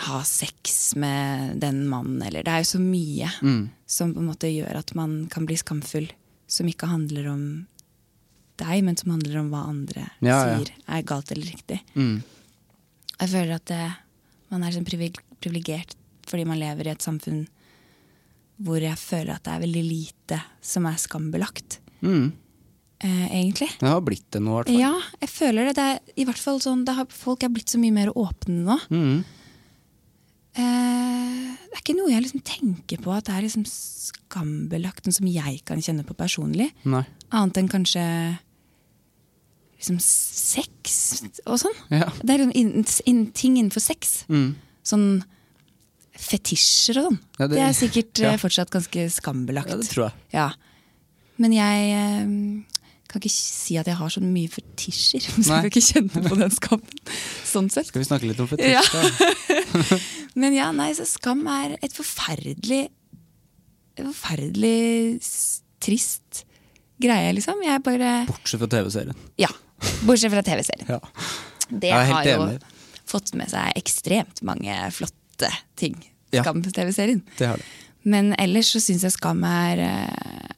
ha 0.08 0.24
sex 0.26 0.96
med 0.98 1.60
den 1.62 1.84
mannen, 1.88 2.18
eller 2.26 2.42
Det 2.44 2.52
er 2.52 2.64
jo 2.64 2.72
så 2.72 2.82
mye 2.82 3.30
som 3.86 4.14
på 4.16 4.24
en 4.24 4.32
måte 4.32 4.50
gjør 4.50 4.80
at 4.82 4.96
man 4.98 5.28
kan 5.30 5.46
bli 5.46 5.56
skamfull, 5.56 6.10
som 6.48 6.66
ikke 6.68 6.90
handler 6.90 7.30
om 7.30 7.46
deg, 8.62 8.84
men 8.88 8.98
som 9.00 9.12
handler 9.16 9.40
om 9.42 9.50
hva 9.52 9.66
andre 9.70 10.08
Ja, 10.24 10.40
sier 10.44 10.72
er 10.88 11.04
galt 11.08 11.32
eller 11.32 11.50
riktig. 11.52 11.82
Mm. 11.96 12.22
Jeg 13.20 13.30
føler 13.32 13.56
at 13.58 13.66
det, 13.72 13.82
man 14.52 14.64
er 14.64 14.72
sånn 14.76 14.88
privil- 14.88 15.22
privilegert 15.42 15.96
fordi 16.26 16.46
man 16.50 16.58
lever 16.60 16.88
i 16.88 16.94
et 16.96 17.04
samfunn 17.06 17.46
hvor 18.66 18.80
jeg 18.80 18.96
føler 18.98 19.36
at 19.36 19.44
det 19.44 19.54
er 19.54 19.64
veldig 19.66 19.84
lite 19.84 20.38
som 20.64 20.86
er 20.88 20.96
skambelagt. 21.02 21.80
Mm. 22.02 22.32
Eh, 23.04 23.26
egentlig. 23.36 23.68
Det 23.82 23.90
har 23.92 24.00
blitt 24.02 24.30
det 24.32 24.40
nå, 24.42 24.54
i 24.54 24.56
hvert 24.56 24.70
fall. 24.72 24.80
Ja, 24.80 24.94
jeg 25.22 25.30
føler 25.34 25.68
det. 25.68 25.74
det 25.76 25.84
er, 25.92 26.00
I 26.16 26.26
hvert 26.30 26.40
fall 26.40 26.62
sånn, 26.64 26.86
det 26.88 26.96
har, 26.96 27.06
Folk 27.12 27.44
er 27.44 27.52
blitt 27.52 27.74
så 27.74 27.78
mye 27.82 27.92
mer 27.94 28.14
åpne 28.16 28.64
nå. 28.64 28.78
Mm. 28.90 29.18
Eh, 30.56 31.56
det 31.68 31.76
er 31.76 31.82
ikke 31.84 31.98
noe 31.98 32.14
jeg 32.14 32.24
liksom 32.24 32.44
tenker 32.48 33.02
på 33.04 33.12
at 33.12 33.28
det 33.28 33.36
er 33.36 33.44
liksom 33.44 33.66
skambelagt, 33.68 35.04
noe 35.06 35.18
som 35.18 35.28
jeg 35.28 35.60
kan 35.68 35.82
kjenne 35.84 36.06
på 36.08 36.16
personlig. 36.18 36.70
Nei. 36.88 37.04
Annet 37.36 37.60
enn 37.60 37.72
kanskje 37.72 38.06
liksom 39.86 40.02
sex 40.02 41.24
og 41.46 41.60
sånn. 41.62 41.78
Ja. 41.94 42.10
Det 42.22 42.36
er 42.36 42.44
liksom 42.46 43.26
ting 43.38 43.58
innenfor 43.60 43.84
sex. 43.84 44.24
Mm. 44.28 44.56
Sånn 44.86 45.08
fetisjer 46.16 47.02
og 47.02 47.10
sånn. 47.10 47.20
Ja, 47.40 47.48
det- 47.48 47.58
det, 47.58 47.64
er 47.66 47.74
sikkert 47.76 48.20
ja. 48.24 48.32
eh, 48.34 48.40
fortsatt 48.42 48.72
ganske 48.72 49.10
skambelagt. 49.12 49.70
Ja, 49.70 49.78
det 49.78 49.90
tror 49.92 50.08
jeg. 50.10 50.14
Ja. 50.34 50.50
Men 51.38 51.52
jeg 51.52 51.92
eh, 51.92 52.26
kan 53.12 53.22
ikke 53.22 53.34
si 53.36 53.78
at 53.78 53.88
jeg 53.88 54.00
har 54.00 54.10
så 54.10 54.22
mye 54.24 54.50
fetisjer. 54.50 55.22
Så 55.44 55.50
Nei. 55.52 55.62
jeg 55.64 55.72
kan 55.72 55.72
ikke 55.72 55.86
kjenne 55.92 56.30
på 56.30 56.40
den 56.40 56.52
skammen. 56.56 57.02
Sånn 57.46 57.70
sett. 57.70 57.88
Skal 57.92 58.02
vi 58.02 58.08
snakke 58.08 58.30
litt 58.30 58.40
om 58.40 58.48
fetisj? 58.48 58.72
Ja. 58.72 58.84
da? 58.92 60.00
Men 60.42 60.56
ja, 60.56 60.72
nei, 60.76 60.90
så 60.96 61.06
skam 61.08 61.46
er 61.48 61.78
et 61.82 61.94
forferdelig 61.96 62.90
Forferdelig 63.96 65.22
trist 65.80 66.42
greie, 67.00 67.30
liksom. 67.32 67.62
Jeg 67.64 67.80
bare 67.86 68.26
Bortsett 68.28 68.60
fra 68.60 68.68
TV-serien. 68.68 69.16
Ja. 69.40 69.48
Bortsett 70.06 70.32
fra 70.34 70.44
TV-serien. 70.46 70.88
Ja. 70.90 71.00
Det 71.70 71.92
har 71.92 72.28
jo 72.28 72.42
enig. 72.44 72.60
fått 73.10 73.34
med 73.38 73.50
seg 73.52 73.74
ekstremt 73.80 74.42
mange 74.46 74.76
flotte 74.96 75.50
ting. 75.80 75.98
Ja. 76.34 76.44
Skam-TV-serien. 76.44 77.24
Det 77.38 77.50
har 77.50 77.62
det. 77.62 77.66
Men 78.06 78.34
ellers 78.38 78.70
så 78.76 78.82
syns 78.84 79.06
jeg 79.06 79.16
Skam 79.16 79.42
er 79.48 79.82
uh, 79.82 80.54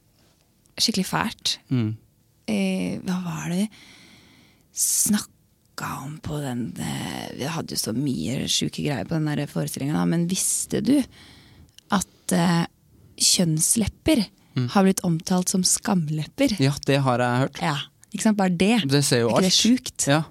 skikkelig 0.76 1.06
fælt. 1.08 1.56
Mm. 1.72 1.94
Uh, 2.48 2.94
hva 3.08 3.18
var 3.24 3.48
det 3.52 3.62
vi 3.62 3.68
snakka 4.78 5.88
om 6.04 6.18
på 6.22 6.38
den 6.42 6.60
eh, 6.82 7.24
Vi 7.38 7.48
hadde 7.50 7.74
jo 7.74 7.80
så 7.80 7.92
mye 7.94 8.46
sjuke 8.50 8.82
greier 8.82 9.06
på 9.08 9.16
den 9.16 9.42
forestillinga, 9.50 10.04
men 10.10 10.28
visste 10.30 10.80
du 10.84 10.96
at 11.94 12.34
uh, 12.34 12.64
kjønnslepper 13.16 14.26
har 14.74 14.86
blitt 14.86 15.04
omtalt 15.06 15.50
som 15.50 15.64
skamlepper? 15.66 16.56
Ja, 16.62 16.74
det 16.86 17.00
har 17.06 17.22
jeg 17.22 17.42
hørt. 17.44 17.60
Ja, 17.62 17.76
ikke 18.12 18.24
sant? 18.24 18.38
Bare 18.38 18.54
det. 18.54 18.82
Det 18.88 19.02
ser 19.04 19.24
jo 19.24 19.30
er 19.32 19.38
ikke 19.38 19.48
det 19.48 19.54
sjukt? 19.56 20.08
Ja. 20.10 20.22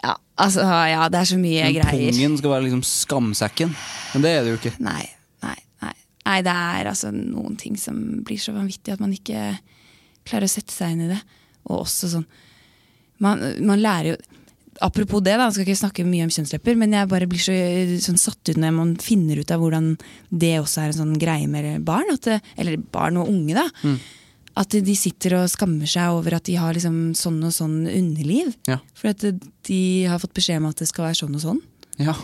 Ja, 0.00 0.14
altså, 0.40 0.64
ja, 0.88 1.08
det 1.12 1.18
er 1.20 1.28
så 1.28 1.36
mye 1.40 1.64
Men 1.66 1.74
greier. 1.76 2.12
pungen 2.14 2.38
skal 2.40 2.54
være 2.54 2.66
liksom 2.68 2.84
skamsekken. 2.88 3.74
Men 4.14 4.22
det 4.24 4.30
er 4.32 4.44
det 4.46 4.54
jo 4.54 4.60
ikke. 4.62 4.72
Nei, 4.80 5.02
nei, 5.44 5.56
nei. 5.84 5.94
Nei, 6.24 6.38
det 6.46 6.54
er 6.56 6.88
altså 6.92 7.10
noen 7.12 7.58
ting 7.60 7.76
som 7.80 7.98
blir 8.24 8.40
så 8.40 8.54
vanvittig 8.56 8.94
at 8.94 9.02
man 9.02 9.12
ikke 9.12 9.58
klarer 10.28 10.48
å 10.48 10.52
sette 10.52 10.72
seg 10.72 10.94
inn 10.94 11.04
i 11.04 11.10
det. 11.12 11.20
Og 11.68 11.82
også 11.84 12.08
sånn 12.14 12.28
Man, 13.20 13.42
man 13.68 13.82
lærer 13.82 14.14
jo 14.14 14.20
Apropos 14.80 15.20
det, 15.20 15.34
da, 15.36 15.50
jeg 15.50 15.58
skal 15.58 15.66
ikke 15.66 15.76
snakke 15.76 16.04
mye 16.08 16.24
om 16.24 16.30
kjønnslepper, 16.32 16.76
men 16.80 16.94
jeg 16.96 17.08
bare 17.10 17.26
blir 17.28 17.42
så 17.42 17.52
sånn 18.00 18.16
satt 18.16 18.48
ut 18.48 18.56
når 18.56 18.70
man 18.72 18.94
finner 19.02 19.42
ut 19.42 19.50
av 19.52 19.60
hvordan 19.60 19.90
det 20.32 20.54
også 20.56 20.80
er 20.80 20.86
en 20.94 20.96
sånn 21.02 21.18
greie 21.20 21.44
med 21.52 21.82
barn. 21.84 22.08
Det, 22.24 22.38
eller 22.56 22.78
barn 22.94 23.18
og 23.20 23.28
unge, 23.28 23.58
da. 23.58 23.66
Mm. 23.84 23.98
At 24.60 24.74
de 24.76 24.94
sitter 24.98 25.38
og 25.38 25.48
skammer 25.48 25.88
seg 25.88 26.12
over 26.12 26.36
at 26.36 26.44
de 26.44 26.58
har 26.60 26.74
liksom 26.76 27.14
sånn 27.16 27.38
og 27.48 27.52
sånn 27.56 27.78
underliv. 27.88 28.50
Ja. 28.68 28.76
For 28.98 29.12
at 29.14 29.24
de 29.66 29.80
har 30.10 30.20
fått 30.20 30.34
beskjed 30.36 30.60
om 30.60 30.68
at 30.68 30.82
det 30.82 30.88
skal 30.90 31.06
være 31.08 31.20
sånn 31.22 31.38
og 31.38 31.44
sånn 31.44 31.60
Ja. 32.00 32.14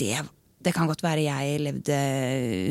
det, 0.00 0.22
det 0.64 0.72
kan 0.76 0.88
godt 0.88 1.02
være 1.04 1.26
jeg 1.26 1.60
levde 1.60 1.98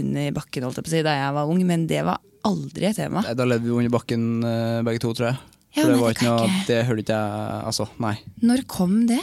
under 0.02 0.32
bakken 0.40 0.66
jeg 0.66 0.90
si, 0.90 1.04
da 1.06 1.14
jeg 1.20 1.36
var 1.38 1.50
ung, 1.54 1.62
men 1.70 1.86
det 1.90 2.02
var 2.08 2.18
aldri 2.48 2.88
et 2.90 2.96
tema. 2.98 3.22
Da 3.36 3.46
levde 3.46 3.68
vi 3.68 3.76
under 3.78 3.94
bakken 3.94 4.28
eh, 4.48 4.82
begge 4.88 5.02
to, 5.04 5.14
tror 5.14 5.32
jeg. 5.34 5.40
Ja, 5.76 5.84
For 5.84 5.92
det 5.94 6.00
var 6.02 6.10
det 6.10 6.16
ikke 6.18 6.30
noe 6.30 6.46
ikke- 6.48 6.66
Det 6.68 6.78
hørte 6.88 7.04
ikke 7.04 7.18
jeg 7.20 7.66
Altså, 7.70 7.86
nei. 8.02 8.16
Når 8.42 8.64
kom 8.66 8.96
det? 9.06 9.20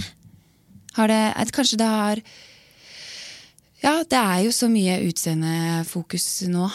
Har 0.95 1.09
det 1.09 1.51
Kanskje 1.53 1.77
det 1.81 1.89
har 1.91 2.21
Ja, 3.83 4.03
det 4.05 4.19
er 4.21 4.45
jo 4.45 4.51
så 4.55 4.69
mye 4.71 5.01
utseendefokus 5.09 6.47
nå 6.49 6.71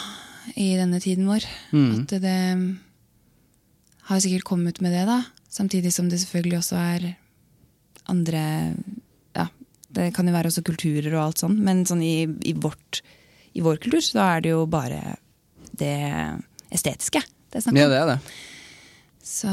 i 0.56 0.72
denne 0.78 1.00
tiden 1.02 1.28
vår. 1.30 1.46
Mm. 1.72 1.90
At 2.02 2.14
det 2.22 2.38
har 4.08 4.22
sikkert 4.22 4.46
kommet 4.48 4.80
med 4.84 4.94
det, 4.94 5.04
da. 5.08 5.20
Samtidig 5.52 5.92
som 5.94 6.08
det 6.10 6.20
selvfølgelig 6.22 6.58
også 6.62 6.78
er 6.80 7.10
andre 8.10 8.44
Ja, 9.36 9.46
det 9.94 10.08
kan 10.16 10.26
jo 10.26 10.34
være 10.34 10.50
også 10.50 10.64
kulturer 10.66 11.12
og 11.14 11.22
alt 11.26 11.42
sånn, 11.44 11.58
men 11.62 11.84
sånn 11.88 12.02
i, 12.02 12.24
i, 12.48 12.54
vårt, 12.58 13.02
i 13.54 13.62
vår 13.62 13.78
kultur 13.84 14.02
så 14.04 14.24
er 14.24 14.42
det 14.44 14.54
jo 14.54 14.64
bare 14.66 15.14
det 15.78 15.94
estetiske 16.72 17.22
det 17.52 17.60
er 17.60 17.64
snakk 17.66 17.76
om. 17.76 17.80
Ja, 17.82 17.88
det 17.92 18.00
er 18.00 18.10
det. 18.10 18.18
Så 19.28 19.52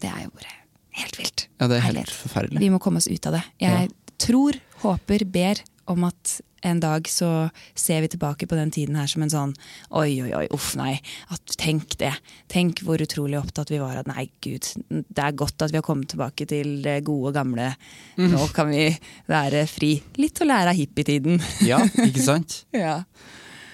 det 0.00 0.10
er 0.10 0.22
jo 0.24 0.32
bare 0.32 0.54
helt 1.00 1.18
vilt. 1.20 1.46
Ja, 1.60 1.68
det 1.68 1.76
er 1.76 1.84
helt 1.84 1.90
Herlighet. 1.90 2.16
forferdelig. 2.24 2.62
Vi 2.64 2.70
må 2.72 2.80
komme 2.82 3.02
oss 3.02 3.08
ut 3.10 3.28
av 3.28 3.36
det. 3.36 3.42
Jeg 3.60 3.90
tror, 4.24 4.58
håper, 4.84 5.26
ber 5.28 5.60
om 5.92 6.06
at 6.08 6.38
en 6.64 6.80
dag 6.80 7.08
så 7.10 7.28
ser 7.78 8.00
vi 8.04 8.08
tilbake 8.14 8.46
på 8.48 8.56
den 8.58 8.70
tiden 8.74 8.96
her 8.98 9.06
som 9.10 9.22
en 9.24 9.32
sånn 9.32 9.52
oi, 9.92 10.22
oi, 10.24 10.30
oi, 10.38 10.44
uff, 10.56 10.70
nei. 10.80 10.94
At, 11.34 11.54
tenk 11.60 11.96
det. 12.00 12.12
Tenk 12.52 12.80
hvor 12.86 13.02
utrolig 13.04 13.36
opptatt 13.40 13.70
vi 13.72 13.80
var 13.82 14.00
av 14.00 14.08
Nei, 14.10 14.26
gud, 14.44 14.66
det 14.88 15.22
er 15.26 15.36
godt 15.36 15.62
at 15.66 15.72
vi 15.74 15.78
har 15.80 15.86
kommet 15.86 16.10
tilbake 16.14 16.46
til 16.50 16.78
det 16.84 16.98
gode, 17.06 17.34
gamle. 17.36 17.70
Mm. 18.16 18.30
Nå 18.34 18.46
kan 18.56 18.70
vi 18.72 18.88
være 19.30 19.66
fri. 19.70 19.94
Litt 20.20 20.40
å 20.40 20.48
lære 20.48 20.72
av 20.72 20.78
hippietiden. 20.80 21.40
Ja, 21.68 21.82
ikke 22.08 22.24
sant? 22.24 22.62
ja. 22.84 23.00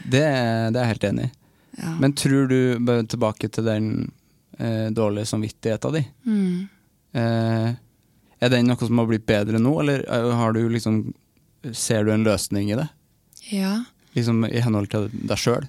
Det, 0.04 0.22
det 0.24 0.80
er 0.80 0.80
jeg 0.84 0.92
helt 0.94 1.08
enig 1.10 1.28
i. 1.28 1.32
Ja. 1.80 1.94
Men 2.02 2.12
tror 2.18 2.48
du, 2.50 2.58
tilbake 3.08 3.48
til 3.54 3.64
den 3.68 3.86
eh, 4.58 4.88
dårlige 4.92 5.30
samvittigheten 5.30 5.94
di 5.96 6.02
Mm. 6.26 6.68
eh, 7.14 7.70
Er 8.40 8.48
den 8.52 8.66
noe 8.70 8.80
som 8.80 8.98
har 8.98 9.06
blitt 9.10 9.26
bedre 9.28 9.58
nå, 9.60 9.72
eller 9.82 10.02
eh, 10.08 10.30
har 10.36 10.52
du 10.56 10.62
liksom 10.72 11.02
ser 11.76 12.04
du 12.04 12.12
en 12.14 12.24
løsning 12.26 12.70
i 12.72 12.78
det? 12.80 12.88
ja. 13.52 13.80
Liksom 14.10 14.42
I 14.50 14.58
henhold 14.64 14.88
til 14.90 15.04
deg 15.14 15.38
sjøl? 15.38 15.66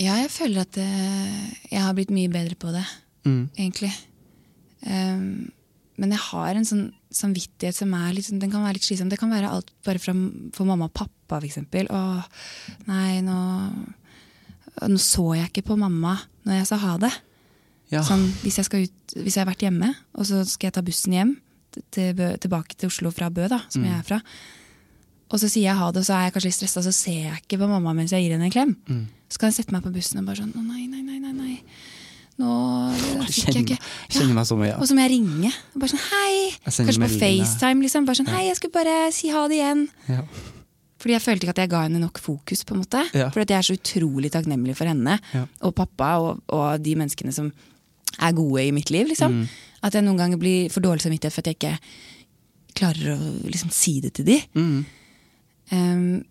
Ja, 0.00 0.14
jeg 0.22 0.30
føler 0.32 0.62
at 0.64 0.78
eh, 0.80 1.50
jeg 1.68 1.82
har 1.84 1.92
blitt 1.92 2.08
mye 2.14 2.30
bedre 2.32 2.56
på 2.56 2.70
det, 2.72 2.84
Mm. 3.24 3.50
egentlig. 3.56 3.90
Um, 4.86 5.50
men 5.96 6.10
jeg 6.12 6.20
har 6.20 6.56
en 6.56 6.64
sånn 6.68 6.86
samvittighet 7.14 7.76
som 7.76 7.92
er 7.94 8.12
litt, 8.16 8.24
sånn- 8.26 8.40
den 8.40 8.50
kan 8.50 8.64
være 8.64 8.74
litt 8.78 8.82
slitsom. 8.88 9.08
Det 9.12 9.18
kan 9.20 9.30
være 9.30 9.48
alt 9.52 9.70
bare 9.84 10.00
fra, 10.00 10.12
for 10.52 10.64
mamma 10.64 10.88
og 10.88 10.94
pappa, 10.94 11.38
eksempel. 11.44 11.86
Å, 11.92 12.24
nei, 12.88 13.20
nå, 13.24 13.36
nå 14.88 14.98
så 15.00 15.28
jeg 15.38 15.52
ikke 15.52 15.66
på 15.70 15.78
mamma 15.78 16.16
når 16.44 16.58
jeg 16.62 16.66
sa 16.72 16.80
ha 16.82 16.96
det. 17.04 17.12
Ja. 17.92 18.02
Sånn, 18.02 18.24
hvis, 18.42 18.56
jeg 18.58 18.88
ut, 18.88 19.14
hvis 19.20 19.36
jeg 19.36 19.44
har 19.44 19.52
vært 19.52 19.64
hjemme, 19.68 19.94
og 20.16 20.26
så 20.26 20.42
skal 20.48 20.68
jeg 20.70 20.74
ta 20.78 20.82
bussen 20.82 21.12
hjem 21.12 21.36
til 21.94 22.14
tilbake 22.40 22.74
til 22.76 22.88
Oslo 22.88 23.12
fra 23.14 23.28
Bø, 23.30 23.46
da, 23.52 23.60
som 23.68 23.84
jeg 23.84 23.98
er 24.00 24.02
fra. 24.08 24.20
Og 25.32 25.40
så 25.40 25.48
sier 25.48 25.70
jeg 25.70 25.76
ha 25.78 25.90
det, 25.90 26.02
og 26.02 26.06
så 26.06 26.14
er 26.18 26.22
jeg 26.28 26.34
kanskje 26.34 26.50
litt 26.50 26.58
stressa, 26.58 26.82
så 26.84 26.92
ser 26.92 27.20
jeg 27.30 27.40
ikke 27.42 27.58
på 27.62 27.68
mamma 27.68 27.94
mens 27.96 28.12
jeg 28.12 28.22
gir 28.26 28.34
henne 28.36 28.44
en 28.50 28.54
klem. 28.54 28.74
Så 29.28 29.38
kan 29.40 29.50
jeg 29.50 29.56
sette 29.64 29.72
meg 29.72 29.82
på 29.82 29.90
bussen 29.94 30.20
og 30.20 30.26
bare 30.28 30.36
sånn 30.42 30.52
Å 30.54 30.62
nei, 30.62 30.86
nei, 30.86 31.00
nei, 31.02 31.18
nei. 31.18 31.32
nei. 31.32 31.56
Nå 32.38 32.50
fikk 33.30 33.54
jeg 33.54 33.62
ikke 33.64 33.78
ja. 33.78 34.26
meg 34.34 34.46
så 34.46 34.56
mye. 34.58 34.74
Og 34.78 34.88
så 34.90 34.94
må 34.96 35.04
jeg 35.06 35.12
ringe. 35.14 35.50
Og 35.74 35.80
bare 35.82 35.92
sånn 35.94 36.02
hei. 36.10 36.34
Kanskje 36.66 36.98
på. 36.98 37.08
FaceTime. 37.20 37.82
liksom 37.86 38.06
Bare 38.08 38.18
sånn 38.20 38.30
hei, 38.32 38.48
jeg 38.48 38.58
skulle 38.58 38.74
bare 38.74 38.96
si 39.14 39.30
ha 39.30 39.44
det 39.50 39.60
igjen. 39.60 39.84
Ja. 40.10 40.24
Fordi 41.04 41.14
jeg 41.14 41.22
følte 41.22 41.44
ikke 41.46 41.54
at 41.54 41.62
jeg 41.62 41.70
ga 41.70 41.82
henne 41.84 42.00
nok 42.02 42.18
fokus. 42.18 42.64
på 42.64 42.74
en 42.74 42.82
måte 42.82 43.02
Ja. 43.14 43.28
Fordi 43.30 43.42
at 43.46 43.50
jeg 43.54 43.58
er 43.58 43.68
så 43.68 43.76
utrolig 43.78 44.30
takknemlig 44.34 44.74
for 44.76 44.86
henne 44.90 45.18
Ja. 45.32 45.46
og 45.62 45.74
pappa 45.74 46.16
og, 46.18 46.42
og 46.48 46.82
de 46.82 46.94
menneskene 46.96 47.32
som 47.32 47.52
er 48.20 48.32
gode 48.32 48.66
i 48.66 48.70
mitt 48.72 48.90
liv. 48.90 49.06
liksom 49.08 49.32
Mm. 49.32 49.48
At 49.82 49.92
jeg 49.94 50.02
noen 50.04 50.16
ganger 50.18 50.38
blir 50.38 50.70
for 50.70 50.80
dårlig 50.80 51.02
samvittighet 51.02 51.32
for 51.32 51.40
at 51.40 51.46
jeg 51.46 51.58
ikke 51.58 51.78
klarer 52.74 53.14
å 53.18 53.50
liksom 53.50 53.70
si 53.70 54.00
det 54.00 54.14
til 54.14 54.24
de 54.24 54.42
Mm. 54.54 54.84
Um, 55.72 56.24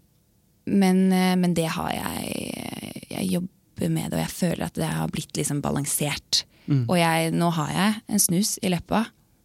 men, 0.66 1.12
eh, 1.12 1.36
men 1.36 1.54
det 1.58 1.68
har 1.76 1.92
jeg 1.92 3.10
Jeg 3.10 3.30
jobber 3.30 3.90
med 3.90 4.12
det, 4.12 4.18
og 4.18 4.22
jeg 4.22 4.32
føler 4.32 4.66
at 4.66 4.76
det 4.78 4.88
har 4.88 5.10
blitt 5.12 5.38
liksom 5.38 5.62
balansert. 5.62 6.44
Mm. 6.66 6.86
Og 6.88 6.98
jeg, 6.98 7.32
nå 7.36 7.50
har 7.58 7.72
jeg 7.74 7.96
en 8.08 8.22
snus 8.22 8.56
i 8.64 8.72
leppa. 8.72 9.04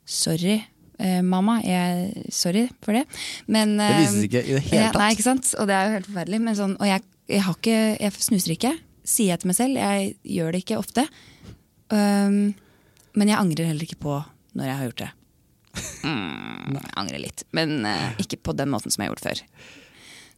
Sorry, 0.08 0.60
eh, 1.00 1.20
mamma. 1.24 1.58
Jeg, 1.64 2.24
sorry 2.32 2.68
for 2.84 2.96
det. 2.96 3.04
Men, 3.46 3.76
Det 3.78 3.88
vises 3.98 4.28
ikke 4.28 4.44
i 4.44 4.54
det 4.54 4.62
hele 4.68 4.86
tatt. 4.92 5.00
Nei, 5.02 5.10
ikke 5.16 5.26
sant? 5.26 5.50
Og 5.58 5.68
det 5.68 5.76
er 5.76 5.88
jo 5.88 5.96
helt 5.96 6.08
forferdelig. 6.10 6.40
Men 6.46 6.58
sånn, 6.60 6.76
og 6.78 6.86
jeg, 6.86 7.04
jeg, 7.28 7.42
har 7.48 7.58
ikke, 7.58 7.78
jeg 7.98 8.16
snuser 8.28 8.54
ikke, 8.54 8.72
sier 9.04 9.34
jeg 9.34 9.42
til 9.42 9.52
meg 9.52 9.58
selv. 9.58 9.82
Jeg 9.82 10.14
gjør 10.38 10.54
det 10.54 10.62
ikke 10.64 10.80
ofte. 10.80 11.06
Um, 11.92 12.40
men 13.18 13.32
jeg 13.32 13.40
angrer 13.40 13.72
heller 13.72 13.88
ikke 13.88 14.02
på 14.04 14.20
når 14.56 14.70
jeg 14.70 14.78
har 14.78 14.90
gjort 14.90 15.04
det. 15.04 15.12
Mm, 16.04 16.78
angrer 16.98 17.20
litt, 17.22 17.44
men 17.56 17.82
uh, 17.86 18.14
ikke 18.22 18.40
på 18.48 18.54
den 18.56 18.70
måten 18.72 18.92
som 18.92 19.02
jeg 19.02 19.10
har 19.10 19.16
gjort 19.16 19.26
før. 19.26 19.42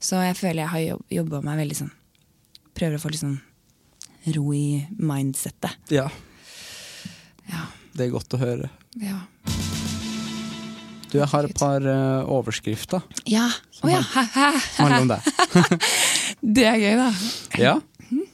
Så 0.01 0.22
jeg 0.24 0.37
føler 0.39 0.64
jeg 0.64 0.72
har 0.72 0.85
jobb, 0.85 1.05
jobba 1.12 1.43
meg 1.45 1.61
veldig 1.61 1.76
sånn 1.76 1.91
Prøver 2.76 2.97
å 2.97 3.03
få 3.03 3.11
litt 3.12 3.20
sånn 3.20 3.39
ro 4.37 4.53
i 4.57 4.81
mindsettet. 4.97 5.93
ja. 5.93 6.09
Ja. 7.51 7.66
Det 7.91 8.07
er 8.07 8.12
godt 8.12 8.37
å 8.37 8.39
høre. 8.39 8.68
Ja. 9.03 9.16
Du, 11.11 11.16
jeg 11.18 11.26
har 11.33 11.47
et 11.49 11.57
par 11.59 11.83
uh, 11.83 12.22
overskrifter 12.31 13.03
ja. 13.26 13.49
Å 13.83 13.91
ja. 13.91 13.99
som 14.07 14.87
handler 14.87 15.03
om 15.03 15.11
deg. 15.11 15.81
Det 16.57 16.66
er 16.70 16.78
gøy, 16.78 16.95
da. 17.01 17.09
Ja. 17.59 17.74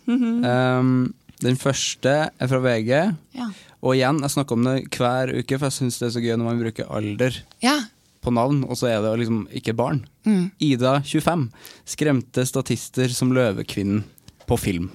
Um, 0.07 1.15
den 1.43 1.57
første 1.61 2.13
er 2.29 2.51
fra 2.51 2.61
VG. 2.65 2.93
Ja. 3.37 3.49
Og 3.87 3.95
igjen, 3.95 4.19
jeg 4.25 4.35
snakker 4.35 4.57
om 4.57 4.65
det 4.67 4.79
hver 4.97 5.31
uke, 5.31 5.59
for 5.61 5.69
jeg 5.69 5.77
syns 5.77 6.01
det 6.01 6.09
er 6.09 6.17
så 6.17 6.23
gøy 6.25 6.35
når 6.35 6.49
man 6.49 6.63
bruker 6.65 6.89
alder 6.91 7.37
ja. 7.63 7.77
på 8.25 8.33
navn, 8.35 8.65
og 8.67 8.75
så 8.81 8.91
er 8.91 8.99
det 9.05 9.13
liksom 9.21 9.45
ikke 9.55 9.77
barn. 9.79 10.01
Mm. 10.27 10.49
Ida, 10.67 10.97
25, 11.07 11.47
skremte 11.87 12.47
statister 12.51 13.15
som 13.15 13.31
Løvekvinnen 13.37 14.03
på 14.51 14.59
film. 14.59 14.91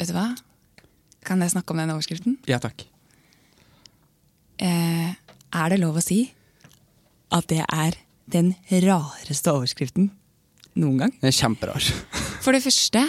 Vet 0.00 0.10
du 0.10 0.16
hva? 0.16 0.32
Kan 1.26 1.42
jeg 1.42 1.54
snakke 1.54 1.74
om 1.74 1.82
den 1.82 1.94
overskriften? 1.94 2.36
Ja 2.50 2.58
takk. 2.62 2.82
Eh, 4.58 5.14
er 5.14 5.70
det 5.70 5.78
lov 5.78 6.00
å 6.00 6.04
si 6.04 6.24
at 7.34 7.46
det 7.52 7.62
er 7.62 7.98
den 8.30 8.54
rareste 8.82 9.52
overskriften 9.54 10.10
noen 10.74 11.04
gang? 11.04 11.14
Den 11.22 11.30
er 11.30 11.38
kjemperar. 11.38 11.86
For 12.42 12.54
det 12.54 12.64
første, 12.66 13.04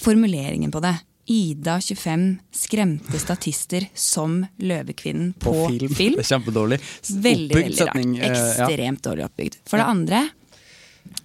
formuleringen 0.00 0.72
på 0.72 0.80
det. 0.84 0.96
Ida 1.26 1.78
25 1.80 2.24
skremte 2.52 3.18
statister 3.22 3.86
som 3.96 4.42
Løvekvinnen 4.60 5.32
på, 5.40 5.54
film. 5.96 6.18
Det 6.18 6.24
er 6.26 6.28
kjempedårlig. 6.34 6.78
Veldig, 6.80 7.48
Oppbygd 7.48 7.54
veldig 7.54 7.78
rart. 7.80 7.94
setning, 7.94 8.18
eh, 8.18 8.26
ja. 8.28 8.66
Ekstremt 8.68 9.02
dårlig 9.06 9.24
oppbygd. 9.24 9.56
For 9.70 9.80
det 9.80 9.86
andre, 9.88 10.20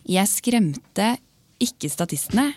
jeg 0.08 0.32
skremte 0.32 1.10
ikke 1.60 1.92
statistene. 1.92 2.54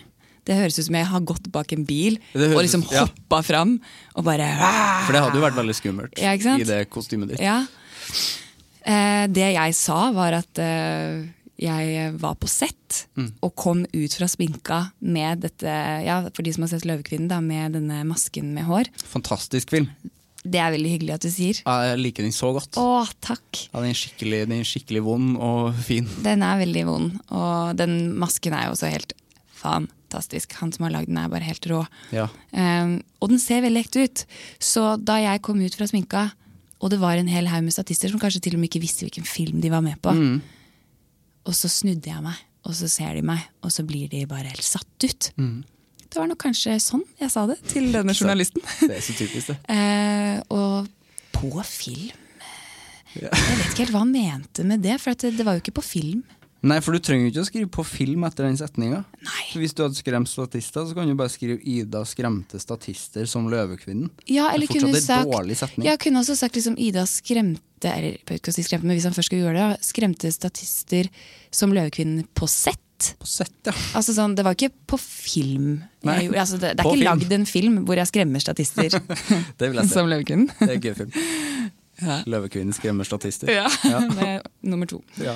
Det 0.47 0.55
høres 0.55 0.79
ut 0.79 0.85
som 0.87 0.95
jeg 0.95 1.07
har 1.07 1.21
gått 1.23 1.45
bak 1.51 1.71
en 1.71 1.85
bil 1.87 2.17
og 2.35 2.57
liksom 2.63 2.81
ut- 2.83 2.91
ja. 2.91 3.05
hoppa 3.07 3.41
fram 3.47 3.77
og 4.15 4.25
bare 4.27 4.47
For 5.05 5.15
det 5.15 5.21
hadde 5.23 5.39
jo 5.39 5.43
vært 5.45 5.55
veldig 5.55 5.75
skummelt 5.77 6.19
Ja, 6.19 6.33
i 6.35 6.63
det 6.67 6.89
kostymet 6.91 7.29
ditt. 7.31 7.39
Ja. 7.39 7.61
Eh, 8.83 9.27
det 9.31 9.53
jeg 9.55 9.75
sa, 9.75 10.11
var 10.11 10.33
at 10.41 10.59
eh, 10.59 11.23
jeg 11.63 12.13
var 12.21 12.35
på 12.39 12.49
sett 12.51 12.79
Mm. 13.17 13.31
og 13.41 13.55
kom 13.55 13.85
ut 13.93 14.13
fra 14.13 14.27
sminka 14.29 14.91
med 15.01 15.41
dette 15.41 15.65
Ja, 16.05 16.19
for 16.33 16.43
de 16.45 16.51
som 16.53 16.63
har 16.63 16.69
sett 16.69 16.83
'Løvekvinnen', 16.85 17.27
da, 17.29 17.39
med 17.41 17.73
denne 17.73 18.03
masken 18.05 18.53
med 18.53 18.65
hår. 18.65 18.85
Fantastisk 19.03 19.69
film. 19.71 19.87
Det 20.45 20.59
er 20.59 20.71
veldig 20.75 20.91
hyggelig 20.99 21.13
at 21.13 21.21
du 21.21 21.29
sier. 21.29 21.61
Ja, 21.65 21.93
Jeg 21.95 21.99
liker 22.03 22.23
den 22.23 22.33
så 22.35 22.51
godt. 22.53 22.75
Å, 22.75 23.07
takk. 23.21 23.69
Ja, 23.73 23.79
den, 23.79 23.89
er 23.91 23.93
skikkelig, 23.95 24.41
den 24.49 24.59
er 24.59 24.63
skikkelig 24.67 25.01
vond 25.03 25.37
og 25.37 25.73
fin. 25.75 26.05
Den 26.21 26.43
er 26.43 26.59
veldig 26.59 26.85
vond, 26.85 27.19
og 27.31 27.77
den 27.77 28.13
masken 28.19 28.51
er 28.53 28.65
jo 28.67 28.71
også 28.75 28.91
helt 28.91 29.13
fantastisk. 29.63 30.53
Han 30.59 30.71
som 30.73 30.85
har 30.87 30.93
lagd 30.97 31.07
den, 31.09 31.17
er 31.21 31.31
bare 31.31 31.47
helt 31.47 31.65
rå. 31.71 31.83
Ja. 32.13 32.27
Um, 32.51 32.97
og 33.21 33.29
den 33.33 33.39
ser 33.41 33.63
veldig 33.65 33.85
ekte 33.85 34.03
ut. 34.05 34.25
Så 34.59 34.97
da 35.03 35.17
jeg 35.23 35.41
kom 35.45 35.61
ut 35.63 35.75
fra 35.79 35.87
sminka, 35.89 36.31
og 36.83 36.91
det 36.91 36.99
var 36.99 37.15
en 37.15 37.31
hel 37.31 37.47
haug 37.47 37.63
med 37.63 37.73
statister 37.75 38.11
som 38.11 38.19
kanskje 38.19 38.41
til 38.43 38.57
og 38.57 38.59
med 38.63 38.69
ikke 38.69 38.83
visste 38.83 39.05
hvilken 39.07 39.25
film 39.27 39.61
de 39.63 39.71
var 39.71 39.81
med 39.85 40.01
på, 40.03 40.11
og 41.43 41.55
så 41.57 41.69
snudde 41.71 42.09
jeg 42.11 42.23
meg, 42.23 42.39
og 42.63 42.75
så 42.77 42.87
ser 42.91 43.15
de 43.17 43.23
meg, 43.27 43.43
og 43.63 43.71
så 43.75 43.83
blir 43.87 44.09
de 44.11 44.23
bare 44.29 44.51
helt 44.51 44.63
satt 44.65 45.07
ut. 45.07 45.31
Det 46.03 46.19
var 46.21 46.29
nok 46.29 46.39
kanskje 46.43 46.77
sånn 46.81 47.01
jeg 47.19 47.31
sa 47.33 47.45
det 47.49 47.57
til 47.67 47.89
denne 47.93 48.13
journalisten. 48.15 48.61
Det 48.83 48.99
er 48.99 49.03
så 49.03 49.15
typisk, 49.17 49.49
det. 49.51 49.57
Eh, 49.73 50.39
og 50.53 50.87
på 51.33 51.49
film 51.67 52.19
Jeg 53.17 53.29
vet 53.29 53.67
ikke 53.67 53.83
helt 53.83 53.93
hva 53.93 54.01
han 54.05 54.13
mente 54.13 54.63
med 54.65 54.81
det, 54.85 54.95
for 55.01 55.17
det, 55.17 55.33
det 55.37 55.45
var 55.45 55.57
jo 55.57 55.63
ikke 55.63 55.75
på 55.77 55.85
film. 55.85 56.23
Nei, 56.63 56.77
for 56.79 56.95
du 56.95 56.99
trenger 57.03 57.25
jo 57.27 57.31
ikke 57.33 57.43
å 57.43 57.47
skrive 57.49 57.69
på 57.75 57.83
film 57.83 58.23
etter 58.23 58.45
den 58.47 58.55
setninga. 58.55 59.01
Hvis 59.59 59.73
du 59.75 59.81
hadde 59.83 59.97
skremt 59.99 60.29
statister, 60.31 60.85
så 60.87 60.95
kan 60.95 61.09
du 61.09 61.15
bare 61.19 61.31
skrive 61.33 61.57
'Ida 61.59 62.05
skremte 62.07 62.55
statister 62.61 63.25
som 63.27 63.49
Løvekvinnen'. 63.51 64.09
Ja, 64.31 64.47
Det 64.47 64.53
er 64.53 64.55
eller 64.55 64.67
kunne 64.71 65.01
sagt 65.01 65.27
dårlig 65.27 65.57
setning. 65.59 65.85
Jeg 65.89 65.99
kunne 65.99 66.21
også 66.23 66.37
sagt 66.39 66.55
liksom 66.55 66.77
Ida 66.79 67.03
skremte 67.05 67.59
Eller 67.83 68.15
ikke 68.31 68.53
si 68.55 68.63
skremte, 68.63 68.85
men 68.87 68.95
hvis 68.95 69.03
han 69.03 69.11
først 69.11 69.27
skulle 69.27 69.43
gjøre 69.43 69.59
det, 69.59 69.59
ja, 69.59 69.75
skremte 69.83 70.31
statister 70.31 71.09
som 71.51 71.73
Løvekvinnen 71.75 72.29
på 72.33 72.47
sett. 72.47 72.79
På 73.19 73.27
sett, 73.27 73.51
ja. 73.67 73.73
Altså 73.93 74.13
sånn, 74.15 74.35
Det 74.35 74.45
var 74.45 74.55
ikke 74.55 74.71
på 74.87 74.97
film. 74.97 75.83
Nei, 76.07 76.21
Jeg 76.29 76.33
altså, 76.33 76.55
det, 76.61 76.77
det 76.77 76.79
er 76.79 76.87
ikke 76.87 76.95
film. 76.95 77.03
lagd 77.19 77.31
en 77.33 77.45
film 77.45 77.85
hvor 77.85 77.95
jeg 77.99 78.07
skremmer 78.07 78.39
statister 78.39 78.87
Det 79.59 79.67
vil 79.67 79.75
jeg 79.81 79.89
se. 79.89 79.93
som 79.93 80.07
Løvekvinnen. 80.07 80.47
Det 80.63 80.69
er 80.69 80.79
gøy 80.79 80.95
film. 80.95 81.11
Løvekvinnen 82.25 82.73
skremmer 82.73 83.03
statister. 83.03 83.51
Ja, 83.51 83.67
Ja. 83.83 83.99
det 84.15 84.23
er 84.23 84.41
nummer 84.63 84.87
to. 84.87 85.03
Ja. 85.19 85.35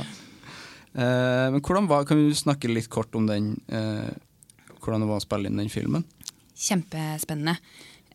Eh, 0.93 1.47
men 1.53 1.61
hvordan 1.61 1.87
var, 1.89 2.05
Kan 2.05 2.17
du 2.17 2.33
snakke 2.35 2.69
litt 2.71 2.89
kort 2.89 3.13
om 3.15 3.27
den 3.27 3.55
eh, 3.67 4.09
Hvordan 4.81 5.03
det 5.03 5.09
var 5.09 5.19
å 5.19 5.25
spille 5.25 5.49
inn 5.51 5.59
den 5.59 5.69
filmen? 5.69 6.05
Kjempespennende. 6.57 7.57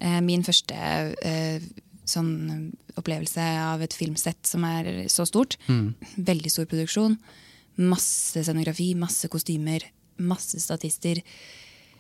Eh, 0.01 0.21
Min 0.25 0.43
første 0.47 0.75
sånn 2.13 2.73
opplevelse 2.99 3.45
av 3.63 3.83
et 3.85 3.95
filmsett 3.95 4.49
som 4.49 4.65
er 4.67 5.05
så 5.13 5.25
stort. 5.29 5.55
Veldig 5.69 6.51
stor 6.51 6.67
produksjon. 6.69 7.15
Masse 7.79 8.43
scenografi, 8.45 8.89
masse 8.99 9.31
kostymer, 9.33 9.85
masse 10.19 10.59
statister. 10.61 11.23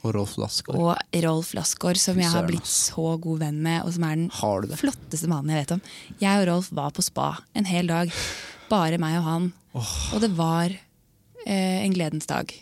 Og 0.02 0.16
Rolf 0.16 0.34
Lassgaard. 0.42 0.80
Og 0.82 1.22
Rolf 1.22 1.52
Lassgaard, 1.54 2.00
som 2.02 2.18
jeg 2.18 2.32
har 2.32 2.48
blitt 2.48 2.66
så 2.66 3.14
god 3.22 3.44
venn 3.44 3.60
med, 3.62 3.84
og 3.86 3.94
som 3.94 4.08
er 4.08 4.18
den 4.24 4.30
flotteste 4.80 5.30
mannen 5.30 5.54
jeg 5.54 5.62
vet 5.62 5.74
om. 5.76 5.82
Jeg 6.18 6.42
og 6.42 6.48
Rolf 6.50 6.72
var 6.74 6.90
på 6.96 7.04
spa 7.06 7.28
en 7.54 7.68
hel 7.70 7.86
dag. 7.92 8.10
Bare 8.70 8.98
meg 9.02 9.18
og 9.18 9.24
han. 9.26 9.48
Og 9.74 10.20
det 10.22 10.30
var 10.36 10.70
eh, 11.46 11.82
en 11.84 11.92
gledens 11.94 12.26
dag. 12.30 12.52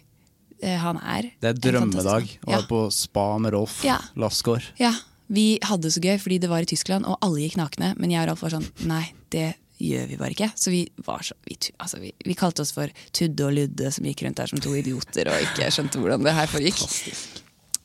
Eh, 0.62 0.76
han 0.78 0.98
er 1.00 1.30
Det 1.40 1.50
er 1.54 1.60
drømmedag 1.70 2.26
å 2.44 2.50
være 2.50 2.60
Ja. 2.60 2.66
på 2.68 2.82
spa 2.92 3.38
med 3.38 3.52
Rolf 3.54 3.82
Ja. 3.84 3.98
Lassgaard. 4.16 4.62
Ja, 4.78 4.92
vi 5.28 5.58
hadde 5.62 5.82
det 5.88 5.92
så 5.94 6.00
gøy 6.02 6.18
fordi 6.20 6.38
det 6.40 6.50
var 6.50 6.60
i 6.62 6.68
Tyskland, 6.68 7.06
og 7.06 7.18
alle 7.22 7.40
gikk 7.46 7.56
nakne. 7.56 7.94
Men 7.98 8.10
jeg 8.10 8.22
og 8.24 8.28
Rolf 8.32 8.42
var 8.42 8.50
sånn 8.58 8.68
nei, 8.86 9.12
det 9.30 9.54
gjør 9.80 10.08
vi 10.10 10.16
bare 10.20 10.34
ikke. 10.34 10.50
Så 10.60 10.70
vi 10.74 10.82
var 11.06 11.22
så 11.24 11.32
vi, 11.48 11.56
altså, 11.80 12.00
vi, 12.02 12.12
vi 12.26 12.34
kalte 12.34 12.60
oss 12.60 12.72
for 12.76 12.90
Tudde 13.16 13.46
og 13.46 13.54
Ludde, 13.56 13.90
som 13.92 14.04
gikk 14.04 14.22
rundt 14.26 14.36
der 14.36 14.46
som 14.50 14.60
to 14.60 14.74
idioter 14.76 15.30
og 15.32 15.40
ikke 15.46 15.70
skjønte 15.72 15.98
hvordan 16.02 16.22
det 16.26 16.34
her 16.36 16.46
foregikk. 16.46 17.38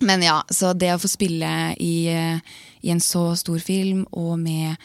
Men 0.03 0.21
ja, 0.25 0.41
så 0.51 0.73
det 0.75 0.89
å 0.91 0.99
få 0.99 1.07
spille 1.07 1.47
i, 1.79 2.07
eh, 2.11 2.39
i 2.83 2.89
en 2.91 2.99
så 2.99 3.29
stor 3.39 3.59
film, 3.63 4.05
og 4.11 4.37
med 4.39 4.75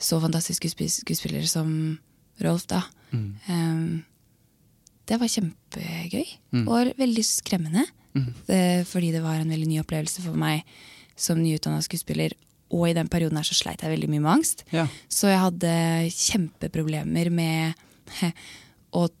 så 0.00 0.18
fantastiske 0.20 0.66
skuesp- 0.74 1.04
skuespillere 1.04 1.46
som 1.46 1.98
Rolf, 2.44 2.66
da. 2.70 2.82
eh, 3.48 4.02
det 5.08 5.16
var 5.20 5.30
kjempegøy. 5.32 6.26
Og 6.66 6.92
veldig 6.98 7.24
skremmende. 7.24 7.86
Eh, 8.48 8.84
fordi 8.88 9.12
det 9.14 9.22
var 9.22 9.38
en 9.40 9.50
veldig 9.52 9.68
ny 9.70 9.80
opplevelse 9.82 10.22
for 10.24 10.36
meg 10.38 10.64
som 11.18 11.40
nyutdanna 11.40 11.80
skuespiller. 11.84 12.34
Og 12.74 12.90
i 12.90 12.96
den 12.96 13.08
perioden 13.08 13.38
her 13.40 13.46
så 13.48 13.56
sleit 13.56 13.80
jeg 13.82 13.92
veldig 13.94 14.08
mye 14.12 14.20
med 14.24 14.32
angst. 14.32 14.64
Ja. 14.74 14.86
Så 15.08 15.30
jeg 15.30 15.40
hadde 15.40 15.72
kjempeproblemer 16.12 17.30
med 17.32 17.74
Og 18.98 19.12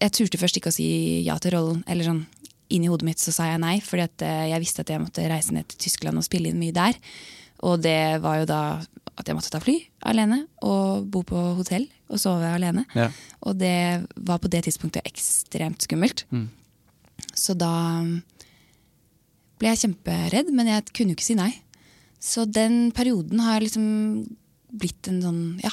jeg 0.00 0.12
turte 0.14 0.38
først 0.38 0.58
ikke 0.58 0.70
å 0.70 0.74
si 0.74 1.22
ja 1.26 1.36
til 1.42 1.56
rollen. 1.56 1.80
Eller 1.90 2.06
sånn, 2.06 2.24
inni 2.70 2.90
hodet 2.90 3.06
mitt 3.08 3.22
så 3.22 3.32
sa 3.34 3.48
jeg 3.50 3.62
nei, 3.62 3.78
fordi 3.82 4.04
at 4.06 4.22
eh, 4.26 4.44
jeg 4.52 4.62
visste 4.62 4.84
at 4.84 4.92
jeg 4.92 5.02
måtte 5.02 5.26
reise 5.30 5.54
ned 5.54 5.66
til 5.70 5.86
Tyskland 5.86 6.20
og 6.20 6.26
spille 6.26 6.50
inn 6.52 6.60
mye 6.60 6.74
der. 6.74 6.98
Og 7.66 7.80
det 7.82 8.20
var 8.22 8.42
jo 8.42 8.48
da 8.50 8.60
at 9.16 9.28
jeg 9.28 9.36
måtte 9.38 9.50
ta 9.52 9.60
fly 9.62 9.78
alene 10.04 10.42
og 10.66 11.06
bo 11.12 11.22
på 11.26 11.40
hotell 11.58 11.86
og 12.12 12.20
sove 12.20 12.48
alene. 12.52 12.84
Ja. 12.94 13.08
Og 13.48 13.56
det 13.58 14.04
var 14.16 14.38
på 14.42 14.50
det 14.52 14.64
tidspunktet 14.66 15.06
ekstremt 15.08 15.82
skummelt. 15.86 16.26
Så 17.36 17.56
da 17.56 17.72
ble 19.56 19.70
jeg 19.72 19.80
kjemperedd, 19.86 20.50
men 20.52 20.68
jeg 20.68 20.84
kunne 20.92 21.14
jo 21.14 21.18
ikke 21.18 21.30
si 21.30 21.36
nei. 21.38 21.52
Så 22.20 22.44
den 22.48 22.90
perioden 22.96 23.40
har 23.44 23.60
liksom 23.64 24.26
blitt 24.76 25.08
en 25.08 25.22
sånn 25.22 25.42
Ja, 25.64 25.70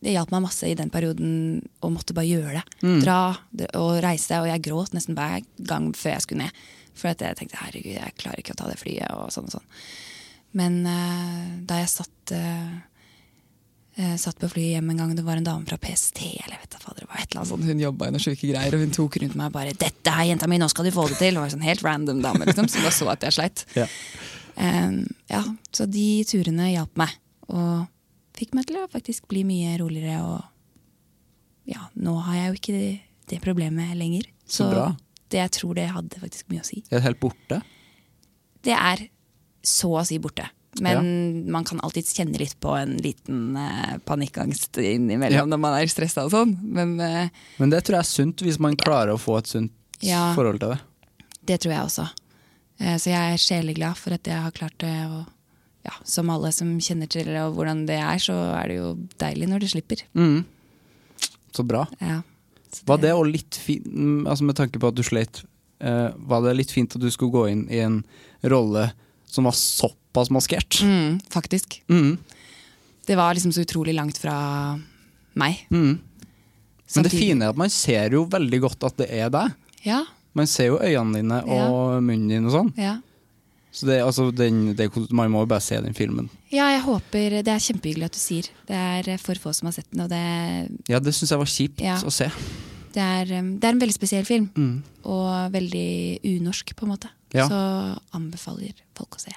det 0.00 0.12
hjalp 0.14 0.30
meg 0.30 0.44
masse 0.44 0.68
i 0.70 0.76
den 0.78 0.90
perioden 0.92 1.62
å 1.82 1.90
måtte 1.90 2.14
bare 2.14 2.28
gjøre 2.30 2.60
det. 2.60 2.64
Dra 3.02 3.34
og 3.80 3.96
reise. 4.04 4.38
Og 4.38 4.46
jeg 4.46 4.62
gråt 4.62 4.94
nesten 4.94 5.16
hver 5.18 5.40
gang 5.66 5.90
før 5.98 6.14
jeg 6.14 6.22
skulle 6.26 6.44
ned. 6.46 6.60
For 6.94 7.10
at 7.10 7.22
jeg 7.24 7.38
tenkte 7.38 7.58
herregud, 7.64 7.96
jeg 7.96 8.14
klarer 8.20 8.42
ikke 8.42 8.54
å 8.54 8.60
ta 8.60 8.68
det 8.70 8.78
flyet. 8.78 9.10
og 9.10 9.32
sånn 9.34 9.48
og 9.50 9.56
sånn. 9.56 9.66
Men 10.56 10.80
uh, 10.82 11.60
da 11.68 11.78
jeg 11.78 11.90
satt, 11.92 12.32
uh, 12.34 14.14
satt 14.18 14.40
på 14.40 14.48
flyet 14.50 14.76
hjem 14.76 14.90
en 14.90 15.02
gang, 15.02 15.12
det 15.14 15.24
var 15.26 15.38
en 15.38 15.46
dame 15.46 15.68
fra 15.68 15.78
PST 15.78 16.24
eller 16.24 16.56
jeg 16.56 16.64
vet 16.64 16.74
da 16.74 16.96
det 16.96 17.06
var 17.06 17.20
et 17.20 17.28
eller 17.28 17.42
annet 17.42 17.50
sånn, 17.52 17.68
Hun 17.68 17.84
jobba 17.84 18.08
i 18.08 18.14
noen 18.14 18.24
sjuke 18.24 18.48
greier, 18.48 18.74
og 18.74 18.82
hun 18.82 18.94
tok 18.96 19.20
rundt 19.22 19.36
meg 19.38 19.50
og 19.50 19.54
bare 19.54 19.76
'Dette 19.76 20.16
her, 20.16 20.26
jenta 20.32 20.48
mi, 20.50 20.58
nå 20.58 20.68
skal 20.72 20.88
du 20.88 20.92
få 20.94 21.06
det 21.10 21.20
til!' 21.20 21.36
Det 21.36 21.42
var 21.42 21.50
en 21.50 21.56
sånn 21.56 21.68
helt 21.68 21.84
random 21.86 22.22
dame 22.24 22.48
liksom, 22.48 22.70
som 22.72 22.86
bare 22.86 22.96
så 22.96 23.10
at 23.12 23.26
jeg 23.28 23.36
sleit. 23.36 23.64
Ja. 23.78 23.86
Eh, 24.60 24.90
ja, 25.30 25.42
så 25.72 25.86
de 25.88 26.08
turene 26.28 26.70
hjalp 26.72 26.98
meg, 27.00 27.14
og 27.48 27.86
fikk 28.38 28.56
meg 28.56 28.68
til 28.68 28.80
å 28.80 28.88
faktisk 28.90 29.28
bli 29.30 29.44
mye 29.48 29.76
roligere. 29.80 30.20
Og 30.24 31.70
ja, 31.70 31.86
nå 31.94 32.16
har 32.26 32.40
jeg 32.40 32.48
jo 32.48 32.58
ikke 32.58 32.76
det, 32.76 32.90
det 33.32 33.40
problemet 33.44 33.94
lenger. 33.98 34.28
Så 34.50 34.66
bra. 34.70 34.90
det 35.30 35.44
jeg 35.44 35.54
tror 35.60 35.78
det 35.78 35.86
hadde 35.94 36.22
faktisk 36.22 36.50
mye 36.50 36.64
å 36.64 36.66
si. 36.66 36.82
Er 36.88 36.98
det 36.98 37.06
helt 37.06 37.22
borte? 37.22 37.60
Det 38.66 38.74
er 38.76 39.06
så 39.62 39.90
å 40.00 40.04
si 40.06 40.18
borte. 40.18 40.46
Men 40.80 41.50
man 41.50 41.64
kan 41.66 41.80
alltids 41.82 42.12
kjenne 42.14 42.38
litt 42.38 42.54
på 42.62 42.70
en 42.78 42.92
liten 43.02 43.56
eh, 43.58 43.96
panikkangst 44.06 44.78
innimellom 44.78 45.34
Ja. 45.42 45.44
når 45.44 45.58
man 45.58 45.74
er 45.80 45.90
stressa 45.90 46.24
og 46.24 46.30
sånn. 46.30 46.54
Men 46.62 46.94
eh, 47.00 47.28
Men 47.58 47.70
det 47.70 47.82
tror 47.84 47.98
jeg 47.98 48.04
er 48.06 48.10
sunt, 48.12 48.44
hvis 48.46 48.60
man 48.62 48.76
klarer 48.78 49.12
å 49.16 49.18
få 49.20 49.38
et 49.38 49.46
sunt 49.50 49.72
Ja. 50.00 50.32
forhold 50.34 50.60
til 50.60 50.70
det. 50.70 50.80
det 51.50 51.58
tror 51.60 51.72
jeg 51.74 51.82
også. 51.88 52.06
Eh, 52.78 52.96
så 52.96 53.10
jeg 53.10 53.34
er 53.34 53.36
sjeleglad 53.42 53.96
for 53.98 54.14
at 54.14 54.24
jeg 54.24 54.40
har 54.40 54.50
klart 54.52 54.78
det. 54.78 54.94
Og 55.10 55.26
ja, 55.84 55.92
som 56.04 56.30
alle 56.30 56.52
som 56.52 56.78
kjenner 56.78 57.08
til 57.10 57.24
det 57.26 57.40
og 57.42 57.56
hvordan 57.58 57.84
det 57.86 57.98
er, 57.98 58.16
så 58.22 58.38
er 58.62 58.68
det 58.68 58.76
jo 58.78 58.94
deilig 59.18 59.48
når 59.50 59.60
det 59.60 59.70
slipper. 59.74 60.06
Så 61.52 61.62
bra. 61.66 61.86
Ja. 62.00 62.22
Så 62.72 62.82
Var 62.86 62.98
det 63.02 63.10
også 63.12 63.32
litt 63.32 63.54
fint, 63.58 63.86
mm, 63.90 64.26
altså 64.30 64.44
med 64.46 64.54
tanke 64.56 64.78
på 64.78 64.88
at 64.88 64.94
du 64.94 65.02
sleit, 65.02 65.42
eh, 65.80 66.10
var 66.16 66.42
det 66.46 66.56
litt 66.56 66.70
fint 66.70 66.94
at 66.94 67.02
du 67.02 67.10
skulle 67.10 67.32
gå 67.34 67.48
inn 67.50 67.66
i 67.68 67.80
en 67.82 68.04
rolle 68.44 68.92
som 69.34 69.46
var 69.48 69.56
såpass 69.56 70.30
maskert? 70.34 70.80
Mm, 70.86 71.18
faktisk. 71.32 71.80
Mm. 71.90 72.16
Det 73.06 73.16
var 73.18 73.34
liksom 73.34 73.52
så 73.54 73.64
utrolig 73.64 73.94
langt 73.96 74.18
fra 74.20 74.34
meg. 75.40 75.64
Mm. 75.70 75.98
Men 76.96 77.06
det 77.06 77.12
fine 77.14 77.44
er 77.46 77.52
at 77.54 77.58
man 77.60 77.70
ser 77.70 78.10
jo 78.16 78.24
veldig 78.30 78.60
godt 78.66 78.88
at 78.90 78.96
det 78.98 79.06
er 79.14 79.30
deg. 79.30 79.54
Ja, 79.86 80.02
Man 80.34 80.46
ser 80.46 80.68
jo 80.68 80.76
øynene 80.78 81.18
dine 81.18 81.38
og 81.50 82.02
munnen 82.06 82.28
din 82.30 82.44
og 82.46 82.52
sånn. 82.54 82.68
ja. 82.78 82.98
Så 83.72 83.86
det, 83.86 84.00
altså, 84.02 84.32
den, 84.34 84.72
det, 84.74 84.88
man 85.14 85.30
må 85.30 85.44
jo 85.44 85.46
bare 85.50 85.62
se 85.62 85.76
den 85.78 85.94
filmen. 85.94 86.26
Ja, 86.50 86.64
jeg 86.74 86.80
håper 86.82 87.36
Det 87.46 87.52
er 87.52 87.60
kjempehyggelig 87.62 88.08
at 88.08 88.16
du 88.16 88.18
sier. 88.18 88.48
Det 88.66 88.74
er 88.74 89.10
for 89.22 89.38
få 89.38 89.52
som 89.54 89.68
har 89.68 89.76
sett 89.76 89.86
den, 89.92 90.00
og 90.02 90.08
det, 90.10 90.88
Ja, 90.90 90.98
det 90.98 91.12
syns 91.14 91.30
jeg 91.30 91.38
var 91.38 91.46
kjipt 91.52 91.80
Ja. 91.84 91.94
å 92.02 92.10
se. 92.10 92.26
det, 92.96 92.98
er, 93.04 93.30
um, 93.38 93.52
det 93.62 93.68
er 93.68 93.76
en 93.76 93.82
veldig 93.84 93.94
spesiell 93.94 94.26
film. 94.26 94.48
Mm. 94.58 94.82
Og 95.06 95.52
veldig 95.54 96.18
unorsk, 96.32 96.74
på 96.74 96.82
en 96.82 96.90
måte. 96.96 97.12
Ja. 97.36 97.46
Så 97.48 97.60
anbefaler 98.16 98.74
folk 98.98 99.16
å 99.18 99.22
se. 99.22 99.32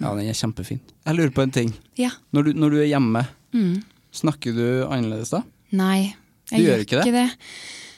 Ja, 0.00 0.14
den 0.16 0.28
er 0.30 0.36
kjempefin. 0.36 0.80
Jeg 1.04 1.16
lurer 1.18 1.32
på 1.36 1.42
en 1.44 1.52
ting. 1.52 1.74
Ja. 2.00 2.10
Når 2.32 2.50
du, 2.50 2.52
når 2.56 2.70
du 2.76 2.80
er 2.84 2.88
hjemme, 2.94 3.26
Mm. 3.52 3.82
snakker 4.14 4.54
du 4.54 4.64
annerledes 4.86 5.30
da? 5.34 5.42
Nei, 5.74 6.14
jeg 6.52 6.60
gjør, 6.62 6.68
gjør 6.70 6.84
ikke 6.84 7.02
det? 7.02 7.12
det. 7.12 7.50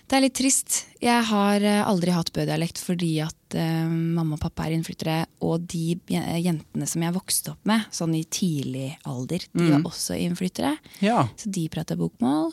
Det 0.09 0.16
er 0.18 0.22
litt 0.26 0.34
trist. 0.36 0.78
Jeg 1.01 1.24
har 1.24 1.62
eh, 1.64 1.82
aldri 1.88 2.12
hatt 2.12 2.32
bødialekt 2.32 2.80
fordi 2.84 3.14
at 3.24 3.55
uh, 3.57 3.86
mamma 3.88 4.34
og 4.36 4.43
pappa 4.43 4.66
er 4.66 4.74
innflyttere. 4.76 5.22
Og 5.40 5.62
de 5.72 5.95
jentene 6.43 6.88
som 6.88 7.01
jeg 7.05 7.14
vokste 7.14 7.53
opp 7.55 7.64
med, 7.68 7.86
sånn 7.95 8.12
i 8.18 8.24
tidlig 8.24 8.90
alder, 9.09 9.47
de 9.53 9.70
var 9.70 9.86
også 9.88 10.18
innflyttere. 10.20 10.74
Ja. 11.01 11.22
Så 11.36 11.49
de 11.55 11.64
prater 11.72 11.97
bokmål. 11.97 12.53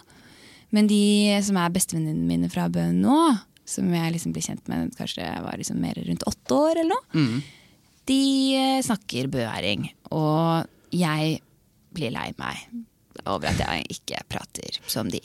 Men 0.71 0.87
de 0.87 1.01
som 1.43 1.57
er 1.57 1.71
bestevenninnene 1.73 2.29
mine 2.29 2.49
fra 2.53 2.69
Bø 2.71 2.85
nå, 2.93 3.17
som 3.69 3.89
jeg 3.93 4.13
liksom 4.15 4.33
ble 4.33 4.43
kjent 4.43 4.69
med 4.71 4.93
kanskje 4.97 5.23
jeg 5.23 5.45
var 5.45 5.57
liksom 5.61 5.79
mer 5.83 5.97
rundt 6.07 6.25
åtte 6.29 6.57
år 6.57 6.81
eller 6.81 6.93
noe, 6.95 7.41
de 8.09 8.21
eh, 8.57 8.79
snakker 8.85 9.29
bøæring. 9.31 9.89
Og 10.15 10.95
jeg 10.95 11.39
blir 11.93 12.13
lei 12.13 12.29
meg 12.39 12.63
over 13.27 13.49
at 13.51 13.59
jeg 13.59 13.99
ikke 13.99 14.23
prater 14.31 14.79
som 14.89 15.09
de. 15.11 15.21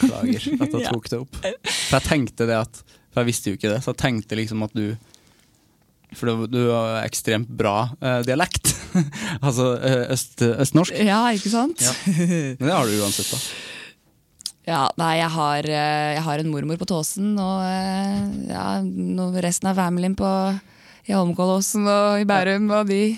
Beklager 0.00 0.48
at 0.58 0.74
jeg 0.74 0.88
tok 0.94 1.10
det 1.12 1.20
opp. 1.20 1.38
For 1.42 1.98
jeg 1.98 2.06
tenkte 2.08 2.48
det 2.48 2.58
at 2.58 2.82
For 3.12 3.22
jeg 3.22 3.30
visste 3.30 3.52
jo 3.52 3.58
ikke 3.58 3.72
det, 3.72 3.82
så 3.84 3.94
jeg 3.94 4.02
tenkte 4.02 4.38
liksom 4.38 4.64
at 4.66 4.74
du 4.76 4.96
For 6.16 6.46
du, 6.48 6.60
har 6.72 7.02
ekstremt 7.04 7.50
bra 7.52 7.90
eh, 8.00 8.20
dialekt. 8.26 8.74
altså 9.46 9.74
eh, 9.76 10.06
øst, 10.14 10.42
østnorsk. 10.42 10.96
Ja, 11.04 11.26
ikke 11.36 11.52
sant? 11.52 11.84
Men 12.08 12.64
det 12.64 12.72
har 12.74 12.88
du 12.88 13.02
uansett, 13.02 13.28
da. 13.28 13.42
Ja, 14.68 14.82
nei, 15.00 15.14
jeg 15.16 15.30
har, 15.32 15.64
eh, 15.64 16.10
jeg 16.18 16.24
har 16.26 16.42
en 16.42 16.50
mormor 16.52 16.76
på 16.80 16.88
Tåsen, 16.90 17.30
og 17.40 17.62
eh, 17.64 18.50
ja, 18.50 18.66
resten 19.40 19.70
av 19.70 19.78
familien 19.80 20.16
på 20.18 20.28
i 21.08 21.14
Holmenkollåsen 21.16 21.86
og 21.88 22.20
i 22.20 22.26
Bærum 22.28 22.66
og 22.76 22.90
de 22.90 23.16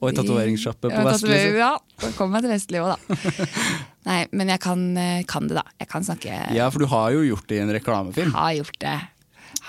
Og 0.00 0.10
i 0.10 0.16
tatoveringssjappe 0.16 0.90
på 0.90 1.04
Vestli. 1.06 1.38
Ja, 1.60 1.76
da 2.00 2.10
kommer 2.16 2.40
jeg 2.40 2.48
til 2.48 2.54
Vestli 2.56 2.80
òg, 2.82 2.96
da. 2.96 3.36
Nei, 4.08 4.18
men 4.32 4.50
jeg 4.50 4.62
kan, 4.64 4.82
eh, 4.98 5.22
kan 5.30 5.46
det, 5.46 5.60
da. 5.60 5.64
Jeg 5.78 5.90
kan 5.92 6.06
snakke 6.08 6.40
Ja, 6.56 6.66
for 6.74 6.82
du 6.82 6.88
har 6.90 7.14
jo 7.14 7.22
gjort 7.28 7.46
det 7.52 7.60
i 7.60 7.62
en 7.62 7.70
reklamefilm. 7.76 8.34
Har 8.34 8.56
gjort 8.58 8.80
det. 8.82 8.96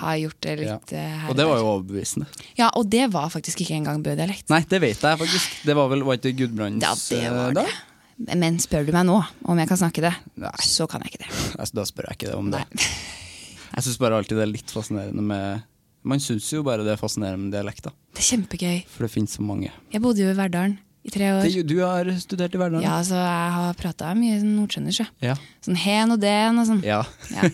Har 0.02 0.16
gjort 0.18 0.40
det 0.42 0.58
litt 0.62 0.94
Ja. 0.96 1.04
her 1.22 1.30
Og 1.30 1.38
det 1.38 1.46
var 1.46 1.60
jo 1.60 1.68
overbevisende. 1.76 2.26
Ja, 2.58 2.72
og 2.80 2.90
det 2.90 3.12
var 3.14 3.30
faktisk 3.30 3.62
ikke 3.62 3.76
engang 3.78 4.02
bø-dialekt. 4.02 4.48
Nei, 4.50 4.64
det 4.72 4.80
vet 4.82 5.04
jeg 5.04 5.20
faktisk. 5.22 5.62
Det 5.68 5.76
var 5.78 5.92
vel 5.92 6.02
var 6.08 6.18
ikke 6.18 6.34
Gudbrands 6.40 6.82
Ja, 6.82 6.96
det 6.96 7.34
var 7.36 7.54
det. 7.60 7.68
da? 7.68 7.91
Men 8.28 8.60
spør 8.62 8.86
du 8.86 8.92
meg 8.94 9.06
nå 9.08 9.18
om 9.50 9.58
jeg 9.62 9.68
kan 9.72 9.80
snakke 9.80 10.02
det, 10.04 10.12
Nei. 10.42 10.52
så 10.68 10.86
kan 10.90 11.02
jeg 11.02 11.14
ikke 11.14 11.24
det. 11.26 11.32
Altså, 11.58 11.74
da 11.80 11.86
spør 11.90 12.10
jeg 12.12 12.18
ikke 12.20 12.30
det 12.32 12.38
om 12.38 12.52
det. 12.54 12.64
Jeg 13.72 13.86
syns 13.86 14.00
bare 14.02 14.18
alltid 14.20 14.36
det 14.36 14.44
er 14.44 14.50
litt 14.52 14.72
fascinerende 14.76 15.24
med 15.24 15.62
Man 16.04 16.20
syns 16.20 16.50
jo 16.52 16.60
bare 16.68 16.84
det 16.84 16.92
er 16.92 16.98
fascinerende 17.00 17.46
med 17.46 17.54
dialekter, 17.56 17.94
Det 18.12 18.20
er 18.20 18.26
kjempegøy. 18.34 18.82
for 18.92 19.06
det 19.06 19.12
finnes 19.14 19.32
så 19.38 19.42
mange. 19.48 19.70
Jeg 19.94 20.02
bodde 20.04 20.20
jo 20.26 20.32
i 20.34 20.36
Verdalen 20.36 20.74
i 21.08 21.10
tre 21.14 21.30
år. 21.38 21.46
Det, 21.48 21.64
du 21.70 21.78
har 21.80 22.10
studert 22.20 22.58
i 22.58 22.60
Verdalen? 22.60 22.84
Ja, 22.84 22.98
så 23.08 23.16
jeg 23.16 23.54
har 23.56 23.78
prata 23.80 24.10
mye 24.18 24.42
nordtrøndersk. 24.44 25.06
ja. 25.24 25.32
ja. 25.32 25.36
Sånn 25.64 25.80
hen 25.80 26.12
og 26.12 26.20
den 26.20 26.60
og 26.60 26.68
sånn. 26.68 26.82
ja. 26.84 27.00
Ja, 27.32 27.48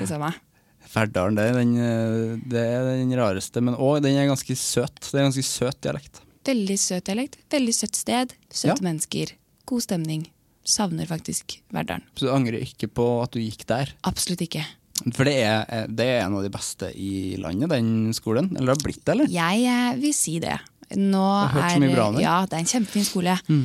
det 0.00 0.08
samme. 0.10 0.32
Verdalen, 0.94 1.38
det 1.38 1.46
er 1.52 1.56
den, 1.60 1.72
eh, 1.78 2.34
det 2.50 2.64
er 2.74 2.90
den 2.90 3.14
rareste, 3.18 3.62
men 3.62 3.78
òg 3.78 4.02
den 4.04 4.18
er 4.18 4.26
ganske 4.32 4.58
søt. 4.58 4.98
Det 5.06 5.14
er 5.14 5.22
en 5.24 5.30
ganske 5.30 5.46
søt 5.46 5.78
dialekt. 5.86 6.18
Veldig 6.50 6.76
søt 6.82 7.06
dialekt. 7.06 7.38
Veldig 7.54 7.74
søtt 7.78 7.94
sted. 8.02 8.34
Søte 8.50 8.74
Ja. 8.74 8.82
mennesker. 8.90 9.32
God 9.68 9.84
stemning. 9.84 10.28
Savner 10.64 11.08
faktisk 11.08 11.58
Verdalen. 11.74 12.06
Så 12.16 12.28
du 12.28 12.32
angrer 12.32 12.62
ikke 12.64 12.88
på 12.88 13.06
at 13.22 13.34
du 13.36 13.42
gikk 13.42 13.66
der? 13.68 13.92
Absolutt 14.08 14.44
ikke. 14.46 14.64
For 15.12 15.26
det 15.26 15.34
er, 15.42 15.64
eh, 15.68 15.88
det 15.90 16.06
er 16.06 16.22
en 16.24 16.36
av 16.38 16.44
de 16.44 16.52
beste 16.52 16.88
i 16.94 17.36
landet, 17.40 17.68
den 17.72 18.14
skolen. 18.16 18.52
Eller 18.56 18.72
har 18.72 18.80
blitt 18.82 19.02
det, 19.02 19.12
eller? 19.16 19.32
Jeg 19.32 19.66
eh, 19.66 19.98
vil 20.00 20.14
si 20.16 20.38
det. 20.40 20.56
Nå 20.96 21.24
har 21.24 21.52
hørt 21.52 21.70
så 21.72 21.76
er, 21.76 21.82
mye 21.82 21.96
bra 21.96 22.08
om 22.08 22.16
den. 22.16 22.24
Ja, 22.24 22.38
det 22.46 22.56
er 22.56 22.64
en 22.64 22.70
kjempefin 22.70 23.08
skole. 23.08 23.36
Mm. 23.48 23.64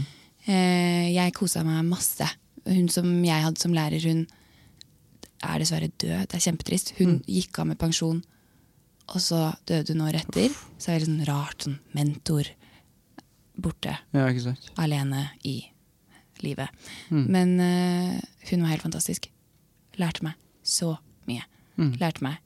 jeg 0.49 1.33
kosa 1.35 1.61
meg 1.63 1.83
masse. 1.85 2.25
Hun 2.65 2.87
som 2.89 3.07
jeg 3.23 3.43
hadde 3.43 3.61
som 3.61 3.75
lærer, 3.75 4.01
hun 4.07 4.25
er 5.45 5.61
dessverre 5.61 5.91
død. 5.91 6.27
Det 6.27 6.37
er 6.37 6.45
kjempetrist. 6.47 6.93
Hun 6.97 7.19
gikk 7.27 7.59
av 7.61 7.69
med 7.69 7.79
pensjon, 7.79 8.23
og 9.09 9.21
så 9.23 9.49
døde 9.69 9.93
hun 9.93 10.07
året 10.07 10.25
etter. 10.25 10.55
Så 10.81 10.93
er 10.93 10.99
det 10.99 11.09
sånn 11.09 11.27
rart. 11.27 11.67
Sånn 11.67 11.79
mentor 11.97 12.49
borte. 13.59 13.97
Ja, 14.15 14.29
ikke 14.31 14.49
sant? 14.49 14.71
alene 14.79 15.29
i 15.47 15.59
livet. 16.45 16.69
Men 17.09 17.55
uh, 17.59 18.15
hun 18.51 18.63
var 18.65 18.73
helt 18.73 18.85
fantastisk. 18.85 19.29
Lærte 19.99 20.25
meg 20.25 20.39
så 20.63 20.95
mye. 21.29 21.45
Lærte 21.99 22.23
meg 22.25 22.39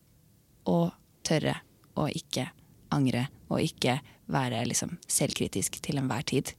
å 0.69 0.91
tørre 1.25 1.57
å 1.99 2.07
ikke 2.09 2.47
angre 2.93 3.27
og 3.49 3.61
ikke 3.61 3.99
være 4.31 4.63
liksom 4.69 4.97
selvkritisk 5.09 5.79
til 5.83 5.99
enhver 6.01 6.25
tid. 6.29 6.53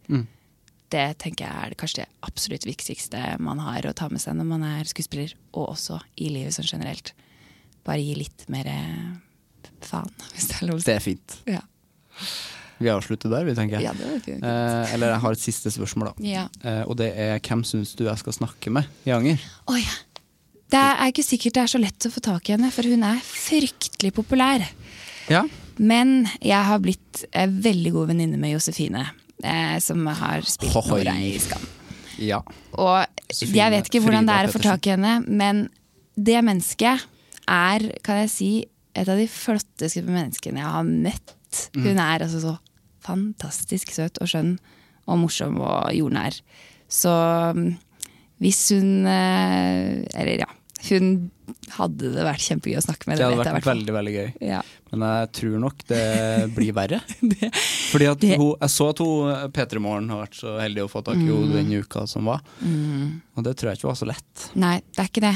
Det 0.95 1.05
tenker 1.18 1.47
jeg 1.47 1.68
er 1.70 1.76
kanskje 1.78 2.03
det 2.03 2.26
absolutt 2.26 2.66
viktigste 2.68 3.20
man 3.43 3.62
har 3.64 3.87
å 3.89 3.95
ta 3.97 4.09
med 4.12 4.22
seg 4.22 4.37
når 4.39 4.47
man 4.47 4.66
er 4.68 4.91
skuespiller, 4.91 5.32
og 5.57 5.72
også 5.74 5.99
i 6.22 6.28
livet 6.30 6.55
sånn 6.55 6.68
generelt. 6.68 7.14
Bare 7.85 8.03
gi 8.03 8.14
litt 8.18 8.45
mer 8.53 8.68
eh, 8.70 9.70
faen, 9.85 10.12
hvis 10.35 10.51
det 10.51 10.61
er 10.61 10.68
lov. 10.70 10.85
Det 10.85 10.95
er 10.95 11.05
fint. 11.05 11.39
Ja. 11.51 11.62
Vi 12.85 12.93
avslutter 12.93 13.32
der, 13.32 13.47
vi, 13.49 13.55
tenker 13.57 13.80
jeg. 13.80 13.87
Ja, 13.87 13.95
det 13.97 14.09
var. 14.11 14.49
Eh, 14.51 14.95
eller 14.95 15.14
jeg 15.14 15.22
har 15.24 15.37
et 15.37 15.43
siste 15.43 15.72
spørsmål, 15.72 16.11
da. 16.12 16.26
Ja. 16.28 16.45
Eh, 16.62 16.82
og 16.85 16.99
det 17.01 17.11
er 17.16 17.39
hvem 17.41 17.64
syns 17.66 17.95
du 17.97 18.05
jeg 18.07 18.20
skal 18.20 18.37
snakke 18.37 18.72
med 18.74 19.09
i 19.09 19.14
Anger? 19.16 19.41
Oi. 19.72 19.82
Det 20.74 20.80
er 20.80 21.11
ikke 21.12 21.24
sikkert 21.24 21.57
det 21.57 21.62
er 21.62 21.70
så 21.70 21.80
lett 21.80 22.09
å 22.09 22.12
få 22.12 22.22
tak 22.24 22.49
i 22.49 22.57
henne, 22.57 22.70
for 22.74 22.89
hun 22.91 23.05
er 23.07 23.20
fryktelig 23.24 24.11
populær. 24.16 24.64
Ja. 25.30 25.45
Men 25.76 26.26
jeg 26.45 26.61
har 26.68 26.82
blitt 26.82 27.24
eh, 27.32 27.49
veldig 27.49 27.95
god 27.95 28.12
venninne 28.12 28.41
med 28.41 28.55
Josefine, 28.55 29.07
eh, 29.43 29.78
som 29.82 30.05
har 30.07 30.45
spilt 30.49 30.76
Hoi. 30.76 31.01
Nora 31.01 31.16
i 31.22 31.32
Skam. 31.43 31.64
ja. 32.22 32.43
Og 32.74 33.01
Josefine 33.30 33.61
jeg 33.61 33.74
vet 33.76 33.91
ikke 33.91 34.05
hvordan 34.05 34.28
det 34.28 34.37
er 34.37 34.51
å 34.51 34.55
få 34.55 34.62
tak 34.62 34.87
i 34.89 34.95
henne, 34.97 35.16
men 35.26 35.66
det 36.14 36.43
mennesket 36.47 37.09
er, 37.51 37.89
kan 38.07 38.22
jeg 38.24 38.32
si, 38.32 38.53
et 38.95 39.09
av 39.11 39.18
de 39.18 39.26
flotteste 39.30 40.05
menneskene 40.07 40.62
jeg 40.62 40.74
har 40.76 40.87
møtt. 40.87 41.35
Mm. 41.74 41.87
Hun 41.87 41.99
er 41.99 42.24
altså 42.26 42.43
så 42.43 42.55
fantastisk 43.05 43.93
søt 43.95 44.21
og 44.23 44.31
skjønn 44.31 44.57
og 45.07 45.19
morsom 45.21 45.59
og 45.61 45.91
jordnær. 45.95 46.39
Så 46.89 47.13
mm, 47.57 47.71
hvis 48.45 48.61
hun 48.75 49.07
eh, 49.09 50.05
Eller 50.15 50.45
ja, 50.45 50.51
hun 50.91 51.31
hadde 51.77 52.11
det 52.13 52.25
vært 52.27 52.43
kjempegøy 52.45 52.77
å 52.77 52.83
snakke 52.85 53.09
med. 53.09 53.17
Det 53.21 53.25
hadde 53.25 53.39
vært, 53.41 53.55
vært 53.57 53.69
veldig, 53.71 53.93
veldig 53.97 54.13
gøy. 54.15 54.27
Ja. 54.45 54.59
Men 54.93 55.05
jeg 55.09 55.31
tror 55.39 55.55
nok 55.63 55.85
det 55.89 56.01
blir 56.57 56.75
verre. 56.77 56.99
Fordi 57.93 58.09
at 58.11 58.21
det- 58.21 58.37
hun, 58.41 58.53
Jeg 58.61 58.73
så 58.75 58.89
at 58.93 59.01
hun 59.01 59.53
P3 59.55 59.81
Morgen 59.81 60.11
har 60.13 60.23
vært 60.27 60.39
så 60.41 60.57
heldig 60.61 60.85
å 60.85 60.91
få 60.93 61.03
tak 61.07 61.17
i 61.17 61.25
Mm. 61.25 61.31
henne 61.33 61.63
den 61.63 61.73
uka 61.85 62.07
som 62.11 62.25
var. 62.29 62.43
Og 62.61 63.45
det 63.45 63.57
tror 63.57 63.71
jeg 63.73 63.81
ikke 63.81 63.91
var 63.93 64.01
så 64.01 64.09
lett. 64.11 64.49
Nei, 64.61 64.77
det 64.93 65.05
er 65.05 65.09
ikke 65.13 65.25
det. 65.25 65.35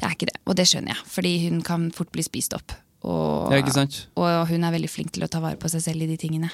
Det 0.00 0.06
er 0.08 0.16
ikke 0.16 0.30
det. 0.32 0.38
Og 0.46 0.56
det 0.56 0.66
skjønner 0.70 0.94
jeg, 0.94 1.04
fordi 1.12 1.34
hun 1.48 1.60
kan 1.62 1.90
fort 1.92 2.12
bli 2.12 2.22
spist 2.24 2.54
opp. 2.56 2.72
Og, 3.04 3.52
Ja, 3.52 3.60
og 4.16 4.48
hun 4.48 4.64
er 4.64 4.72
veldig 4.72 4.90
flink 4.92 5.12
til 5.12 5.24
å 5.24 5.28
ta 5.28 5.40
vare 5.40 5.56
på 5.60 5.68
seg 5.72 5.80
selv 5.84 6.02
i 6.04 6.08
de 6.10 6.16
tingene. 6.20 6.50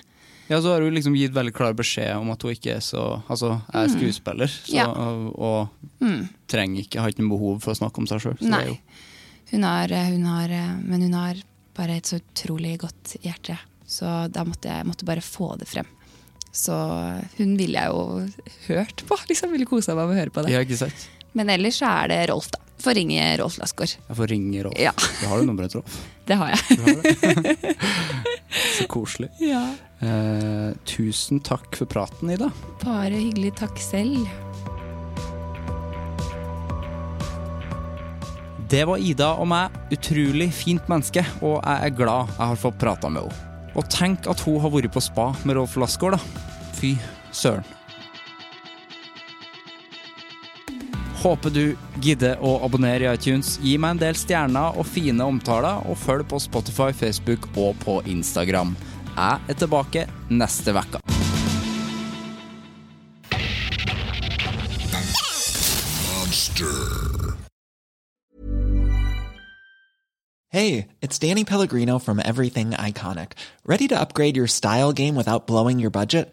Ja, 0.48 0.60
så 0.62 0.72
har 0.76 0.84
hun 0.84 0.94
liksom 0.94 1.16
gitt 1.18 1.32
veldig 1.34 1.52
klar 1.56 1.74
beskjed 1.74 2.12
om 2.20 2.30
at 2.30 2.42
hun 2.46 2.52
ikke 2.54 2.76
er 2.76 2.82
så 2.84 3.22
Altså, 3.28 3.56
jeg 3.72 3.82
er 3.88 3.92
skuespiller, 3.96 4.46
så, 4.52 4.70
Mm. 4.70 4.76
Ja. 4.76 4.86
og, 4.86 5.38
og 5.38 6.30
trenger 6.46 6.84
ikke, 6.84 7.00
har 7.02 7.10
ikke 7.10 7.24
noe 7.24 7.34
behov 7.36 7.60
for 7.64 7.74
å 7.74 7.78
snakke 7.80 7.98
om 7.98 8.06
seg 8.06 8.22
sjøl. 8.22 8.36
Nei. 8.46 8.80
Hun 9.50 9.62
har, 9.66 9.88
hun 9.88 10.24
har, 10.30 10.48
men 10.82 11.02
hun 11.06 11.12
har 11.18 11.42
bare 11.76 11.96
et 11.98 12.06
så 12.06 12.20
utrolig 12.20 12.76
godt 12.82 13.16
hjerte. 13.22 13.58
Så 13.86 14.06
da 14.32 14.42
måtte 14.44 14.70
jeg 14.70 14.86
måtte 14.86 15.06
bare 15.06 15.22
få 15.22 15.52
det 15.58 15.68
frem. 15.70 15.86
Så 16.56 16.72
hun 17.36 17.56
ville 17.58 17.78
jeg 17.78 17.90
jo 17.92 18.28
hørt 18.70 19.02
på. 19.06 19.18
liksom 19.28 19.52
Ville 19.52 19.66
kosa 19.68 19.94
meg 19.94 20.08
med 20.08 20.16
å 20.16 20.20
høre 20.22 20.32
på 20.34 20.42
det. 20.46 20.54
Ja, 20.54 20.62
ikke 20.64 20.78
sant? 20.80 21.08
Men 21.36 21.50
ellers 21.52 21.78
så 21.82 21.90
er 22.04 22.08
det 22.14 22.20
Rolf, 22.30 22.48
da. 22.54 22.58
Få 22.80 22.94
ringe 22.96 23.20
Rolf 23.40 23.58
Lassgaard. 23.60 23.92
Jeg 24.08 24.16
får 24.18 24.30
ringe 24.32 24.62
Rolf. 24.64 24.78
Ja. 24.80 24.92
Da 24.96 25.28
har 25.30 25.38
du 25.42 25.46
nummeret 25.50 25.70
til 25.74 25.82
Rolf. 25.82 25.98
Det 26.26 26.34
har 26.34 26.54
jeg. 26.54 27.66
Så 28.78 28.86
koselig. 28.90 29.30
ja. 29.52 29.62
Eh, 30.02 30.74
tusen 30.88 31.40
takk 31.40 31.76
for 31.78 31.88
praten, 31.90 32.30
Ida. 32.34 32.50
Bare 32.82 33.14
hyggelig. 33.14 33.54
Takk 33.60 33.78
selv. 33.80 34.26
Det 38.66 38.82
var 38.88 38.98
Ida 38.98 39.30
og 39.38 39.46
meg. 39.52 39.74
Utrolig 39.94 40.50
fint 40.54 40.88
menneske, 40.90 41.22
og 41.38 41.60
jeg 41.60 41.86
er 41.86 41.94
glad 41.94 42.32
jeg 42.34 42.50
har 42.50 42.58
fått 42.58 42.80
prata 42.82 43.10
med 43.12 43.28
henne. 43.28 43.42
Og 43.76 43.84
tenk 43.92 44.26
at 44.32 44.40
hun 44.46 44.58
har 44.64 44.72
vært 44.72 44.88
på 44.94 45.02
spa 45.04 45.28
med 45.44 45.58
Rolf 45.58 45.76
Lassgaard, 45.78 46.16
da. 46.16 46.46
Fy 46.78 46.96
søren. 47.30 47.66
Håper 51.26 51.50
du 51.50 51.62
gidder 51.98 52.38
å 52.38 52.52
abonnere 52.62 53.02
i 53.02 53.14
iTunes. 53.16 53.56
Gi 53.58 53.72
meg 53.82 53.96
en 53.96 53.98
del 53.98 54.14
stjerner 54.14 54.76
og 54.78 54.86
fine 54.86 55.24
omtaler, 55.26 55.80
og 55.90 55.98
følg 55.98 56.22
på 56.30 56.38
Spotify, 56.38 56.92
Facebook 56.94 57.48
og 57.58 57.74
på 57.82 57.96
Instagram. 58.06 58.76
Jeg 59.16 59.50
er 59.50 59.58
tilbake 59.58 60.04
neste 60.30 60.70
uke. 60.70 61.00
Hey, 70.52 70.86
it's 71.02 71.18
Danny 71.18 71.42
Pellegrino 71.42 71.98
from 71.98 72.20
Everything 72.24 72.70
Iconic. 72.70 73.32
Ready 73.66 73.88
to 73.88 73.98
upgrade 73.98 74.36
your 74.36 74.46
style 74.46 74.92
game 74.92 75.16
without 75.16 75.48
blowing 75.48 75.80
your 75.80 75.90
budget? 75.90 76.32